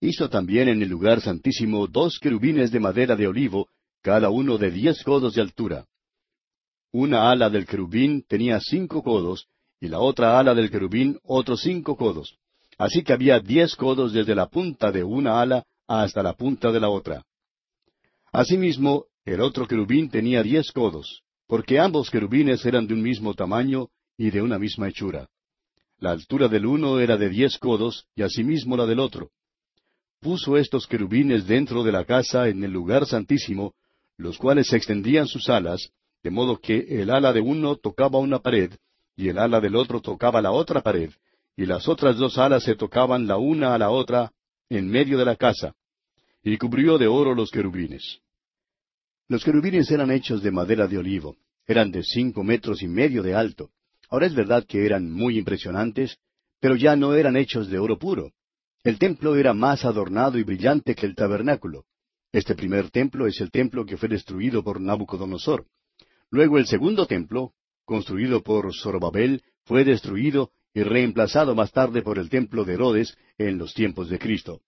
Hizo 0.00 0.30
también 0.30 0.68
en 0.68 0.80
el 0.82 0.88
lugar 0.88 1.20
santísimo 1.20 1.88
dos 1.88 2.20
querubines 2.20 2.70
de 2.70 2.78
madera 2.78 3.16
de 3.16 3.26
olivo, 3.26 3.66
cada 4.02 4.30
uno 4.30 4.56
de 4.56 4.70
diez 4.70 5.02
codos 5.02 5.34
de 5.34 5.40
altura. 5.40 5.84
Una 6.92 7.28
ala 7.28 7.50
del 7.50 7.66
querubín 7.66 8.24
tenía 8.28 8.60
cinco 8.60 9.02
codos, 9.02 9.48
y 9.80 9.88
la 9.88 9.98
otra 9.98 10.38
ala 10.38 10.54
del 10.54 10.70
querubín 10.70 11.18
otros 11.24 11.62
cinco 11.62 11.96
codos. 11.96 12.38
Así 12.78 13.02
que 13.02 13.12
había 13.12 13.40
diez 13.40 13.74
codos 13.74 14.12
desde 14.12 14.36
la 14.36 14.46
punta 14.46 14.92
de 14.92 15.02
una 15.02 15.40
ala 15.40 15.64
hasta 15.88 16.22
la 16.22 16.34
punta 16.34 16.70
de 16.70 16.78
la 16.78 16.88
otra. 16.88 17.24
Asimismo, 18.30 19.06
el 19.24 19.40
otro 19.40 19.66
querubín 19.66 20.08
tenía 20.08 20.44
diez 20.44 20.70
codos, 20.70 21.24
porque 21.48 21.80
ambos 21.80 22.10
querubines 22.10 22.64
eran 22.64 22.86
de 22.86 22.94
un 22.94 23.02
mismo 23.02 23.34
tamaño 23.34 23.88
y 24.20 24.30
de 24.30 24.42
una 24.42 24.58
misma 24.58 24.86
hechura. 24.86 25.30
La 25.98 26.10
altura 26.10 26.46
del 26.46 26.66
uno 26.66 27.00
era 27.00 27.16
de 27.16 27.30
diez 27.30 27.56
codos, 27.56 28.04
y 28.14 28.20
asimismo 28.20 28.76
la 28.76 28.84
del 28.84 29.00
otro. 29.00 29.30
Puso 30.20 30.58
estos 30.58 30.86
querubines 30.86 31.46
dentro 31.46 31.82
de 31.82 31.90
la 31.90 32.04
casa 32.04 32.46
en 32.48 32.62
el 32.62 32.70
lugar 32.70 33.06
santísimo, 33.06 33.72
los 34.18 34.36
cuales 34.36 34.70
extendían 34.74 35.26
sus 35.26 35.48
alas, 35.48 35.88
de 36.22 36.30
modo 36.30 36.58
que 36.58 36.80
el 37.00 37.08
ala 37.08 37.32
de 37.32 37.40
uno 37.40 37.76
tocaba 37.76 38.18
una 38.18 38.40
pared, 38.40 38.74
y 39.16 39.30
el 39.30 39.38
ala 39.38 39.58
del 39.58 39.74
otro 39.74 40.02
tocaba 40.02 40.42
la 40.42 40.52
otra 40.52 40.82
pared, 40.82 41.10
y 41.56 41.64
las 41.64 41.88
otras 41.88 42.18
dos 42.18 42.36
alas 42.36 42.64
se 42.64 42.74
tocaban 42.74 43.26
la 43.26 43.38
una 43.38 43.74
a 43.74 43.78
la 43.78 43.88
otra 43.88 44.32
en 44.68 44.86
medio 44.86 45.16
de 45.16 45.24
la 45.24 45.36
casa, 45.36 45.72
y 46.44 46.58
cubrió 46.58 46.98
de 46.98 47.06
oro 47.06 47.34
los 47.34 47.50
querubines. 47.50 48.20
Los 49.28 49.42
querubines 49.42 49.90
eran 49.90 50.10
hechos 50.10 50.42
de 50.42 50.50
madera 50.50 50.86
de 50.86 50.98
olivo, 50.98 51.38
eran 51.66 51.90
de 51.90 52.02
cinco 52.02 52.44
metros 52.44 52.82
y 52.82 52.86
medio 52.86 53.22
de 53.22 53.34
alto, 53.34 53.70
Ahora 54.10 54.26
es 54.26 54.34
verdad 54.34 54.66
que 54.66 54.84
eran 54.84 55.10
muy 55.10 55.38
impresionantes, 55.38 56.18
pero 56.60 56.74
ya 56.76 56.96
no 56.96 57.14
eran 57.14 57.36
hechos 57.36 57.68
de 57.68 57.78
oro 57.78 57.98
puro. 57.98 58.32
El 58.82 58.98
templo 58.98 59.36
era 59.36 59.54
más 59.54 59.84
adornado 59.84 60.36
y 60.38 60.42
brillante 60.42 60.94
que 60.94 61.06
el 61.06 61.14
tabernáculo. 61.14 61.84
Este 62.32 62.54
primer 62.54 62.90
templo 62.90 63.26
es 63.26 63.40
el 63.40 63.50
templo 63.50 63.86
que 63.86 63.96
fue 63.96 64.08
destruido 64.08 64.62
por 64.64 64.80
Nabucodonosor. 64.80 65.66
Luego 66.30 66.58
el 66.58 66.66
segundo 66.66 67.06
templo, 67.06 67.52
construido 67.84 68.42
por 68.42 68.74
Zorobabel, 68.74 69.42
fue 69.64 69.84
destruido 69.84 70.50
y 70.74 70.82
reemplazado 70.82 71.54
más 71.54 71.72
tarde 71.72 72.02
por 72.02 72.18
el 72.18 72.28
templo 72.30 72.64
de 72.64 72.74
Herodes 72.74 73.16
en 73.38 73.58
los 73.58 73.74
tiempos 73.74 74.08
de 74.08 74.18
Cristo. 74.18 74.60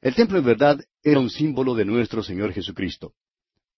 El 0.00 0.14
templo 0.14 0.38
en 0.38 0.44
verdad 0.44 0.80
era 1.02 1.20
un 1.20 1.30
símbolo 1.30 1.74
de 1.74 1.84
nuestro 1.84 2.22
Señor 2.22 2.52
Jesucristo. 2.52 3.12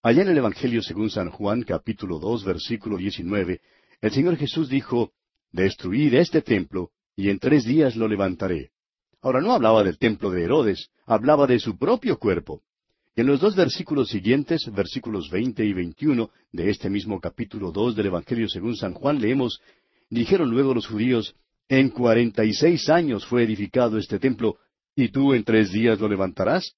Allá 0.03 0.23
en 0.23 0.29
el 0.29 0.39
Evangelio 0.39 0.83
según 0.83 1.11
San 1.11 1.31
Juan 1.31 1.63
capítulo 1.63 2.19
dos 2.19 2.45
versículo 2.45 2.97
diecinueve 2.97 3.61
el 4.03 4.11
Señor 4.11 4.37
Jesús 4.37 4.69
dijo, 4.69 5.13
Destruid 5.53 6.13
este 6.15 6.43
templo, 6.43 6.91
y 7.17 7.31
en 7.31 7.39
tres 7.39 7.65
días 7.65 7.97
lo 7.97 8.09
levantaré. 8.09 8.71
Ahora 9.23 9.41
no 9.41 9.53
hablaba 9.53 9.85
del 9.85 9.97
templo 9.97 10.31
de 10.31 10.43
Herodes, 10.43 10.91
hablaba 11.07 11.47
de 11.47 11.61
su 11.61 11.79
propio 11.79 12.19
cuerpo. 12.19 12.63
En 13.15 13.27
los 13.27 13.41
dos 13.41 13.55
versículos 13.55 14.09
siguientes, 14.09 14.69
versículos 14.73 15.31
veinte 15.31 15.65
y 15.65 15.73
veintiuno 15.73 16.31
de 16.51 16.71
este 16.71 16.91
mismo 16.91 17.21
capítulo 17.21 17.71
dos 17.71 17.95
del 17.95 18.07
Evangelio 18.07 18.49
según 18.49 18.77
San 18.77 18.95
Juan, 18.95 19.21
leemos, 19.21 19.61
Dijeron 20.11 20.51
luego 20.51 20.75
los 20.75 20.87
judíos, 20.87 21.35
En 21.69 21.91
cuarenta 21.91 22.45
y 22.45 22.53
seis 22.55 22.89
años 22.89 23.25
fue 23.25 23.45
edificado 23.45 23.99
este 23.99 24.19
templo, 24.19 24.59
¿y 24.97 25.09
tú 25.11 25.33
en 25.33 25.45
tres 25.45 25.71
días 25.71 26.01
lo 26.01 26.09
levantarás? 26.09 26.75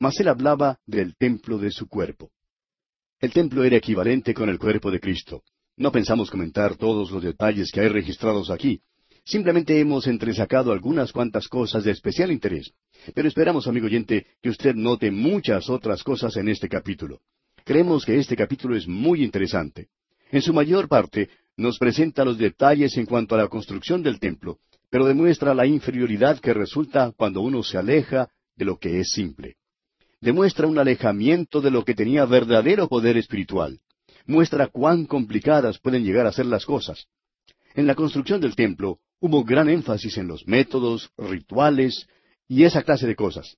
Mas 0.00 0.18
él 0.20 0.28
hablaba 0.28 0.80
del 0.86 1.16
templo 1.16 1.58
de 1.58 1.70
su 1.70 1.86
cuerpo. 1.86 2.30
El 3.20 3.32
templo 3.32 3.62
era 3.62 3.76
equivalente 3.76 4.32
con 4.32 4.48
el 4.48 4.58
cuerpo 4.58 4.90
de 4.90 5.00
Cristo. 5.00 5.42
No 5.76 5.90
pensamos 5.90 6.30
comentar 6.30 6.76
todos 6.76 7.10
los 7.10 7.22
detalles 7.22 7.70
que 7.72 7.80
hay 7.80 7.88
registrados 7.88 8.50
aquí. 8.50 8.82
Simplemente 9.24 9.78
hemos 9.80 10.06
entresacado 10.06 10.72
algunas 10.72 11.12
cuantas 11.12 11.48
cosas 11.48 11.84
de 11.84 11.92
especial 11.92 12.30
interés. 12.30 12.72
Pero 13.14 13.26
esperamos, 13.26 13.66
amigo 13.66 13.86
oyente, 13.86 14.26
que 14.42 14.50
usted 14.50 14.74
note 14.74 15.10
muchas 15.10 15.70
otras 15.70 16.02
cosas 16.02 16.36
en 16.36 16.48
este 16.48 16.68
capítulo. 16.68 17.20
Creemos 17.64 18.04
que 18.04 18.18
este 18.18 18.36
capítulo 18.36 18.76
es 18.76 18.86
muy 18.86 19.24
interesante. 19.24 19.88
En 20.30 20.42
su 20.42 20.52
mayor 20.52 20.88
parte 20.88 21.30
nos 21.56 21.78
presenta 21.78 22.24
los 22.24 22.36
detalles 22.36 22.96
en 22.96 23.06
cuanto 23.06 23.34
a 23.34 23.38
la 23.38 23.48
construcción 23.48 24.02
del 24.02 24.18
templo, 24.18 24.58
pero 24.90 25.06
demuestra 25.06 25.54
la 25.54 25.66
inferioridad 25.66 26.38
que 26.38 26.52
resulta 26.52 27.12
cuando 27.16 27.40
uno 27.40 27.62
se 27.62 27.78
aleja 27.78 28.28
de 28.56 28.64
lo 28.64 28.78
que 28.78 29.00
es 29.00 29.10
simple. 29.10 29.56
Demuestra 30.20 30.66
un 30.66 30.78
alejamiento 30.78 31.60
de 31.60 31.70
lo 31.70 31.84
que 31.84 31.94
tenía 31.94 32.24
verdadero 32.26 32.88
poder 32.88 33.16
espiritual 33.16 33.80
muestra 34.26 34.68
cuán 34.68 35.06
complicadas 35.06 35.78
pueden 35.78 36.04
llegar 36.04 36.26
a 36.26 36.32
ser 36.32 36.46
las 36.46 36.66
cosas. 36.66 37.06
En 37.74 37.86
la 37.86 37.94
construcción 37.94 38.40
del 38.40 38.54
templo 38.54 38.98
hubo 39.20 39.44
gran 39.44 39.68
énfasis 39.68 40.18
en 40.18 40.28
los 40.28 40.46
métodos, 40.46 41.10
rituales 41.16 42.06
y 42.48 42.64
esa 42.64 42.82
clase 42.82 43.06
de 43.06 43.16
cosas. 43.16 43.56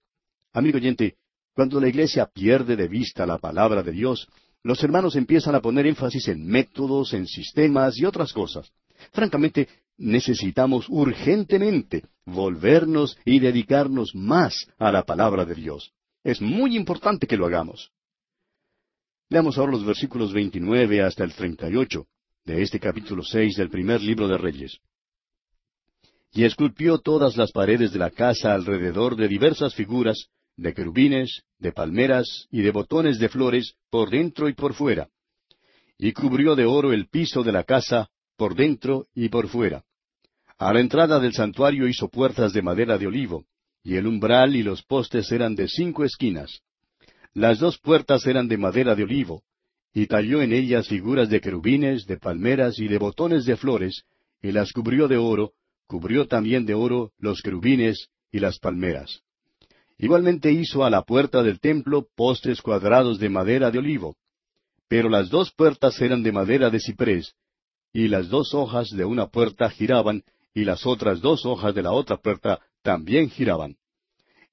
Amigo 0.53 0.77
oyente, 0.77 1.17
cuando 1.55 1.81
la 1.81 1.89
iglesia 1.89 2.27
pierde 2.27 2.77
de 2.77 2.89
vista 2.89 3.27
la 3.27 3.39
palabra 3.39 3.83
de 3.83 3.93
Dios, 3.93 4.29
los 4.63 4.83
hermanos 4.83 5.17
empiezan 5.17 5.55
a 5.55 5.61
poner 5.61 5.87
énfasis 5.87 6.29
en 6.29 6.47
métodos, 6.47 7.13
en 7.13 7.27
sistemas 7.27 7.99
y 7.99 8.05
otras 8.05 8.33
cosas. 8.33 8.73
Francamente, 9.13 9.69
necesitamos 9.97 10.87
urgentemente 10.89 12.05
volvernos 12.25 13.17
y 13.25 13.39
dedicarnos 13.39 14.15
más 14.15 14.67
a 14.79 14.91
la 14.91 15.05
palabra 15.05 15.45
de 15.45 15.55
Dios. 15.55 15.93
Es 16.23 16.41
muy 16.41 16.77
importante 16.77 17.27
que 17.27 17.37
lo 17.37 17.47
hagamos. 17.47 17.91
Leamos 19.31 19.57
ahora 19.57 19.73
los 19.73 19.87
versículos 19.87 20.33
29 20.33 21.03
hasta 21.03 21.25
el 21.25 21.33
38 21.33 22.07
de 22.45 22.63
este 22.63 22.79
capítulo 22.79 23.23
6 23.23 23.57
del 23.57 23.71
primer 23.71 24.03
libro 24.03 24.29
de 24.29 24.37
Reyes. 24.37 24.79
Y 26.33 26.45
esculpió 26.45 26.99
todas 26.99 27.37
las 27.37 27.51
paredes 27.51 27.93
de 27.93 27.99
la 27.99 28.11
casa 28.11 28.53
alrededor 28.53 29.17
de 29.17 29.29
diversas 29.29 29.75
figuras, 29.75 30.27
de 30.57 30.75
querubines, 30.75 31.43
de 31.59 31.73
palmeras 31.73 32.49
y 32.51 32.61
de 32.61 32.71
botones 32.71 33.19
de 33.19 33.31
flores, 33.31 33.75
por 33.89 34.11
dentro 34.11 34.49
y 34.49 34.53
por 34.53 34.75
fuera. 34.75 35.09
Y 35.97 36.13
cubrió 36.13 36.55
de 36.55 36.67
oro 36.67 36.93
el 36.93 37.09
piso 37.09 37.43
de 37.43 37.53
la 37.53 37.65
casa, 37.65 38.09
por 38.37 38.55
dentro 38.55 39.07
y 39.15 39.31
por 39.31 39.49
fuera. 39.49 39.85
A 40.59 40.73
la 40.75 40.81
entrada 40.81 41.19
del 41.19 41.33
santuario 41.33 41.89
hizo 41.89 42.09
puertas 42.09 42.53
de 42.53 42.63
madera 42.63 42.99
de 42.99 43.07
olivo, 43.07 43.47
y 43.83 43.97
el 43.97 44.07
umbral 44.07 44.55
y 44.55 44.63
los 44.63 44.83
postes 44.83 45.33
eran 45.33 45.55
de 45.55 45.69
cinco 45.69 46.05
esquinas. 46.05 46.61
Las 47.35 47.59
dos 47.59 47.79
puertas 47.79 48.27
eran 48.27 48.47
de 48.47 48.57
madera 48.57 48.95
de 48.95 49.03
olivo, 49.03 49.43
y 49.93 50.07
talló 50.07 50.41
en 50.41 50.53
ellas 50.53 50.87
figuras 50.87 51.29
de 51.29 51.41
querubines, 51.41 52.07
de 52.07 52.17
palmeras 52.17 52.79
y 52.79 52.87
de 52.87 52.99
botones 52.99 53.45
de 53.45 53.57
flores, 53.57 54.05
y 54.41 54.53
las 54.53 54.73
cubrió 54.73 55.09
de 55.09 55.17
oro, 55.17 55.53
cubrió 55.87 56.27
también 56.27 56.65
de 56.65 56.75
oro 56.75 57.13
los 57.19 57.43
querubines 57.43 58.09
y 58.31 58.39
las 58.39 58.59
palmeras. 58.61 59.23
Igualmente 59.99 60.53
hizo 60.53 60.85
a 60.85 60.91
la 60.91 61.03
puerta 61.03 61.43
del 61.43 61.61
templo 61.61 62.07
postes 62.15 62.63
cuadrados 62.63 63.19
de 63.19 63.29
madera 63.29 63.71
de 63.71 63.79
olivo. 63.79 64.17
Pero 64.89 65.09
las 65.09 65.29
dos 65.29 65.53
puertas 65.53 66.01
eran 66.01 66.23
de 66.23 66.33
madera 66.33 66.71
de 66.71 66.79
ciprés, 66.79 67.35
y 67.93 68.09
las 68.09 68.29
dos 68.29 68.55
hojas 68.55 68.91
de 68.91 69.05
una 69.05 69.27
puerta 69.27 69.71
giraban, 69.71 70.23
y 70.53 70.65
las 70.65 70.87
otras 70.87 71.21
dos 71.21 71.45
hojas 71.47 71.75
de 71.75 71.83
la 71.83 71.93
otra 71.93 72.17
puerta 72.17 72.61
también 72.83 73.29
giraban. 73.29 73.77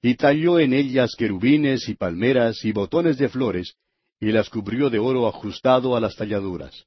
Y 0.02 0.16
talló 0.16 0.58
en 0.58 0.72
ellas 0.72 1.14
querubines 1.16 1.88
y 1.88 1.94
palmeras 1.94 2.64
y 2.64 2.72
botones 2.72 3.18
de 3.18 3.28
flores, 3.28 3.76
y 4.20 4.32
las 4.32 4.50
cubrió 4.50 4.90
de 4.90 4.98
oro 4.98 5.28
ajustado 5.28 5.96
a 5.96 6.00
las 6.00 6.16
talladuras. 6.16 6.86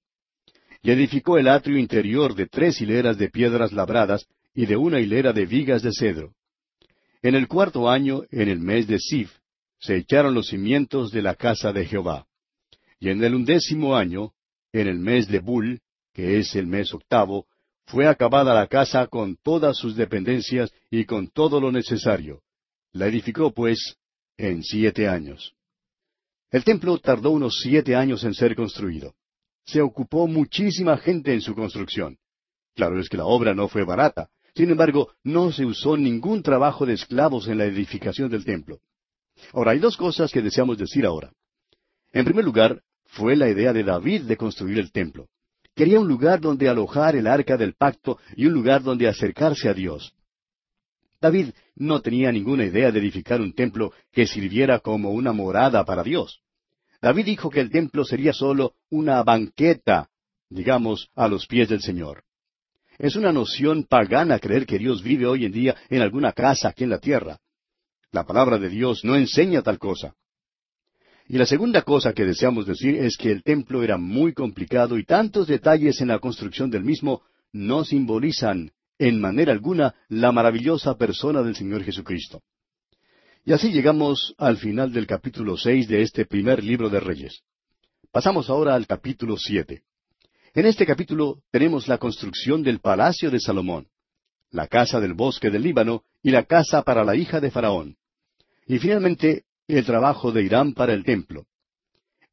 Y 0.84 0.92
edificó 0.92 1.38
el 1.38 1.48
atrio 1.48 1.78
interior 1.78 2.36
de 2.36 2.48
tres 2.48 2.80
hileras 2.82 3.18
de 3.18 3.30
piedras 3.30 3.72
labradas 3.72 4.28
y 4.54 4.66
de 4.66 4.78
una 4.78 5.00
hilera 5.00 5.34
de 5.34 5.46
vigas 5.46 5.82
de 5.82 5.92
cedro. 5.94 6.34
En 7.22 7.36
el 7.36 7.48
cuarto 7.48 7.90
año, 7.90 8.24
en 8.32 8.50
el 8.50 8.60
mes 8.60 8.86
de 8.88 9.00
Sif, 9.00 9.32
se 9.80 9.96
echaron 9.96 10.34
los 10.34 10.48
cimientos 10.48 11.12
de 11.12 11.22
la 11.22 11.36
casa 11.36 11.74
de 11.74 11.86
Jehová. 11.86 12.28
Y 13.00 13.10
en 13.10 13.24
el 13.24 13.34
undécimo 13.34 13.96
año, 13.96 14.32
en 14.72 14.88
el 14.88 15.00
mes 15.00 15.28
de 15.28 15.40
Bul, 15.40 15.80
que 16.14 16.38
es 16.38 16.56
el 16.56 16.68
mes 16.68 16.94
octavo, 16.94 17.48
fue 17.86 18.08
acabada 18.08 18.54
la 18.54 18.68
casa 18.68 19.08
con 19.08 19.38
todas 19.44 19.78
sus 19.78 19.96
dependencias 19.96 20.72
y 20.90 21.06
con 21.06 21.30
todo 21.30 21.60
lo 21.60 21.72
necesario. 21.72 22.42
La 22.96 23.08
edificó, 23.08 23.54
pues, 23.54 23.98
en 24.38 24.64
siete 24.64 25.10
años. 25.10 25.54
El 26.50 26.64
templo 26.64 26.98
tardó 26.98 27.32
unos 27.32 27.60
siete 27.62 27.94
años 27.94 28.24
en 28.24 28.34
ser 28.34 28.56
construido. 28.56 29.16
Se 29.66 29.82
ocupó 29.82 30.28
muchísima 30.28 30.96
gente 30.96 31.34
en 31.34 31.42
su 31.42 31.54
construcción. 31.54 32.18
Claro 32.74 32.98
es 32.98 33.10
que 33.10 33.18
la 33.18 33.26
obra 33.26 33.54
no 33.54 33.68
fue 33.68 33.84
barata. 33.84 34.30
Sin 34.56 34.72
embargo, 34.72 35.12
no 35.26 35.52
se 35.52 35.66
usó 35.66 35.98
ningún 35.98 36.42
trabajo 36.42 36.86
de 36.86 36.94
esclavos 36.94 37.50
en 37.50 37.58
la 37.58 37.66
edificación 37.66 38.30
del 38.30 38.46
templo. 38.46 38.80
Ahora, 39.52 39.72
hay 39.72 39.80
dos 39.80 39.98
cosas 39.98 40.32
que 40.32 40.42
deseamos 40.42 40.78
decir 40.78 41.06
ahora. 41.06 41.34
En 42.14 42.24
primer 42.24 42.46
lugar, 42.46 42.82
fue 43.08 43.36
la 43.36 43.50
idea 43.50 43.74
de 43.74 43.84
David 43.84 44.22
de 44.22 44.38
construir 44.38 44.80
el 44.80 44.94
templo. 44.94 45.28
Quería 45.76 46.00
un 46.00 46.08
lugar 46.08 46.40
donde 46.40 46.70
alojar 46.70 47.18
el 47.18 47.28
arca 47.28 47.58
del 47.58 47.74
pacto 47.74 48.20
y 48.38 48.46
un 48.46 48.54
lugar 48.54 48.84
donde 48.84 49.10
acercarse 49.10 49.68
a 49.68 49.74
Dios. 49.74 50.15
David 51.22 51.50
no 51.76 52.02
tenía 52.02 52.32
ninguna 52.32 52.66
idea 52.66 52.92
de 52.92 53.00
edificar 53.00 53.42
un 53.42 53.54
templo 53.54 53.92
que 54.12 54.28
sirviera 54.28 54.80
como 54.80 55.12
una 55.12 55.34
morada 55.34 55.84
para 55.86 56.04
Dios. 56.04 56.42
David 57.02 57.26
dijo 57.26 57.50
que 57.50 57.62
el 57.62 57.70
templo 57.70 58.04
sería 58.04 58.34
sólo 58.34 58.74
una 58.90 59.22
banqueta, 59.24 60.10
digamos, 60.50 61.10
a 61.16 61.28
los 61.28 61.48
pies 61.48 61.70
del 61.70 61.82
Señor. 61.82 62.24
Es 62.98 63.16
una 63.16 63.32
noción 63.32 63.84
pagana 63.84 64.40
creer 64.40 64.66
que 64.66 64.80
Dios 64.80 65.04
vive 65.04 65.26
hoy 65.26 65.46
en 65.46 65.52
día 65.52 65.76
en 65.90 66.02
alguna 66.02 66.32
casa 66.32 66.70
aquí 66.70 66.84
en 66.84 66.90
la 66.90 67.00
tierra. 67.00 67.40
La 68.12 68.24
palabra 68.24 68.58
de 68.58 68.70
Dios 68.70 69.04
no 69.04 69.16
enseña 69.16 69.62
tal 69.62 69.78
cosa. 69.78 70.16
Y 71.28 71.38
la 71.38 71.46
segunda 71.46 71.82
cosa 71.82 72.14
que 72.14 72.24
deseamos 72.24 72.66
decir 72.66 72.96
es 72.96 73.18
que 73.18 73.32
el 73.32 73.44
templo 73.44 73.84
era 73.84 73.98
muy 73.98 74.34
complicado 74.34 74.98
y 74.98 75.04
tantos 75.04 75.48
detalles 75.48 76.00
en 76.00 76.10
la 76.10 76.20
construcción 76.20 76.70
del 76.70 76.84
mismo 76.84 77.24
no 77.52 77.84
simbolizan 77.84 78.72
en 78.98 79.20
manera 79.20 79.52
alguna 79.52 79.96
la 80.10 80.32
maravillosa 80.32 80.98
persona 80.98 81.42
del 81.42 81.56
Señor 81.56 81.84
Jesucristo. 81.84 82.42
Y 83.44 83.54
así 83.54 83.72
llegamos 83.72 84.34
al 84.38 84.58
final 84.58 84.92
del 84.92 85.06
capítulo 85.06 85.58
seis 85.58 85.88
de 85.88 86.02
este 86.02 86.26
primer 86.26 86.64
libro 86.64 86.90
de 86.90 87.00
Reyes. 87.00 87.42
Pasamos 88.12 88.50
ahora 88.50 88.76
al 88.76 88.88
capítulo 88.88 89.38
siete. 89.38 89.84
En 90.54 90.66
este 90.66 90.86
capítulo 90.86 91.42
tenemos 91.52 91.88
la 91.88 91.98
construcción 91.98 92.64
del 92.64 92.80
palacio 92.80 93.30
de 93.30 93.40
Salomón, 93.40 93.88
la 94.52 94.68
casa 94.68 95.00
del 95.00 95.14
bosque 95.14 95.50
del 95.50 95.64
Líbano 95.64 96.04
y 96.24 96.32
la 96.32 96.46
casa 96.46 96.82
para 96.82 97.04
la 97.04 97.16
hija 97.16 97.40
de 97.40 97.52
Faraón. 97.52 97.98
Y 98.66 98.80
finalmente 98.80 99.44
el 99.68 99.86
trabajo 99.86 100.32
de 100.32 100.44
Irán 100.44 100.74
para 100.74 100.94
el 100.94 101.04
templo. 101.04 101.46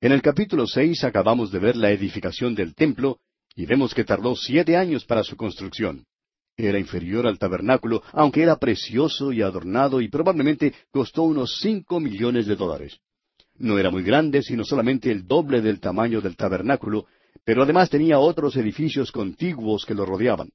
En 0.01 0.13
el 0.13 0.23
capítulo 0.23 0.67
seis 0.67 1.05
acabamos 1.05 1.51
de 1.51 1.59
ver 1.59 1.77
la 1.77 1.91
edificación 1.91 2.55
del 2.55 2.75
templo 2.75 3.19
y 3.55 3.67
vemos 3.67 3.93
que 3.95 4.05
tardó 4.05 4.35
siete 4.35 4.77
años 4.77 5.05
para 5.05 5.25
su 5.25 5.37
construcción. 5.37 6.07
Era 6.57 6.79
inferior 6.79 7.27
al 7.27 7.39
tabernáculo, 7.39 8.03
aunque 8.13 8.43
era 8.43 8.57
precioso 8.57 9.33
y 9.33 9.43
adornado 9.43 10.01
y 10.01 10.09
probablemente 10.09 10.75
costó 10.91 11.23
unos 11.23 11.59
cinco 11.61 11.99
millones 11.99 12.47
de 12.47 12.57
dólares. 12.57 12.99
No 13.57 13.79
era 13.79 13.91
muy 13.91 14.03
grande, 14.03 14.43
sino 14.43 14.65
solamente 14.65 15.11
el 15.11 15.27
doble 15.27 15.63
del 15.63 15.81
tamaño 15.81 16.21
del 16.21 16.37
tabernáculo, 16.37 17.07
pero 17.45 17.63
además 17.63 17.91
tenía 17.91 18.19
otros 18.19 18.57
edificios 18.57 19.11
contiguos 19.13 19.87
que 19.87 19.95
lo 19.95 20.05
rodeaban. 20.05 20.51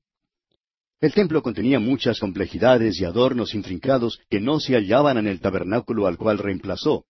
El 1.00 1.14
templo 1.14 1.44
contenía 1.44 1.80
muchas 1.80 2.20
complejidades 2.20 3.00
y 3.00 3.06
adornos 3.06 3.54
intrincados 3.54 4.20
que 4.30 4.40
no 4.40 4.60
se 4.60 4.74
hallaban 4.76 5.18
en 5.18 5.28
el 5.28 5.40
tabernáculo 5.40 6.08
al 6.08 6.18
cual 6.18 6.38
reemplazó. 6.40 7.06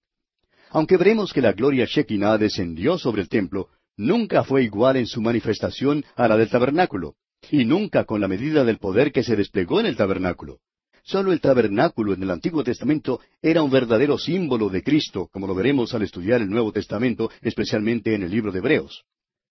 Aunque 0.72 0.98
veremos 0.98 1.32
que 1.32 1.42
la 1.42 1.54
gloria 1.54 1.86
Shekinah 1.86 2.38
descendió 2.38 2.98
sobre 2.98 3.22
el 3.22 3.30
templo, 3.30 3.70
nunca 3.96 4.44
fue 4.44 4.64
igual 4.64 4.98
en 4.98 5.08
su 5.08 5.22
manifestación 5.22 6.04
a 6.16 6.28
la 6.28 6.36
del 6.36 6.50
tabernáculo, 6.50 7.16
y 7.52 7.66
nunca 7.66 8.06
con 8.06 8.22
la 8.22 8.28
medida 8.28 8.64
del 8.64 8.78
poder 8.78 9.12
que 9.12 9.24
se 9.24 9.36
desplegó 9.36 9.80
en 9.80 9.86
el 9.86 9.96
tabernáculo. 9.96 10.60
Solo 11.04 11.32
el 11.32 11.40
tabernáculo 11.40 12.14
en 12.14 12.24
el 12.24 12.32
Antiguo 12.32 12.64
Testamento 12.64 13.22
era 13.42 13.64
un 13.64 13.72
verdadero 13.72 14.18
símbolo 14.18 14.70
de 14.70 14.84
Cristo, 14.84 15.30
como 15.32 15.48
lo 15.48 15.56
veremos 15.56 15.94
al 15.94 16.02
estudiar 16.02 16.42
el 16.42 16.50
Nuevo 16.50 16.74
Testamento, 16.74 17.32
especialmente 17.42 18.14
en 18.14 18.24
el 18.24 18.32
libro 18.32 18.52
de 18.52 18.60
Hebreos. 18.60 19.06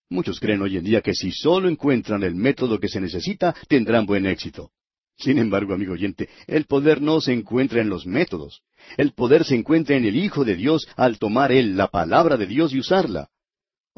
Muchos 0.09 0.39
creen 0.39 0.61
hoy 0.61 0.77
en 0.77 0.83
día 0.83 1.01
que 1.01 1.15
si 1.15 1.31
solo 1.31 1.67
encuentran 1.67 2.23
el 2.23 2.35
método 2.35 2.79
que 2.79 2.87
se 2.87 3.01
necesita, 3.01 3.55
tendrán 3.67 4.05
buen 4.05 4.25
éxito. 4.25 4.71
Sin 5.17 5.39
embargo, 5.39 5.73
amigo 5.73 5.93
oyente, 5.93 6.29
el 6.45 6.65
poder 6.65 7.01
no 7.01 7.19
se 7.21 7.33
encuentra 7.33 7.81
en 7.81 7.89
los 7.89 8.05
métodos. 8.05 8.61
El 8.97 9.13
poder 9.13 9.43
se 9.43 9.55
encuentra 9.55 9.97
en 9.97 10.05
el 10.05 10.15
Hijo 10.15 10.45
de 10.45 10.55
Dios 10.55 10.87
al 10.95 11.17
tomar 11.17 11.51
Él 11.51 11.75
la 11.75 11.87
palabra 11.87 12.37
de 12.37 12.45
Dios 12.45 12.71
y 12.71 12.79
usarla. 12.79 13.29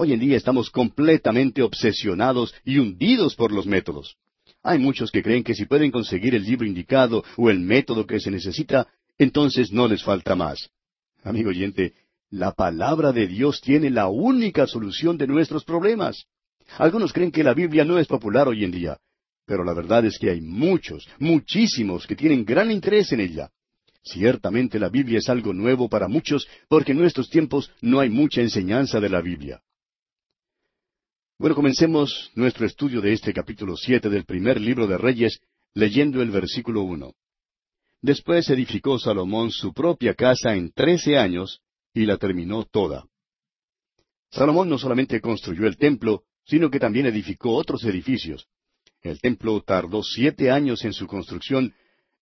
Hoy 0.02 0.14
en 0.14 0.22
día 0.22 0.38
estamos 0.38 0.70
completamente 0.70 1.62
obsesionados 1.62 2.56
y 2.64 2.78
hundidos 2.78 3.36
por 3.36 3.52
los 3.52 3.66
métodos. 3.66 4.16
Hay 4.64 4.80
muchos 4.80 5.12
que 5.12 5.22
creen 5.22 5.44
que 5.44 5.54
si 5.54 5.66
pueden 5.66 5.92
conseguir 5.92 6.36
el 6.36 6.46
libro 6.46 6.66
indicado 6.66 7.22
o 7.36 7.50
el 7.50 7.60
método 7.60 8.08
que 8.08 8.22
se 8.22 8.32
necesita, 8.32 8.88
entonces 9.18 9.74
no 9.74 9.90
les 9.90 10.02
falta 10.02 10.38
más. 10.38 10.70
Amigo 11.22 11.50
oyente, 11.50 11.96
la 12.30 12.54
palabra 12.54 13.12
de 13.12 13.28
Dios 13.28 13.60
tiene 13.60 13.90
la 13.90 14.08
única 14.08 14.68
solución 14.68 15.18
de 15.18 15.28
nuestros 15.28 15.66
problemas. 15.66 16.28
Algunos 16.78 17.12
creen 17.12 17.30
que 17.30 17.44
la 17.44 17.54
Biblia 17.54 17.84
no 17.84 18.00
es 18.00 18.08
popular 18.08 18.48
hoy 18.48 18.64
en 18.64 18.72
día, 18.72 19.00
pero 19.46 19.66
la 19.66 19.74
verdad 19.74 20.06
es 20.06 20.18
que 20.18 20.30
hay 20.30 20.40
muchos, 20.40 21.10
muchísimos 21.20 22.08
que 22.08 22.16
tienen 22.16 22.46
gran 22.46 22.72
interés 22.72 23.12
en 23.12 23.20
ella. 23.20 23.50
Ciertamente 24.02 24.80
la 24.80 24.88
Biblia 24.88 25.20
es 25.20 25.28
algo 25.28 25.52
nuevo 25.52 25.90
para 25.90 26.08
muchos 26.08 26.48
porque 26.70 26.94
en 26.94 27.00
nuestros 27.00 27.30
tiempos 27.30 27.70
no 27.82 28.00
hay 28.00 28.10
mucha 28.10 28.40
enseñanza 28.40 29.02
de 29.02 29.10
la 29.10 29.20
Biblia. 29.20 29.62
Bueno, 31.40 31.56
comencemos 31.56 32.32
nuestro 32.36 32.66
estudio 32.66 33.00
de 33.00 33.14
este 33.14 33.32
capítulo 33.34 33.78
siete 33.78 34.10
del 34.10 34.26
primer 34.26 34.60
libro 34.60 34.88
de 34.88 34.98
Reyes 34.98 35.40
leyendo 35.74 36.22
el 36.22 36.32
versículo 36.32 36.82
uno. 36.82 37.14
Después 38.02 38.50
edificó 38.50 39.00
Salomón 39.00 39.50
su 39.50 39.74
propia 39.74 40.16
casa 40.16 40.54
en 40.54 40.74
trece 40.74 41.18
años, 41.18 41.62
y 41.94 42.06
la 42.06 42.18
terminó 42.18 42.66
toda. 42.66 43.06
Salomón 44.30 44.68
no 44.68 44.78
solamente 44.78 45.22
construyó 45.22 45.66
el 45.66 45.78
templo, 45.78 46.24
sino 46.44 46.70
que 46.70 46.78
también 46.78 47.06
edificó 47.06 47.56
otros 47.56 47.86
edificios. 47.86 48.50
El 49.02 49.22
templo 49.22 49.62
tardó 49.62 50.04
siete 50.04 50.52
años 50.52 50.84
en 50.84 50.92
su 50.92 51.08
construcción, 51.08 51.74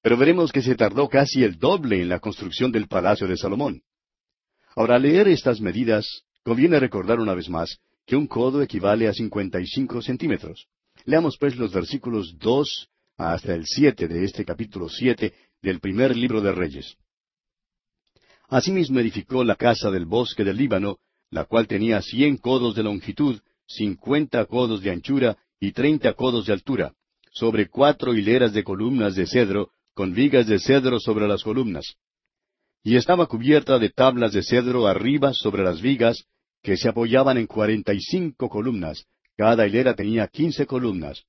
pero 0.04 0.16
veremos 0.16 0.52
que 0.52 0.62
se 0.62 0.76
tardó 0.76 1.10
casi 1.10 1.44
el 1.44 1.58
doble 1.58 2.04
en 2.04 2.10
la 2.10 2.20
construcción 2.20 2.72
del 2.72 2.88
palacio 2.88 3.28
de 3.28 3.36
Salomón. 3.36 3.82
Ahora, 4.76 4.98
al 4.98 5.02
leer 5.02 5.28
estas 5.28 5.60
medidas, 5.60 6.22
conviene 6.44 6.80
recordar 6.80 7.20
una 7.20 7.34
vez 7.34 7.50
más 7.50 7.80
que 8.08 8.16
un 8.16 8.26
codo 8.26 8.62
equivale 8.62 9.08
a 9.10 9.14
cincuenta 9.14 9.60
y 9.60 9.68
cinco 9.68 10.02
centímetros. 10.02 10.68
Leamos 11.04 11.38
pues 11.38 11.58
los 11.58 11.74
versículos 11.74 12.38
dos 12.40 12.90
hasta 13.18 13.54
el 13.54 13.66
siete 13.66 14.08
de 14.08 14.24
este 14.24 14.46
capítulo 14.46 14.88
siete 14.88 15.34
del 15.62 15.82
primer 15.82 16.16
libro 16.16 16.40
de 16.40 16.54
Reyes. 16.54 16.96
Asimismo 18.48 19.00
edificó 19.02 19.44
la 19.44 19.56
casa 19.56 19.92
del 19.92 20.06
bosque 20.06 20.46
del 20.46 20.56
Líbano, 20.56 21.00
la 21.32 21.44
cual 21.44 21.68
tenía 21.68 22.02
cien 22.02 22.38
codos 22.38 22.76
de 22.76 22.84
longitud, 22.84 23.42
cincuenta 23.68 24.46
codos 24.46 24.82
de 24.82 24.92
anchura 24.92 25.38
y 25.60 25.74
treinta 25.74 26.14
codos 26.14 26.46
de 26.46 26.54
altura, 26.54 26.94
sobre 27.34 27.68
cuatro 27.68 28.14
hileras 28.14 28.54
de 28.54 28.64
columnas 28.64 29.16
de 29.16 29.28
cedro, 29.28 29.72
con 29.94 30.14
vigas 30.14 30.48
de 30.48 30.60
cedro 30.60 31.02
sobre 31.02 31.28
las 31.28 31.44
columnas. 31.44 31.96
Y 32.84 32.96
estaba 32.96 33.26
cubierta 33.26 33.80
de 33.80 33.90
tablas 33.90 34.32
de 34.32 34.44
cedro 34.44 34.88
arriba 34.88 35.34
sobre 35.34 35.64
las 35.64 35.82
vigas, 35.82 36.24
que 36.62 36.78
se 36.78 36.90
apoyaban 36.90 37.38
en 37.38 37.48
cuarenta 37.48 37.94
y 37.94 38.00
cinco 38.02 38.50
columnas, 38.50 39.06
cada 39.38 39.68
hilera 39.68 39.96
tenía 39.96 40.28
quince 40.28 40.66
columnas. 40.66 41.24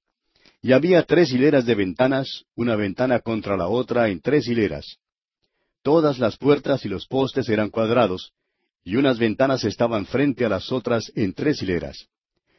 Y 0.61 0.73
había 0.73 1.05
tres 1.05 1.33
hileras 1.33 1.67
de 1.67 1.75
ventanas, 1.75 2.45
una 2.57 2.75
ventana 2.75 3.21
contra 3.21 3.57
la 3.57 3.69
otra 3.69 4.09
en 4.09 4.21
tres 4.21 4.49
hileras. 4.49 4.99
Todas 5.83 6.19
las 6.19 6.37
puertas 6.37 6.85
y 6.85 6.89
los 6.89 7.07
postes 7.07 7.49
eran 7.49 7.71
cuadrados, 7.71 8.33
y 8.83 8.97
unas 8.97 9.19
ventanas 9.19 9.65
estaban 9.65 10.07
frente 10.07 10.45
a 10.45 10.49
las 10.49 10.73
otras 10.73 11.13
en 11.15 11.33
tres 11.35 11.63
hileras. 11.63 12.09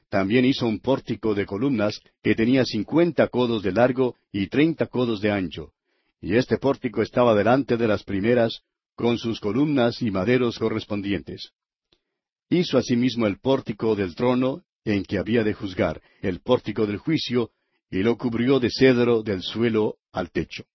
También 0.10 0.46
hizo 0.46 0.66
un 0.68 0.80
pórtico 0.80 1.36
de 1.36 1.46
columnas 1.46 2.00
que 2.24 2.36
tenía 2.36 2.64
cincuenta 2.66 3.28
codos 3.28 3.62
de 3.62 3.72
largo 3.72 4.16
y 4.32 4.48
treinta 4.48 4.88
codos 4.88 5.22
de 5.22 5.32
ancho, 5.32 5.74
y 6.22 6.36
este 6.36 6.58
pórtico 6.58 7.02
estaba 7.02 7.36
delante 7.36 7.78
de 7.78 7.88
las 7.88 8.04
primeras, 8.04 8.62
con 8.96 9.18
sus 9.18 9.40
columnas 9.40 10.02
y 10.02 10.12
maderos 10.12 10.58
correspondientes. 10.58 11.52
Hizo 12.50 12.78
asimismo 12.78 13.28
el 13.28 13.40
pórtico 13.40 13.96
del 13.96 14.16
trono 14.16 14.64
en 14.84 15.04
que 15.04 15.20
había 15.20 15.44
de 15.44 15.54
juzgar, 15.54 16.02
el 16.22 16.42
pórtico 16.42 16.88
del 16.88 16.98
juicio, 16.98 17.52
y 17.92 18.00
lo 18.00 18.18
cubrió 18.18 18.60
de 18.60 18.70
cedro 18.72 19.22
del 19.22 19.42
suelo 19.42 19.98
al 20.12 20.32
techo. 20.32 20.66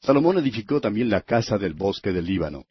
Salomón 0.00 0.38
edificó 0.38 0.80
también 0.80 1.10
la 1.10 1.22
casa 1.22 1.58
del 1.58 1.74
bosque 1.74 2.12
del 2.12 2.24
Líbano. 2.24 2.66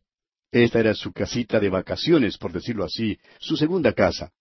Esta 0.51 0.79
era 0.79 0.93
su 0.93 1.11
casita 1.11 1.59
de 1.59 1.69
vacaciones, 1.69 2.37
por 2.37 2.51
decirlo 2.51 2.83
así, 2.83 3.19
su 3.39 3.55
segunda 3.55 3.93
casa. 3.93 4.31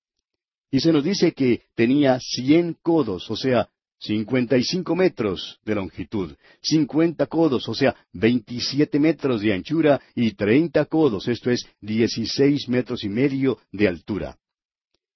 Y 0.70 0.80
se 0.80 0.92
nos 0.92 1.04
dice 1.04 1.32
que 1.32 1.62
tenía 1.74 2.18
cien 2.20 2.76
codos, 2.80 3.30
o 3.30 3.36
sea, 3.36 3.68
cincuenta 3.98 4.56
y 4.56 4.64
cinco 4.64 4.94
metros 4.94 5.58
de 5.64 5.74
longitud, 5.74 6.34
cincuenta 6.62 7.26
codos, 7.26 7.68
o 7.68 7.74
sea, 7.74 7.96
veintisiete 8.12 8.98
metros 8.98 9.40
de 9.40 9.52
anchura 9.52 10.00
y 10.14 10.32
treinta 10.32 10.84
codos, 10.84 11.28
esto 11.28 11.50
es, 11.50 11.66
dieciséis 11.80 12.68
metros 12.68 13.04
y 13.04 13.08
medio 13.08 13.58
de 13.72 13.88
altura. 13.88 14.36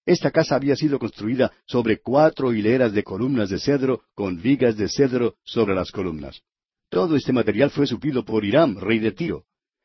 Esta 0.05 0.33
casa 0.33 0.57
había 0.57 0.75
sido 0.75 0.99
construida 0.99 1.53
sobre 1.65 2.01
cuatro 2.01 2.53
hileras 2.53 2.93
de 2.93 3.05
columnas 3.05 3.51
de 3.51 3.61
cedro 3.61 4.03
con 4.15 4.43
vigas 4.43 4.77
de 4.77 4.89
cedro 4.89 5.37
sobre 5.45 5.75
las 5.77 5.93
columnas. 5.93 6.43
Todo 6.89 7.15
este 7.15 7.33
material 7.33 7.71
fue 7.71 7.87
suplido 7.87 8.25
por 8.25 8.45
Hiram, 8.45 8.77
rey 8.77 8.99
de 8.99 9.13
Tiro. 9.13 9.45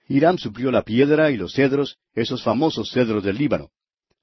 Hiram 0.10 0.38
suplió 0.38 0.72
la 0.72 0.82
piedra 0.82 1.30
y 1.30 1.38
los 1.38 1.54
cedros, 1.54 1.98
esos 2.14 2.42
famosos 2.42 2.90
cedros 2.92 3.24
del 3.24 3.38
Líbano. 3.38 3.70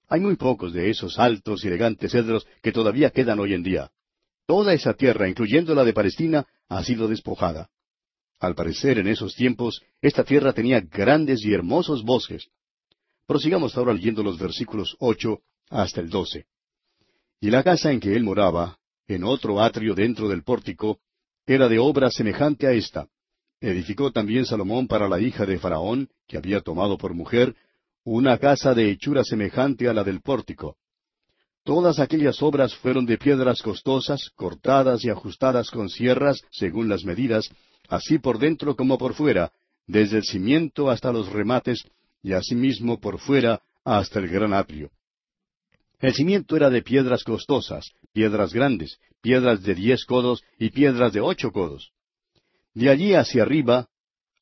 Hay 0.08 0.20
muy 0.20 0.36
pocos 0.36 0.72
de 0.72 0.90
esos 0.90 1.18
altos 1.18 1.64
y 1.64 1.68
elegantes 1.68 2.10
cedros 2.10 2.46
que 2.60 2.72
todavía 2.72 3.10
quedan 3.10 3.38
hoy 3.38 3.54
en 3.54 3.62
día. 3.62 3.90
Toda 4.46 4.74
esa 4.74 4.94
tierra, 4.94 5.28
incluyendo 5.28 5.74
la 5.74 5.84
de 5.84 5.92
Palestina, 5.92 6.46
ha 6.68 6.84
sido 6.84 7.08
despojada. 7.08 7.70
Al 8.40 8.54
parecer, 8.54 8.98
en 8.98 9.08
esos 9.08 9.34
tiempos, 9.34 9.82
esta 10.02 10.22
tierra 10.24 10.52
tenía 10.52 10.80
grandes 10.80 11.44
y 11.44 11.54
hermosos 11.54 12.02
bosques. 12.02 12.48
Prosigamos 13.26 13.76
ahora 13.76 13.94
leyendo 13.94 14.22
los 14.22 14.38
versículos 14.38 14.96
ocho 14.98 15.40
hasta 15.70 16.00
el 16.00 16.10
doce. 16.10 16.44
Y 17.40 17.50
la 17.50 17.62
casa 17.62 17.90
en 17.90 18.00
que 18.00 18.14
él 18.14 18.22
moraba, 18.22 18.78
en 19.08 19.24
otro 19.24 19.62
atrio 19.62 19.94
dentro 19.94 20.28
del 20.28 20.42
pórtico, 20.42 20.98
era 21.46 21.68
de 21.68 21.78
obra 21.78 22.10
semejante 22.10 22.66
a 22.66 22.72
esta. 22.72 23.08
Edificó 23.60 24.12
también 24.12 24.44
Salomón 24.44 24.86
para 24.86 25.08
la 25.08 25.20
hija 25.20 25.46
de 25.46 25.58
Faraón, 25.58 26.10
que 26.26 26.36
había 26.36 26.60
tomado 26.60 26.98
por 26.98 27.14
mujer, 27.14 27.54
una 28.02 28.36
casa 28.36 28.74
de 28.74 28.90
hechura 28.90 29.24
semejante 29.24 29.88
a 29.88 29.94
la 29.94 30.04
del 30.04 30.20
pórtico. 30.20 30.76
Todas 31.64 31.98
aquellas 31.98 32.42
obras 32.42 32.74
fueron 32.74 33.06
de 33.06 33.16
piedras 33.16 33.62
costosas, 33.62 34.30
cortadas 34.36 35.02
y 35.02 35.08
ajustadas 35.08 35.70
con 35.70 35.88
sierras, 35.88 36.42
según 36.50 36.90
las 36.90 37.04
medidas, 37.04 37.50
así 37.88 38.18
por 38.18 38.38
dentro 38.38 38.76
como 38.76 38.98
por 38.98 39.14
fuera, 39.14 39.50
desde 39.86 40.18
el 40.18 40.24
cimiento 40.24 40.90
hasta 40.90 41.10
los 41.10 41.32
remates, 41.32 41.84
y 42.22 42.34
asimismo 42.34 43.00
por 43.00 43.18
fuera 43.18 43.62
hasta 43.82 44.18
el 44.18 44.28
gran 44.28 44.52
atrio. 44.52 44.90
El 46.00 46.12
cimiento 46.12 46.54
era 46.54 46.68
de 46.68 46.82
piedras 46.82 47.24
costosas, 47.24 47.92
piedras 48.12 48.52
grandes, 48.52 48.98
piedras 49.22 49.62
de 49.62 49.74
diez 49.74 50.04
codos 50.04 50.42
y 50.58 50.68
piedras 50.68 51.14
de 51.14 51.22
ocho 51.22 51.50
codos. 51.50 51.92
De 52.74 52.90
allí 52.90 53.14
hacia 53.14 53.42
arriba 53.42 53.88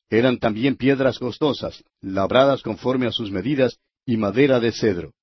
eran 0.09 0.39
también 0.39 0.75
piedras 0.75 1.19
costosas, 1.19 1.85
labradas 2.01 2.61
conforme 2.61 3.07
a 3.07 3.11
sus 3.11 3.31
medidas, 3.31 3.79
y 4.05 4.17
madera 4.17 4.59
de 4.59 4.73
cedro. 4.73 5.13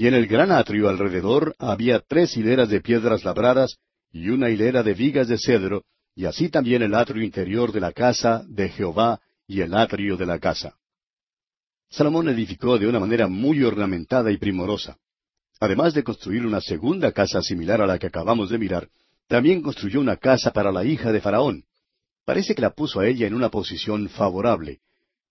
Y 0.00 0.06
en 0.06 0.14
el 0.14 0.26
gran 0.26 0.50
atrio 0.50 0.88
alrededor 0.88 1.54
había 1.58 2.00
tres 2.00 2.34
hileras 2.34 2.70
de 2.70 2.80
piedras 2.80 3.22
labradas 3.22 3.76
y 4.10 4.30
una 4.30 4.48
hilera 4.48 4.82
de 4.82 4.94
vigas 4.94 5.28
de 5.28 5.36
cedro, 5.36 5.84
y 6.14 6.24
así 6.24 6.48
también 6.48 6.80
el 6.80 6.94
atrio 6.94 7.22
interior 7.22 7.70
de 7.70 7.80
la 7.80 7.92
casa 7.92 8.42
de 8.48 8.70
Jehová 8.70 9.20
y 9.46 9.60
el 9.60 9.74
atrio 9.74 10.16
de 10.16 10.24
la 10.24 10.38
casa. 10.38 10.74
Salomón 11.90 12.30
edificó 12.30 12.78
de 12.78 12.86
una 12.86 12.98
manera 12.98 13.28
muy 13.28 13.62
ornamentada 13.62 14.32
y 14.32 14.38
primorosa. 14.38 14.96
Además 15.60 15.92
de 15.92 16.02
construir 16.02 16.46
una 16.46 16.62
segunda 16.62 17.12
casa 17.12 17.42
similar 17.42 17.82
a 17.82 17.86
la 17.86 17.98
que 17.98 18.06
acabamos 18.06 18.48
de 18.48 18.56
mirar, 18.56 18.88
también 19.28 19.60
construyó 19.60 20.00
una 20.00 20.16
casa 20.16 20.50
para 20.50 20.72
la 20.72 20.82
hija 20.82 21.12
de 21.12 21.20
Faraón. 21.20 21.64
Parece 22.24 22.54
que 22.54 22.62
la 22.62 22.70
puso 22.70 23.00
a 23.00 23.06
ella 23.06 23.26
en 23.26 23.34
una 23.34 23.50
posición 23.50 24.08
favorable. 24.08 24.80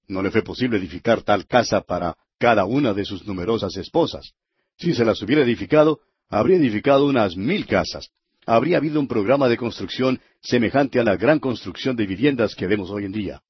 No 0.07 0.22
le 0.22 0.30
fue 0.30 0.43
posible 0.43 0.78
edificar 0.78 1.24
tal 1.24 1.47
casa 1.47 1.82
para 1.82 2.15
cada 2.38 2.65
una 2.65 2.93
de 2.93 3.03
sus 3.03 3.26
numerosas 3.26 3.76
esposas. 3.76 4.36
Si 4.80 4.94
se 4.94 5.04
las 5.04 5.22
hubiera 5.22 5.44
edificado, 5.44 6.00
habría 6.30 6.58
edificado 6.58 7.06
unas 7.06 7.36
mil 7.36 7.66
casas. 7.66 8.10
Habría 8.46 8.78
habido 8.78 9.00
un 9.00 9.08
programa 9.08 9.50
de 9.50 9.58
construcción 9.58 10.20
semejante 10.42 11.00
a 11.00 11.04
la 11.04 11.18
gran 11.18 11.40
construcción 11.40 11.98
de 11.98 12.06
viviendas 12.06 12.56
que 12.56 12.66
vemos 12.66 12.90
hoy 12.90 13.04
en 13.04 13.12
día. 13.12 13.42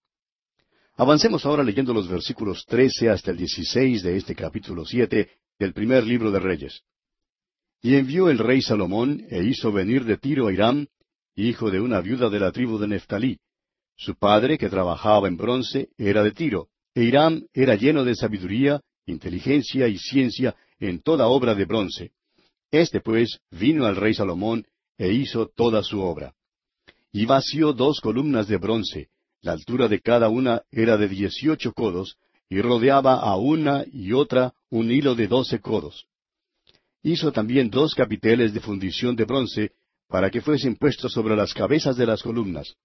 Avancemos 0.95 1.45
ahora 1.45 1.63
leyendo 1.63 1.93
los 1.93 2.09
versículos 2.09 2.65
trece 2.65 3.09
hasta 3.09 3.31
el 3.31 3.37
dieciséis 3.37 4.01
de 4.01 4.17
este 4.17 4.35
capítulo 4.35 4.85
siete 4.85 5.29
del 5.59 5.71
primer 5.71 6.03
libro 6.03 6.31
de 6.31 6.39
Reyes. 6.39 6.81
Y 7.81 7.95
envió 7.95 8.29
el 8.29 8.39
rey 8.39 8.61
Salomón 8.61 9.23
e 9.29 9.43
hizo 9.43 9.71
venir 9.71 10.03
de 10.05 10.17
Tiro 10.17 10.47
a 10.47 10.51
Hiram, 10.51 10.87
hijo 11.35 11.69
de 11.69 11.79
una 11.79 12.01
viuda 12.01 12.29
de 12.29 12.39
la 12.39 12.51
tribu 12.51 12.79
de 12.79 12.87
Neftalí. 12.87 13.39
Su 13.95 14.15
padre, 14.15 14.57
que 14.57 14.67
trabajaba 14.67 15.27
en 15.27 15.37
bronce, 15.37 15.89
era 15.97 16.23
de 16.23 16.31
Tiro, 16.31 16.69
e 16.95 17.03
Hiram 17.03 17.45
era 17.53 17.75
lleno 17.75 18.03
de 18.03 18.15
sabiduría, 18.15 18.81
inteligencia 19.05 19.87
y 19.87 19.97
ciencia 19.97 20.55
en 20.79 21.01
toda 21.01 21.27
obra 21.27 21.55
de 21.55 21.65
bronce. 21.65 22.11
Este 22.71 23.01
pues 23.01 23.39
vino 23.51 23.85
al 23.85 23.95
rey 23.95 24.13
Salomón 24.13 24.65
e 24.97 25.11
hizo 25.13 25.47
toda 25.47 25.83
su 25.83 26.01
obra. 26.01 26.33
Y 27.11 27.25
vació 27.25 27.73
dos 27.73 27.99
columnas 28.01 28.47
de 28.47 28.57
bronce, 28.57 29.09
la 29.41 29.53
altura 29.53 29.87
de 29.87 30.01
cada 30.01 30.29
una 30.29 30.61
era 30.71 30.97
de 30.97 31.07
dieciocho 31.07 31.73
codos, 31.73 32.17
y 32.49 32.61
rodeaba 32.61 33.15
a 33.15 33.35
una 33.37 33.85
y 33.91 34.13
otra 34.13 34.53
un 34.69 34.91
hilo 34.91 35.15
de 35.15 35.27
doce 35.27 35.59
codos. 35.59 36.05
Hizo 37.03 37.31
también 37.31 37.69
dos 37.69 37.95
capiteles 37.95 38.53
de 38.53 38.59
fundición 38.59 39.15
de 39.15 39.25
bronce 39.25 39.71
para 40.07 40.29
que 40.29 40.41
fuesen 40.41 40.75
puestos 40.75 41.13
sobre 41.13 41.35
las 41.35 41.53
cabezas 41.53 41.95
de 41.95 42.05
las 42.05 42.21
columnas. 42.21 42.75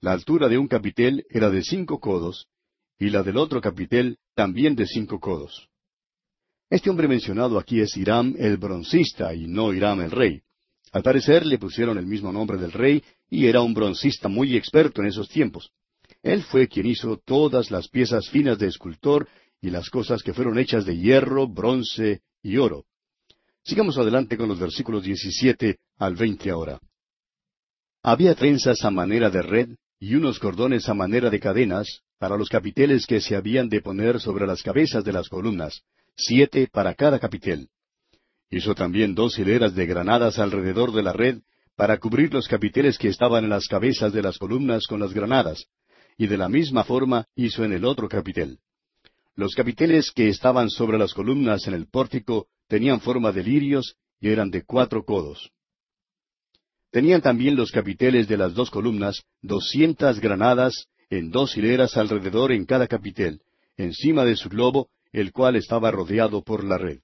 La 0.00 0.12
altura 0.12 0.48
de 0.48 0.56
un 0.56 0.68
capitel 0.68 1.26
era 1.28 1.50
de 1.50 1.62
cinco 1.62 2.00
codos, 2.00 2.46
y 2.98 3.10
la 3.10 3.22
del 3.22 3.36
otro 3.36 3.60
capitel 3.60 4.18
también 4.34 4.74
de 4.76 4.86
cinco 4.86 5.20
codos. 5.20 5.69
Este 6.70 6.88
hombre 6.88 7.08
mencionado 7.08 7.58
aquí 7.58 7.80
es 7.80 7.96
Hiram 7.96 8.36
el 8.38 8.56
broncista 8.56 9.34
y 9.34 9.48
no 9.48 9.74
Hiram 9.74 10.02
el 10.02 10.12
rey. 10.12 10.40
Al 10.92 11.02
parecer 11.02 11.44
le 11.44 11.58
pusieron 11.58 11.98
el 11.98 12.06
mismo 12.06 12.32
nombre 12.32 12.58
del 12.58 12.70
rey 12.70 13.02
y 13.28 13.46
era 13.46 13.60
un 13.60 13.74
broncista 13.74 14.28
muy 14.28 14.56
experto 14.56 15.02
en 15.02 15.08
esos 15.08 15.28
tiempos. 15.28 15.72
Él 16.22 16.44
fue 16.44 16.68
quien 16.68 16.86
hizo 16.86 17.16
todas 17.16 17.72
las 17.72 17.88
piezas 17.88 18.28
finas 18.28 18.56
de 18.56 18.68
escultor 18.68 19.26
y 19.60 19.70
las 19.70 19.90
cosas 19.90 20.22
que 20.22 20.32
fueron 20.32 20.60
hechas 20.60 20.86
de 20.86 20.96
hierro, 20.96 21.48
bronce 21.48 22.22
y 22.40 22.56
oro. 22.56 22.84
Sigamos 23.64 23.98
adelante 23.98 24.36
con 24.36 24.48
los 24.48 24.60
versículos 24.60 25.02
17 25.02 25.76
al 25.98 26.14
20 26.14 26.50
ahora. 26.50 26.78
Había 28.04 28.36
trenzas 28.36 28.84
a 28.84 28.92
manera 28.92 29.28
de 29.28 29.42
red 29.42 29.70
y 29.98 30.14
unos 30.14 30.38
cordones 30.38 30.88
a 30.88 30.94
manera 30.94 31.30
de 31.30 31.40
cadenas 31.40 32.02
para 32.18 32.36
los 32.36 32.48
capiteles 32.48 33.06
que 33.06 33.20
se 33.20 33.34
habían 33.34 33.68
de 33.68 33.82
poner 33.82 34.20
sobre 34.20 34.46
las 34.46 34.62
cabezas 34.62 35.04
de 35.04 35.12
las 35.12 35.28
columnas, 35.28 35.82
siete 36.16 36.68
para 36.70 36.94
cada 36.94 37.18
capitel. 37.18 37.68
Hizo 38.50 38.74
también 38.74 39.14
dos 39.14 39.38
hileras 39.38 39.74
de 39.74 39.86
granadas 39.86 40.38
alrededor 40.38 40.92
de 40.92 41.02
la 41.02 41.12
red 41.12 41.40
para 41.76 41.98
cubrir 41.98 42.32
los 42.32 42.48
capiteles 42.48 42.98
que 42.98 43.08
estaban 43.08 43.44
en 43.44 43.50
las 43.50 43.66
cabezas 43.66 44.12
de 44.12 44.22
las 44.22 44.38
columnas 44.38 44.86
con 44.86 45.00
las 45.00 45.12
granadas, 45.12 45.66
y 46.18 46.26
de 46.26 46.36
la 46.36 46.48
misma 46.48 46.84
forma 46.84 47.26
hizo 47.34 47.64
en 47.64 47.72
el 47.72 47.84
otro 47.84 48.08
capitel. 48.08 48.58
Los 49.34 49.54
capiteles 49.54 50.10
que 50.10 50.28
estaban 50.28 50.68
sobre 50.68 50.98
las 50.98 51.14
columnas 51.14 51.66
en 51.66 51.74
el 51.74 51.86
pórtico 51.86 52.48
tenían 52.68 53.00
forma 53.00 53.32
de 53.32 53.42
lirios 53.42 53.96
y 54.20 54.28
eran 54.28 54.50
de 54.50 54.64
cuatro 54.64 55.04
codos. 55.04 55.50
Tenían 56.90 57.22
también 57.22 57.56
los 57.56 57.70
capiteles 57.70 58.28
de 58.28 58.36
las 58.36 58.52
dos 58.52 58.70
columnas 58.70 59.22
doscientas 59.40 60.20
granadas 60.20 60.88
en 61.08 61.30
dos 61.30 61.56
hileras 61.56 61.96
alrededor 61.96 62.52
en 62.52 62.66
cada 62.66 62.86
capitel, 62.86 63.40
encima 63.76 64.24
de 64.24 64.36
su 64.36 64.48
globo, 64.48 64.88
el 65.12 65.32
cual 65.32 65.56
estaba 65.56 65.90
rodeado 65.90 66.42
por 66.42 66.64
la 66.64 66.78
red. 66.78 67.00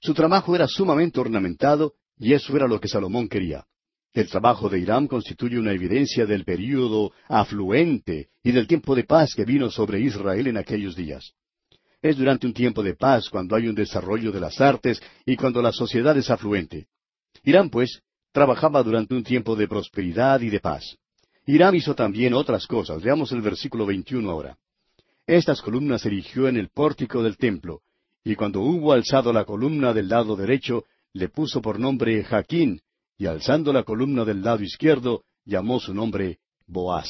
Su 0.00 0.14
trabajo 0.14 0.54
era 0.54 0.68
sumamente 0.68 1.20
ornamentado 1.20 1.94
y 2.18 2.32
eso 2.32 2.56
era 2.56 2.68
lo 2.68 2.80
que 2.80 2.88
Salomón 2.88 3.28
quería. 3.28 3.66
El 4.12 4.28
trabajo 4.28 4.68
de 4.68 4.78
Hiram 4.78 5.08
constituye 5.08 5.58
una 5.58 5.72
evidencia 5.72 6.24
del 6.24 6.44
período 6.44 7.12
afluente 7.28 8.30
y 8.42 8.52
del 8.52 8.66
tiempo 8.66 8.94
de 8.94 9.04
paz 9.04 9.34
que 9.34 9.44
vino 9.44 9.70
sobre 9.70 10.00
Israel 10.00 10.46
en 10.46 10.56
aquellos 10.56 10.96
días. 10.96 11.32
Es 12.00 12.16
durante 12.16 12.46
un 12.46 12.54
tiempo 12.54 12.82
de 12.82 12.94
paz 12.94 13.28
cuando 13.28 13.56
hay 13.56 13.68
un 13.68 13.74
desarrollo 13.74 14.32
de 14.32 14.40
las 14.40 14.60
artes 14.60 15.02
y 15.26 15.36
cuando 15.36 15.60
la 15.60 15.72
sociedad 15.72 16.16
es 16.16 16.30
afluente. 16.30 16.86
Hiram, 17.42 17.68
pues, 17.68 18.00
trabajaba 18.32 18.82
durante 18.82 19.14
un 19.14 19.22
tiempo 19.22 19.56
de 19.56 19.68
prosperidad 19.68 20.40
y 20.40 20.50
de 20.50 20.60
paz. 20.60 20.96
Hiram 21.46 21.74
hizo 21.74 21.94
también 21.94 22.32
otras 22.32 22.66
cosas. 22.66 23.02
Veamos 23.02 23.32
el 23.32 23.40
versículo 23.40 23.86
21 23.86 24.30
ahora. 24.30 24.56
Estas 25.26 25.60
columnas 25.60 26.06
erigió 26.06 26.46
en 26.46 26.56
el 26.56 26.68
pórtico 26.68 27.22
del 27.22 27.36
templo, 27.36 27.82
y 28.22 28.36
cuando 28.36 28.60
hubo 28.60 28.92
alzado 28.92 29.32
la 29.32 29.44
columna 29.44 29.92
del 29.92 30.08
lado 30.08 30.36
derecho, 30.36 30.84
le 31.12 31.28
puso 31.28 31.60
por 31.60 31.80
nombre 31.80 32.22
Jaquín, 32.22 32.80
y 33.18 33.26
alzando 33.26 33.72
la 33.72 33.82
columna 33.82 34.24
del 34.24 34.42
lado 34.42 34.62
izquierdo, 34.62 35.24
llamó 35.44 35.80
su 35.80 35.94
nombre 35.94 36.38
Boaz. 36.66 37.08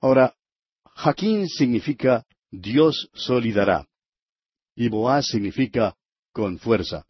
Ahora, 0.00 0.34
Jaquín 0.94 1.48
significa 1.48 2.24
Dios 2.50 3.08
solidará, 3.14 3.86
y 4.74 4.88
Boaz 4.88 5.26
significa 5.26 5.96
con 6.32 6.58
fuerza. 6.58 7.06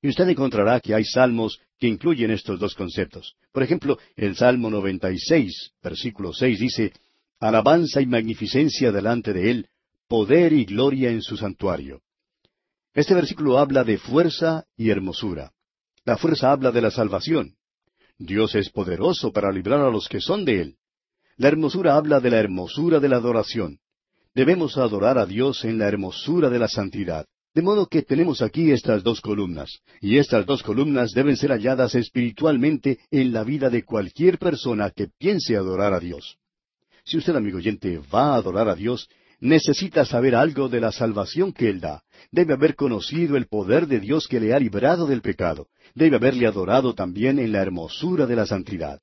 Y 0.00 0.08
usted 0.08 0.28
encontrará 0.28 0.80
que 0.80 0.94
hay 0.94 1.04
salmos 1.04 1.60
que 1.78 1.88
incluyen 1.88 2.30
estos 2.30 2.58
dos 2.58 2.74
conceptos. 2.74 3.36
Por 3.52 3.62
ejemplo, 3.62 3.98
el 4.16 4.36
Salmo 4.36 4.70
96, 4.70 5.72
versículo 5.82 6.32
6 6.32 6.58
dice, 6.58 6.92
Alabanza 7.40 8.00
y 8.00 8.06
magnificencia 8.06 8.90
delante 8.90 9.32
de 9.32 9.50
Él, 9.50 9.68
poder 10.08 10.52
y 10.52 10.64
gloria 10.64 11.10
en 11.10 11.22
su 11.22 11.36
santuario. 11.36 12.00
Este 12.94 13.14
versículo 13.14 13.58
habla 13.58 13.84
de 13.84 13.96
fuerza 13.96 14.64
y 14.76 14.90
hermosura. 14.90 15.52
La 16.04 16.16
fuerza 16.16 16.50
habla 16.50 16.72
de 16.72 16.82
la 16.82 16.90
salvación. 16.90 17.54
Dios 18.18 18.56
es 18.56 18.70
poderoso 18.70 19.32
para 19.32 19.52
librar 19.52 19.82
a 19.82 19.90
los 19.90 20.08
que 20.08 20.20
son 20.20 20.44
de 20.44 20.62
Él. 20.62 20.76
La 21.36 21.46
hermosura 21.46 21.94
habla 21.94 22.18
de 22.18 22.30
la 22.30 22.38
hermosura 22.38 22.98
de 22.98 23.08
la 23.08 23.18
adoración. 23.18 23.78
Debemos 24.34 24.76
adorar 24.76 25.16
a 25.16 25.24
Dios 25.24 25.64
en 25.64 25.78
la 25.78 25.86
hermosura 25.86 26.50
de 26.50 26.58
la 26.58 26.66
santidad. 26.66 27.24
De 27.54 27.62
modo 27.62 27.86
que 27.86 28.02
tenemos 28.02 28.42
aquí 28.42 28.72
estas 28.72 29.04
dos 29.04 29.20
columnas, 29.20 29.78
y 30.00 30.18
estas 30.18 30.44
dos 30.44 30.64
columnas 30.64 31.12
deben 31.12 31.36
ser 31.36 31.50
halladas 31.50 31.94
espiritualmente 31.94 32.98
en 33.12 33.32
la 33.32 33.44
vida 33.44 33.70
de 33.70 33.84
cualquier 33.84 34.38
persona 34.38 34.90
que 34.90 35.06
piense 35.18 35.56
adorar 35.56 35.94
a 35.94 36.00
Dios. 36.00 36.36
Si 37.08 37.16
usted, 37.16 37.34
amigo 37.34 37.56
oyente, 37.56 37.98
va 38.14 38.34
a 38.34 38.36
adorar 38.36 38.68
a 38.68 38.74
Dios, 38.74 39.08
necesita 39.40 40.04
saber 40.04 40.34
algo 40.34 40.68
de 40.68 40.78
la 40.78 40.92
salvación 40.92 41.54
que 41.54 41.70
Él 41.70 41.80
da. 41.80 42.02
Debe 42.30 42.52
haber 42.52 42.74
conocido 42.74 43.38
el 43.38 43.46
poder 43.46 43.86
de 43.86 43.98
Dios 43.98 44.28
que 44.28 44.38
le 44.38 44.52
ha 44.52 44.58
librado 44.58 45.06
del 45.06 45.22
pecado. 45.22 45.68
Debe 45.94 46.16
haberle 46.16 46.46
adorado 46.46 46.92
también 46.92 47.38
en 47.38 47.52
la 47.52 47.62
hermosura 47.62 48.26
de 48.26 48.36
la 48.36 48.44
santidad. 48.44 49.00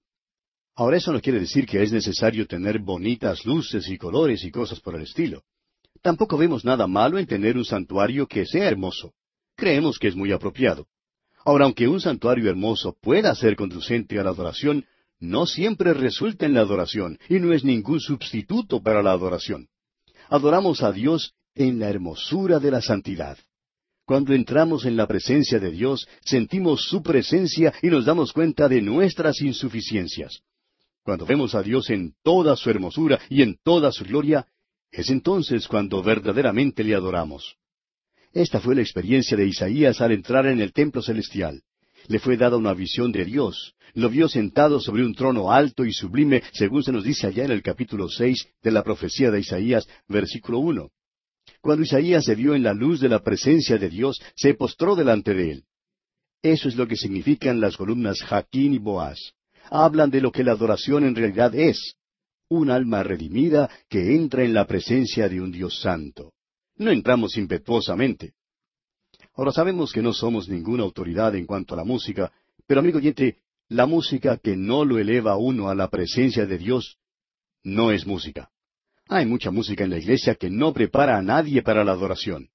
Ahora 0.76 0.98
eso 0.98 1.12
no 1.14 1.20
quiere 1.20 1.40
decir 1.40 1.66
que 1.66 1.82
es 1.82 1.92
necesario 1.92 2.46
tener 2.46 2.78
bonitas 2.78 3.44
luces 3.44 3.90
y 3.90 3.98
colores 3.98 4.44
y 4.44 4.52
cosas 4.52 4.80
por 4.80 4.94
el 4.94 5.02
estilo. 5.02 5.42
Tampoco 6.04 6.38
vemos 6.38 6.64
nada 6.64 6.86
malo 6.86 7.18
en 7.18 7.26
tener 7.26 7.58
un 7.58 7.66
santuario 7.66 8.28
que 8.28 8.46
sea 8.46 8.68
hermoso. 8.68 9.14
Creemos 9.56 9.98
que 9.98 10.10
es 10.10 10.16
muy 10.16 10.32
apropiado. 10.32 10.86
Ahora, 11.44 11.66
aunque 11.66 11.88
un 11.88 12.00
santuario 12.00 12.52
hermoso 12.52 12.96
pueda 13.02 13.34
ser 13.34 13.56
conducente 13.56 14.20
a 14.20 14.24
la 14.24 14.30
adoración, 14.30 14.86
no 15.20 15.46
siempre 15.46 15.94
resulta 15.94 16.46
en 16.46 16.54
la 16.54 16.62
adoración 16.62 17.20
y 17.30 17.40
no 17.40 17.54
es 17.54 17.64
ningún 17.64 18.00
sustituto 18.00 18.82
para 18.82 19.02
la 19.02 19.12
adoración 19.12 19.68
adoramos 20.30 20.82
a 20.84 20.92
Dios 20.92 21.34
en 21.54 21.80
la 21.80 21.90
hermosura 21.90 22.60
de 22.60 22.72
la 22.72 22.82
santidad. 22.82 23.38
Cuando 24.06 24.34
entramos 24.34 24.86
en 24.86 24.98
la 24.98 25.08
presencia 25.08 25.60
de 25.60 25.72
Dios, 25.72 26.08
sentimos 26.24 26.88
su 26.88 27.02
presencia 27.02 27.74
y 27.82 27.88
nos 27.88 28.06
damos 28.06 28.34
cuenta 28.34 28.68
de 28.68 28.82
nuestras 28.82 29.42
insuficiencias. 29.42 30.42
Cuando 31.04 31.26
vemos 31.26 31.56
a 31.56 31.64
Dios 31.64 31.90
en 31.90 32.14
toda 32.24 32.56
su 32.56 32.70
hermosura 32.70 33.20
y 33.30 33.42
en 33.42 33.58
toda 33.64 33.92
su 33.92 34.04
gloria, 34.04 34.48
es 34.92 35.10
entonces 35.10 35.68
cuando 35.68 36.04
verdaderamente 36.04 36.84
le 36.84 36.96
adoramos. 36.96 37.56
Esta 38.32 38.60
fue 38.60 38.76
la 38.76 38.82
experiencia 38.82 39.38
de 39.38 39.48
Isaías 39.48 40.02
al 40.02 40.12
entrar 40.12 40.46
en 40.48 40.60
el 40.62 40.74
templo 40.74 41.02
celestial. 41.02 41.62
Le 42.08 42.20
fue 42.20 42.38
dada 42.38 42.58
una 42.58 42.74
visión 42.74 43.12
de 43.12 43.26
Dios, 43.26 43.76
lo 43.94 44.10
vio 44.10 44.28
sentado 44.28 44.80
sobre 44.80 45.06
un 45.06 45.16
trono 45.16 45.52
alto 45.52 45.86
y 45.86 45.94
sublime, 45.94 46.44
según 46.52 46.84
se 46.84 46.92
nos 46.92 47.04
dice 47.04 47.28
allá 47.28 47.46
en 47.46 47.52
el 47.52 47.64
capítulo 47.64 48.10
seis 48.10 48.48
de 48.62 48.72
la 48.72 48.84
profecía 48.84 49.32
de 49.32 49.40
Isaías, 49.40 49.88
versículo 50.08 50.60
uno. 50.60 50.90
Cuando 51.62 51.84
Isaías 51.84 52.26
se 52.26 52.36
vio 52.36 52.56
en 52.56 52.64
la 52.64 52.74
luz 52.74 53.00
de 53.00 53.10
la 53.10 53.24
presencia 53.24 53.78
de 53.78 53.90
Dios, 53.90 54.22
se 54.36 54.54
postró 54.54 54.96
delante 54.96 55.34
de 55.34 55.52
él. 55.52 55.64
Eso 56.44 56.68
es 56.68 56.76
lo 56.76 56.88
que 56.88 56.96
significan 56.96 57.60
las 57.60 57.78
columnas 57.78 58.22
Jaquín 58.22 58.74
y 58.74 58.78
Boaz. 58.78 59.18
Hablan 59.72 60.12
de 60.12 60.22
lo 60.22 60.32
que 60.32 60.44
la 60.44 60.52
adoración 60.52 61.06
en 61.06 61.16
realidad 61.16 61.56
es. 61.56 61.96
Un 62.50 62.70
alma 62.70 63.02
redimida 63.02 63.70
que 63.90 64.16
entra 64.16 64.44
en 64.44 64.54
la 64.54 64.68
presencia 64.68 65.28
de 65.28 65.42
un 65.42 65.52
Dios 65.52 65.82
santo. 65.82 66.34
No 66.78 66.92
entramos 66.92 67.38
impetuosamente. 67.38 68.34
Ahora 69.36 69.52
sabemos 69.52 69.92
que 69.92 70.02
no 70.02 70.14
somos 70.14 70.48
ninguna 70.48 70.84
autoridad 70.84 71.36
en 71.36 71.46
cuanto 71.46 71.74
a 71.74 71.78
la 71.78 71.84
música, 71.84 72.32
pero 72.66 72.80
amigo 72.80 73.00
oyente, 73.00 73.38
la 73.68 73.86
música 73.86 74.38
que 74.38 74.56
no 74.56 74.86
lo 74.86 74.98
eleva 74.98 75.34
a 75.34 75.38
uno 75.38 75.70
a 75.70 75.76
la 75.76 75.90
presencia 75.90 76.46
de 76.46 76.58
Dios 76.58 76.98
no 77.64 77.92
es 77.92 78.06
música. 78.06 78.50
Hay 79.10 79.26
mucha 79.26 79.52
música 79.52 79.84
en 79.84 79.90
la 79.90 79.98
iglesia 79.98 80.36
que 80.36 80.50
no 80.50 80.74
prepara 80.74 81.18
a 81.18 81.22
nadie 81.22 81.62
para 81.62 81.84
la 81.84 81.92
adoración. 81.92 82.50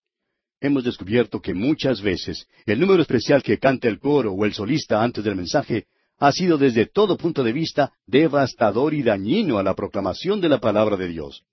Hemos 0.60 0.84
descubierto 0.84 1.40
que 1.40 1.54
muchas 1.54 2.00
veces 2.00 2.46
el 2.64 2.80
número 2.80 3.02
especial 3.02 3.42
que 3.42 3.58
canta 3.58 3.88
el 3.88 3.98
coro 3.98 4.32
o 4.32 4.44
el 4.44 4.52
solista 4.52 5.02
antes 5.02 5.22
del 5.22 5.36
mensaje 5.36 5.86
ha 6.18 6.32
sido 6.32 6.58
desde 6.58 6.86
todo 6.86 7.16
punto 7.16 7.42
de 7.42 7.52
vista 7.52 7.92
devastador 8.06 8.94
y 8.94 9.02
dañino 9.02 9.58
a 9.58 9.62
la 9.62 9.74
proclamación 9.74 10.40
de 10.40 10.48
la 10.48 10.60
palabra 10.60 10.96
de 10.96 11.08
Dios. 11.08 11.44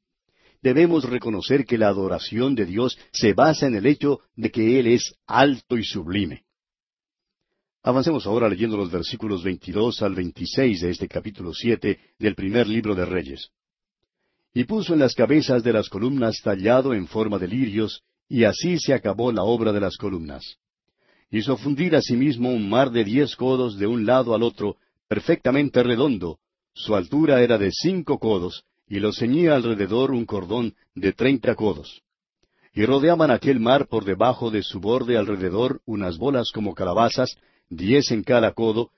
Debemos 0.61 1.03
reconocer 1.03 1.65
que 1.65 1.77
la 1.77 1.87
adoración 1.87 2.55
de 2.55 2.65
Dios 2.65 2.97
se 3.11 3.33
basa 3.33 3.67
en 3.67 3.75
el 3.75 3.85
hecho 3.85 4.19
de 4.35 4.51
que 4.51 4.79
Él 4.79 4.87
es 4.87 5.13
alto 5.25 5.77
y 5.77 5.83
sublime. 5.83 6.43
Avancemos 7.83 8.25
ahora 8.25 8.49
leyendo 8.49 8.75
los 8.75 8.91
versículos 8.91 9.43
22 9.43 10.01
al 10.01 10.15
26 10.15 10.81
de 10.81 10.89
este 10.89 11.07
capítulo 11.07 11.53
7 11.53 11.99
del 12.19 12.35
primer 12.35 12.67
libro 12.67 12.95
de 12.95 13.05
Reyes. 13.05 13.49
Y 14.53 14.63
puso 14.63 14.93
en 14.93 14.99
las 14.99 15.13
cabezas 15.13 15.63
de 15.63 15.71
las 15.73 15.87
columnas 15.87 16.41
tallado 16.43 16.93
en 16.93 17.07
forma 17.07 17.37
de 17.37 17.47
lirios, 17.47 18.01
y 18.27 18.43
así 18.43 18.77
se 18.79 18.93
acabó 18.93 19.31
la 19.31 19.43
obra 19.43 19.71
de 19.71 19.79
las 19.79 19.95
columnas. 19.95 20.57
Hizo 21.29 21.55
fundir 21.57 21.95
asimismo 21.95 22.49
un 22.49 22.67
mar 22.67 22.91
de 22.91 23.03
diez 23.03 23.35
codos 23.35 23.77
de 23.77 23.87
un 23.87 24.05
lado 24.05 24.33
al 24.33 24.43
otro, 24.43 24.77
perfectamente 25.07 25.83
redondo, 25.83 26.39
su 26.73 26.95
altura 26.95 27.41
era 27.41 27.57
de 27.57 27.71
cinco 27.71 28.19
codos, 28.19 28.63
y 28.87 28.99
lo 28.99 29.11
ceñía 29.11 29.55
alrededor 29.55 30.11
un 30.11 30.25
cordón 30.25 30.75
de 30.95 31.13
treinta 31.13 31.55
codos. 31.55 32.01
Y 32.73 32.85
rodeaban 32.85 33.31
aquel 33.31 33.59
mar 33.59 33.87
por 33.87 34.05
debajo 34.05 34.51
de 34.51 34.63
su 34.63 34.79
borde 34.79 35.17
alrededor 35.17 35.81
unas 35.85 36.17
bolas 36.17 36.51
como 36.51 36.73
calabazas, 36.73 37.35
diez 37.69 38.11
en 38.11 38.23
cada 38.23 38.53
codo, 38.53 38.91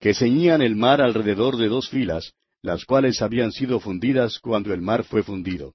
que 0.00 0.14
ceñían 0.14 0.62
el 0.62 0.76
mar 0.76 1.00
alrededor 1.00 1.56
de 1.56 1.68
dos 1.68 1.88
filas, 1.88 2.32
las 2.62 2.84
cuales 2.84 3.22
habían 3.22 3.52
sido 3.52 3.80
fundidas 3.80 4.38
cuando 4.38 4.72
el 4.72 4.80
mar 4.80 5.04
fue 5.04 5.22
fundido. 5.22 5.74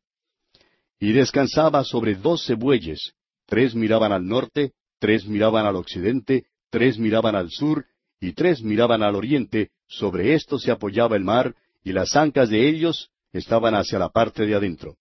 Y 0.99 1.11
descansaba 1.11 1.83
sobre 1.83 2.15
doce 2.15 2.53
bueyes, 2.55 3.13
tres 3.45 3.75
miraban 3.75 4.11
al 4.11 4.25
norte, 4.25 4.73
tres 4.99 5.25
miraban 5.25 5.65
al 5.65 5.75
occidente, 5.75 6.45
tres 6.69 6.97
miraban 6.99 7.35
al 7.35 7.49
sur, 7.49 7.85
y 8.19 8.33
tres 8.33 8.61
miraban 8.61 9.03
al 9.03 9.15
oriente, 9.15 9.71
sobre 9.87 10.35
esto 10.35 10.59
se 10.59 10.71
apoyaba 10.71 11.15
el 11.15 11.23
mar, 11.23 11.55
y 11.83 11.91
las 11.91 12.15
ancas 12.15 12.49
de 12.49 12.69
ellos 12.69 13.09
estaban 13.33 13.75
hacia 13.75 13.99
la 13.99 14.09
parte 14.09 14.45
de 14.45 14.55
adentro. 14.55 14.97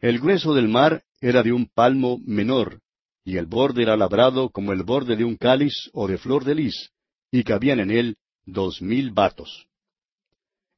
El 0.00 0.18
grueso 0.18 0.54
del 0.54 0.68
mar 0.68 1.02
era 1.20 1.42
de 1.42 1.52
un 1.52 1.66
palmo 1.66 2.18
menor, 2.24 2.80
y 3.24 3.36
el 3.38 3.46
borde 3.46 3.82
era 3.82 3.96
labrado 3.96 4.50
como 4.50 4.72
el 4.72 4.82
borde 4.82 5.16
de 5.16 5.24
un 5.24 5.36
cáliz 5.36 5.90
o 5.92 6.06
de 6.06 6.18
flor 6.18 6.44
de 6.44 6.54
lis, 6.54 6.90
y 7.30 7.42
cabían 7.42 7.80
en 7.80 7.90
él 7.90 8.16
dos 8.44 8.80
mil 8.80 9.10
batos. 9.10 9.66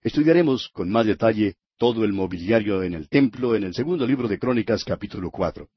Estudiaremos 0.03 0.69
con 0.69 0.91
más 0.91 1.07
detalle 1.07 1.57
todo 1.77 2.05
el 2.05 2.13
mobiliario 2.13 2.83
en 2.83 2.95
el 2.95 3.09
templo 3.09 3.55
en 3.55 3.65
el 3.65 3.75
segundo 3.75 4.07
libro 4.07 4.29
de 4.29 4.39
Crónicas 4.39 4.85
capítulo 4.85 5.31
cuatro. 5.31 5.69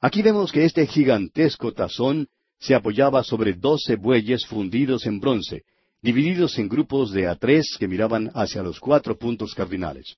Aquí 0.00 0.22
vemos 0.22 0.52
que 0.52 0.64
este 0.64 0.86
gigantesco 0.86 1.72
tazón 1.72 2.28
se 2.58 2.74
apoyaba 2.74 3.22
sobre 3.22 3.54
doce 3.54 3.96
bueyes 3.96 4.46
fundidos 4.46 5.06
en 5.06 5.20
bronce, 5.20 5.64
divididos 6.02 6.58
en 6.58 6.68
grupos 6.68 7.12
de 7.12 7.26
a 7.26 7.36
tres 7.36 7.76
que 7.78 7.88
miraban 7.88 8.30
hacia 8.34 8.62
los 8.62 8.80
cuatro 8.80 9.18
puntos 9.18 9.54
cardinales. 9.54 10.16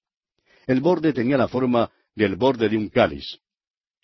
El 0.66 0.80
borde 0.80 1.12
tenía 1.12 1.36
la 1.36 1.48
forma 1.48 1.90
del 2.14 2.36
borde 2.36 2.68
de 2.68 2.76
un 2.76 2.88
cáliz. 2.88 3.38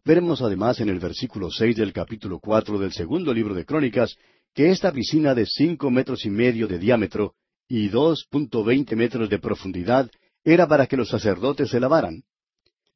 Veremos 0.05 0.43
además 0.43 0.81
en 0.81 0.89
el 0.89 0.99
versículo 0.99 1.51
seis 1.51 1.77
del 1.77 1.93
capítulo 1.93 2.39
cuatro 2.39 2.79
del 2.79 2.93
segundo 2.93 3.33
libro 3.33 3.55
de 3.55 3.65
Crónicas 3.65 4.17
que 4.55 4.71
esta 4.71 4.93
piscina 4.93 5.35
de 5.35 5.47
cinco 5.47 5.91
metros 5.91 6.25
y 6.25 6.31
medio 6.31 6.69
de 6.69 6.79
diámetro 6.79 7.35
y 7.69 7.89
dos 7.89 8.27
punto 8.31 8.63
veinte 8.63 8.95
metros 8.95 9.29
de 9.29 9.39
profundidad 9.39 10.11
era 10.45 10.69
para 10.69 10.87
que 10.87 10.97
los 10.97 11.09
sacerdotes 11.09 11.71
se 11.71 11.81
lavaran. 11.81 12.23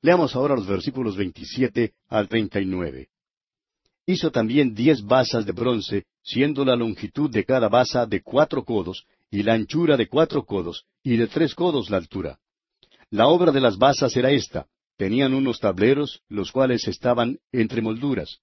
Leamos 0.00 0.36
ahora 0.36 0.55
los 0.55 0.66
versículos 0.66 1.16
27 1.16 1.94
al 2.09 2.28
39. 2.28 3.09
Hizo 4.09 4.30
también 4.30 4.74
diez 4.74 5.02
basas 5.02 5.44
de 5.44 5.52
bronce, 5.52 6.06
siendo 6.22 6.64
la 6.64 6.74
longitud 6.74 7.30
de 7.30 7.44
cada 7.44 7.68
basa 7.68 8.06
de 8.06 8.22
cuatro 8.22 8.64
codos, 8.64 9.05
y 9.30 9.43
la 9.43 9.52
anchura 9.52 9.98
de 9.98 10.09
cuatro 10.09 10.47
codos, 10.47 10.86
y 11.05 11.18
de 11.18 11.26
tres 11.26 11.55
codos 11.55 11.90
la 11.90 11.98
altura. 11.98 12.39
La 13.10 13.28
obra 13.28 13.52
de 13.52 13.60
las 13.60 13.76
basas 13.76 14.16
era 14.16 14.30
esta. 14.30 14.66
Tenían 14.97 15.35
unos 15.35 15.60
tableros, 15.60 16.22
los 16.28 16.51
cuales 16.51 16.89
estaban 16.89 17.39
entre 17.52 17.82
molduras. 17.82 18.39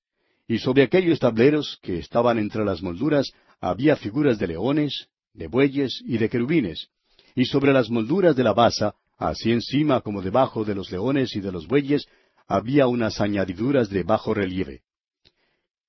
Y 0.48 0.60
sobre 0.60 0.84
aquellos 0.84 1.18
tableros 1.18 1.80
que 1.82 1.98
estaban 1.98 2.38
entre 2.38 2.64
las 2.64 2.84
molduras 2.84 3.32
había 3.60 3.96
figuras 3.96 4.38
de 4.38 4.48
leones, 4.48 5.08
de 5.34 5.48
bueyes 5.48 6.00
y 6.06 6.20
de 6.20 6.30
querubines. 6.30 6.90
Y 7.34 7.46
sobre 7.46 7.74
las 7.74 7.90
molduras 7.90 8.36
de 8.36 8.44
la 8.44 8.54
basa 8.54 8.94
Así 9.18 9.52
encima 9.52 10.02
como 10.02 10.22
debajo 10.22 10.66
de 10.66 10.76
los 10.76 10.92
leones 10.92 11.36
y 11.36 11.40
de 11.40 11.52
los 11.52 11.68
bueyes 11.68 12.06
había 12.48 12.88
unas 12.88 13.22
añadiduras 13.22 13.90
de 13.90 14.04
bajo 14.04 14.34
relieve. 14.34 14.82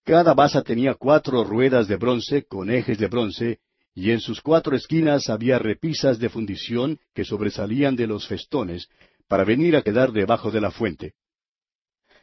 Cada 0.06 0.34
basa 0.34 0.62
tenía 0.62 0.94
cuatro 0.94 1.42
ruedas 1.42 1.88
de 1.88 1.96
bronce 1.96 2.44
con 2.44 2.70
ejes 2.70 2.96
de 2.96 3.08
bronce, 3.08 3.58
y 3.92 4.12
en 4.12 4.20
sus 4.20 4.40
cuatro 4.40 4.76
esquinas 4.76 5.28
había 5.28 5.58
repisas 5.58 6.20
de 6.20 6.28
fundición 6.28 7.00
que 7.12 7.24
sobresalían 7.24 7.96
de 7.96 8.06
los 8.06 8.28
festones, 8.28 8.88
para 9.26 9.42
venir 9.42 9.74
a 9.74 9.82
quedar 9.82 10.12
debajo 10.12 10.52
de 10.52 10.60
la 10.60 10.70
fuente. 10.70 11.14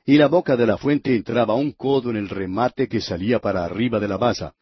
Y 0.06 0.16
la 0.16 0.28
boca 0.28 0.56
de 0.56 0.66
la 0.66 0.78
fuente 0.78 1.14
entraba 1.14 1.56
un 1.56 1.74
codo 1.74 2.10
en 2.10 2.16
el 2.16 2.30
remate 2.30 2.88
que 2.88 3.02
salía 3.02 3.40
para 3.40 3.66
arriba 3.66 4.00
de 4.00 4.08
la 4.08 4.16
basa, 4.16 4.54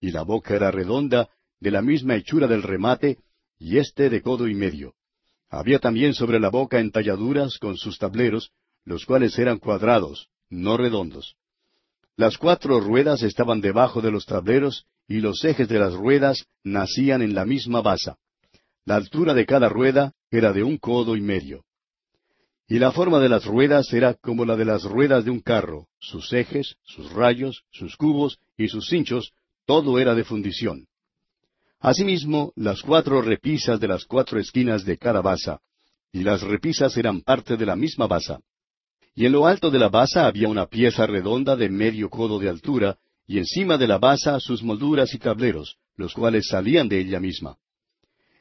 y 0.00 0.12
la 0.12 0.22
boca 0.22 0.54
era 0.54 0.70
redonda, 0.70 1.30
de 1.58 1.72
la 1.72 1.82
misma 1.82 2.14
hechura 2.14 2.46
del 2.46 2.62
remate, 2.62 3.18
y 3.58 3.78
éste 3.78 4.08
de 4.08 4.22
codo 4.22 4.46
y 4.46 4.54
medio. 4.54 4.94
Había 5.50 5.80
también 5.80 6.14
sobre 6.14 6.38
la 6.38 6.48
boca 6.48 6.78
entalladuras 6.78 7.58
con 7.58 7.76
sus 7.76 7.98
tableros, 7.98 8.52
los 8.84 9.04
cuales 9.04 9.36
eran 9.36 9.58
cuadrados, 9.58 10.28
no 10.48 10.76
redondos. 10.76 11.37
Las 12.18 12.36
cuatro 12.36 12.80
ruedas 12.80 13.22
estaban 13.22 13.60
debajo 13.60 14.00
de 14.00 14.10
los 14.10 14.26
tableros 14.26 14.86
y 15.06 15.20
los 15.20 15.44
ejes 15.44 15.68
de 15.68 15.78
las 15.78 15.94
ruedas 15.94 16.46
nacían 16.64 17.22
en 17.22 17.32
la 17.32 17.44
misma 17.44 17.80
basa. 17.80 18.16
La 18.84 18.96
altura 18.96 19.34
de 19.34 19.46
cada 19.46 19.68
rueda 19.68 20.14
era 20.28 20.52
de 20.52 20.64
un 20.64 20.78
codo 20.78 21.14
y 21.14 21.20
medio. 21.20 21.62
Y 22.66 22.80
la 22.80 22.90
forma 22.90 23.20
de 23.20 23.28
las 23.28 23.44
ruedas 23.44 23.92
era 23.92 24.14
como 24.14 24.44
la 24.44 24.56
de 24.56 24.64
las 24.64 24.82
ruedas 24.82 25.24
de 25.24 25.30
un 25.30 25.38
carro, 25.38 25.86
sus 26.00 26.32
ejes, 26.32 26.74
sus 26.82 27.12
rayos, 27.12 27.62
sus 27.70 27.96
cubos 27.96 28.40
y 28.56 28.66
sus 28.66 28.88
cinchos, 28.88 29.30
todo 29.64 30.00
era 30.00 30.16
de 30.16 30.24
fundición. 30.24 30.88
Asimismo, 31.78 32.52
las 32.56 32.82
cuatro 32.82 33.22
repisas 33.22 33.78
de 33.78 33.86
las 33.86 34.06
cuatro 34.06 34.40
esquinas 34.40 34.84
de 34.84 34.98
cada 34.98 35.20
basa, 35.20 35.60
y 36.10 36.24
las 36.24 36.42
repisas 36.42 36.96
eran 36.96 37.20
parte 37.20 37.56
de 37.56 37.64
la 37.64 37.76
misma 37.76 38.08
basa. 38.08 38.40
Y 39.14 39.26
en 39.26 39.32
lo 39.32 39.46
alto 39.46 39.70
de 39.70 39.78
la 39.78 39.88
basa 39.88 40.26
había 40.26 40.48
una 40.48 40.66
pieza 40.66 41.06
redonda 41.06 41.56
de 41.56 41.68
medio 41.68 42.08
codo 42.08 42.38
de 42.38 42.48
altura, 42.48 42.98
y 43.26 43.38
encima 43.38 43.76
de 43.76 43.86
la 43.86 43.98
basa 43.98 44.40
sus 44.40 44.62
molduras 44.62 45.12
y 45.14 45.18
tableros, 45.18 45.76
los 45.96 46.14
cuales 46.14 46.48
salían 46.48 46.88
de 46.88 47.00
ella 47.00 47.20
misma. 47.20 47.56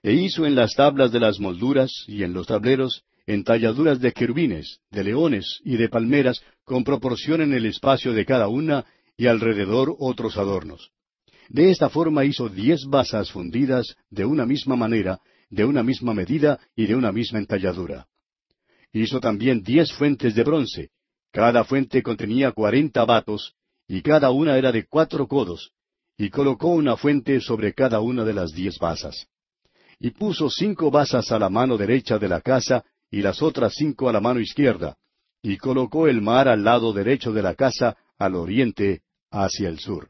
E 0.04 0.14
hizo 0.14 0.46
en 0.46 0.56
las 0.56 0.74
tablas 0.76 1.12
de 1.12 1.20
las 1.20 1.40
molduras 1.40 1.92
y 2.08 2.24
en 2.24 2.34
los 2.34 2.48
tableros 2.48 3.04
entalladuras 3.26 4.00
de 4.00 4.14
querubines, 4.14 4.80
de 4.90 5.04
leones 5.04 5.60
y 5.66 5.76
de 5.76 5.90
palmeras, 5.90 6.42
con 6.64 6.84
proporción 6.84 7.42
en 7.42 7.54
el 7.54 7.66
espacio 7.66 8.14
de 8.14 8.26
cada 8.26 8.48
una, 8.48 8.86
y 9.18 9.28
alrededor 9.28 9.96
otros 10.00 10.38
adornos. 10.38 10.92
De 11.50 11.72
esta 11.72 11.90
forma 11.90 12.24
hizo 12.24 12.50
diez 12.50 12.86
basas 12.86 13.32
fundidas 13.32 13.96
de 14.10 14.26
una 14.26 14.46
misma 14.46 14.76
manera, 14.76 15.20
de 15.50 15.66
una 15.66 15.84
misma 15.84 16.14
medida 16.14 16.60
y 16.76 16.86
de 16.86 16.96
una 16.96 17.12
misma 17.12 17.40
entalladura. 17.40 18.08
Hizo 18.94 19.20
también 19.20 19.62
diez 19.62 19.92
fuentes 19.94 20.34
de 20.36 20.44
bronce. 20.44 20.90
Cada 21.32 21.64
fuente 21.64 22.02
contenía 22.02 22.52
cuarenta 22.52 23.06
batos, 23.06 23.54
y 23.88 24.02
cada 24.02 24.32
una 24.32 24.58
era 24.58 24.72
de 24.72 24.86
cuatro 24.88 25.28
codos, 25.28 25.72
y 26.18 26.30
colocó 26.30 26.70
una 26.70 26.98
fuente 26.98 27.40
sobre 27.42 27.74
cada 27.74 28.00
una 28.00 28.24
de 28.26 28.34
las 28.34 28.52
diez 28.52 28.80
basas. 28.80 29.28
Y 30.00 30.12
puso 30.12 30.50
cinco 30.50 30.90
basas 30.92 31.32
a 31.32 31.40
la 31.40 31.50
mano 31.50 31.78
derecha 31.78 32.18
de 32.18 32.30
la 32.30 32.42
casa, 32.42 32.84
y 33.12 33.22
las 33.22 33.42
otras 33.42 33.74
cinco 33.76 34.10
a 34.10 34.14
la 34.14 34.20
mano 34.20 34.40
izquierda, 34.40 34.98
y 35.42 35.58
colocó 35.58 36.08
el 36.08 36.22
mar 36.22 36.48
al 36.48 36.64
lado 36.64 36.92
derecho 36.94 37.32
de 37.32 37.42
la 37.42 37.56
casa, 37.56 37.98
al 38.18 38.36
oriente, 38.36 39.02
hacia 39.32 39.70
el 39.70 39.80
sur. 39.80 40.10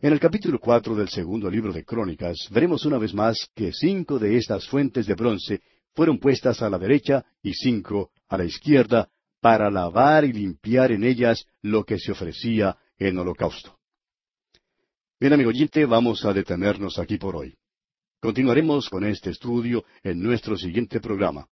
En 0.00 0.12
el 0.12 0.18
capítulo 0.18 0.58
cuatro 0.58 0.96
del 0.96 1.08
segundo 1.08 1.48
libro 1.48 1.72
de 1.72 1.84
Crónicas 1.84 2.48
veremos 2.50 2.84
una 2.84 2.98
vez 2.98 3.14
más 3.14 3.48
que 3.54 3.72
cinco 3.72 4.18
de 4.18 4.36
estas 4.36 4.66
fuentes 4.66 5.06
de 5.06 5.14
bronce 5.14 5.60
fueron 5.94 6.18
puestas 6.18 6.62
a 6.62 6.70
la 6.70 6.78
derecha 6.78 7.24
y 7.42 7.52
cinco 7.54 8.10
a 8.28 8.38
la 8.38 8.44
izquierda 8.44 9.08
para 9.40 9.70
lavar 9.70 10.24
y 10.24 10.32
limpiar 10.32 10.92
en 10.92 11.04
ellas 11.04 11.46
lo 11.60 11.84
que 11.84 11.98
se 11.98 12.12
ofrecía 12.12 12.76
en 12.98 13.18
holocausto. 13.18 13.78
Bien, 15.18 15.32
amigo 15.32 15.50
oyente, 15.50 15.84
vamos 15.84 16.24
a 16.24 16.32
detenernos 16.32 16.98
aquí 16.98 17.18
por 17.18 17.36
hoy. 17.36 17.54
Continuaremos 18.20 18.88
con 18.88 19.04
este 19.04 19.30
estudio 19.30 19.84
en 20.02 20.22
nuestro 20.22 20.56
siguiente 20.56 21.00
programa. 21.00 21.48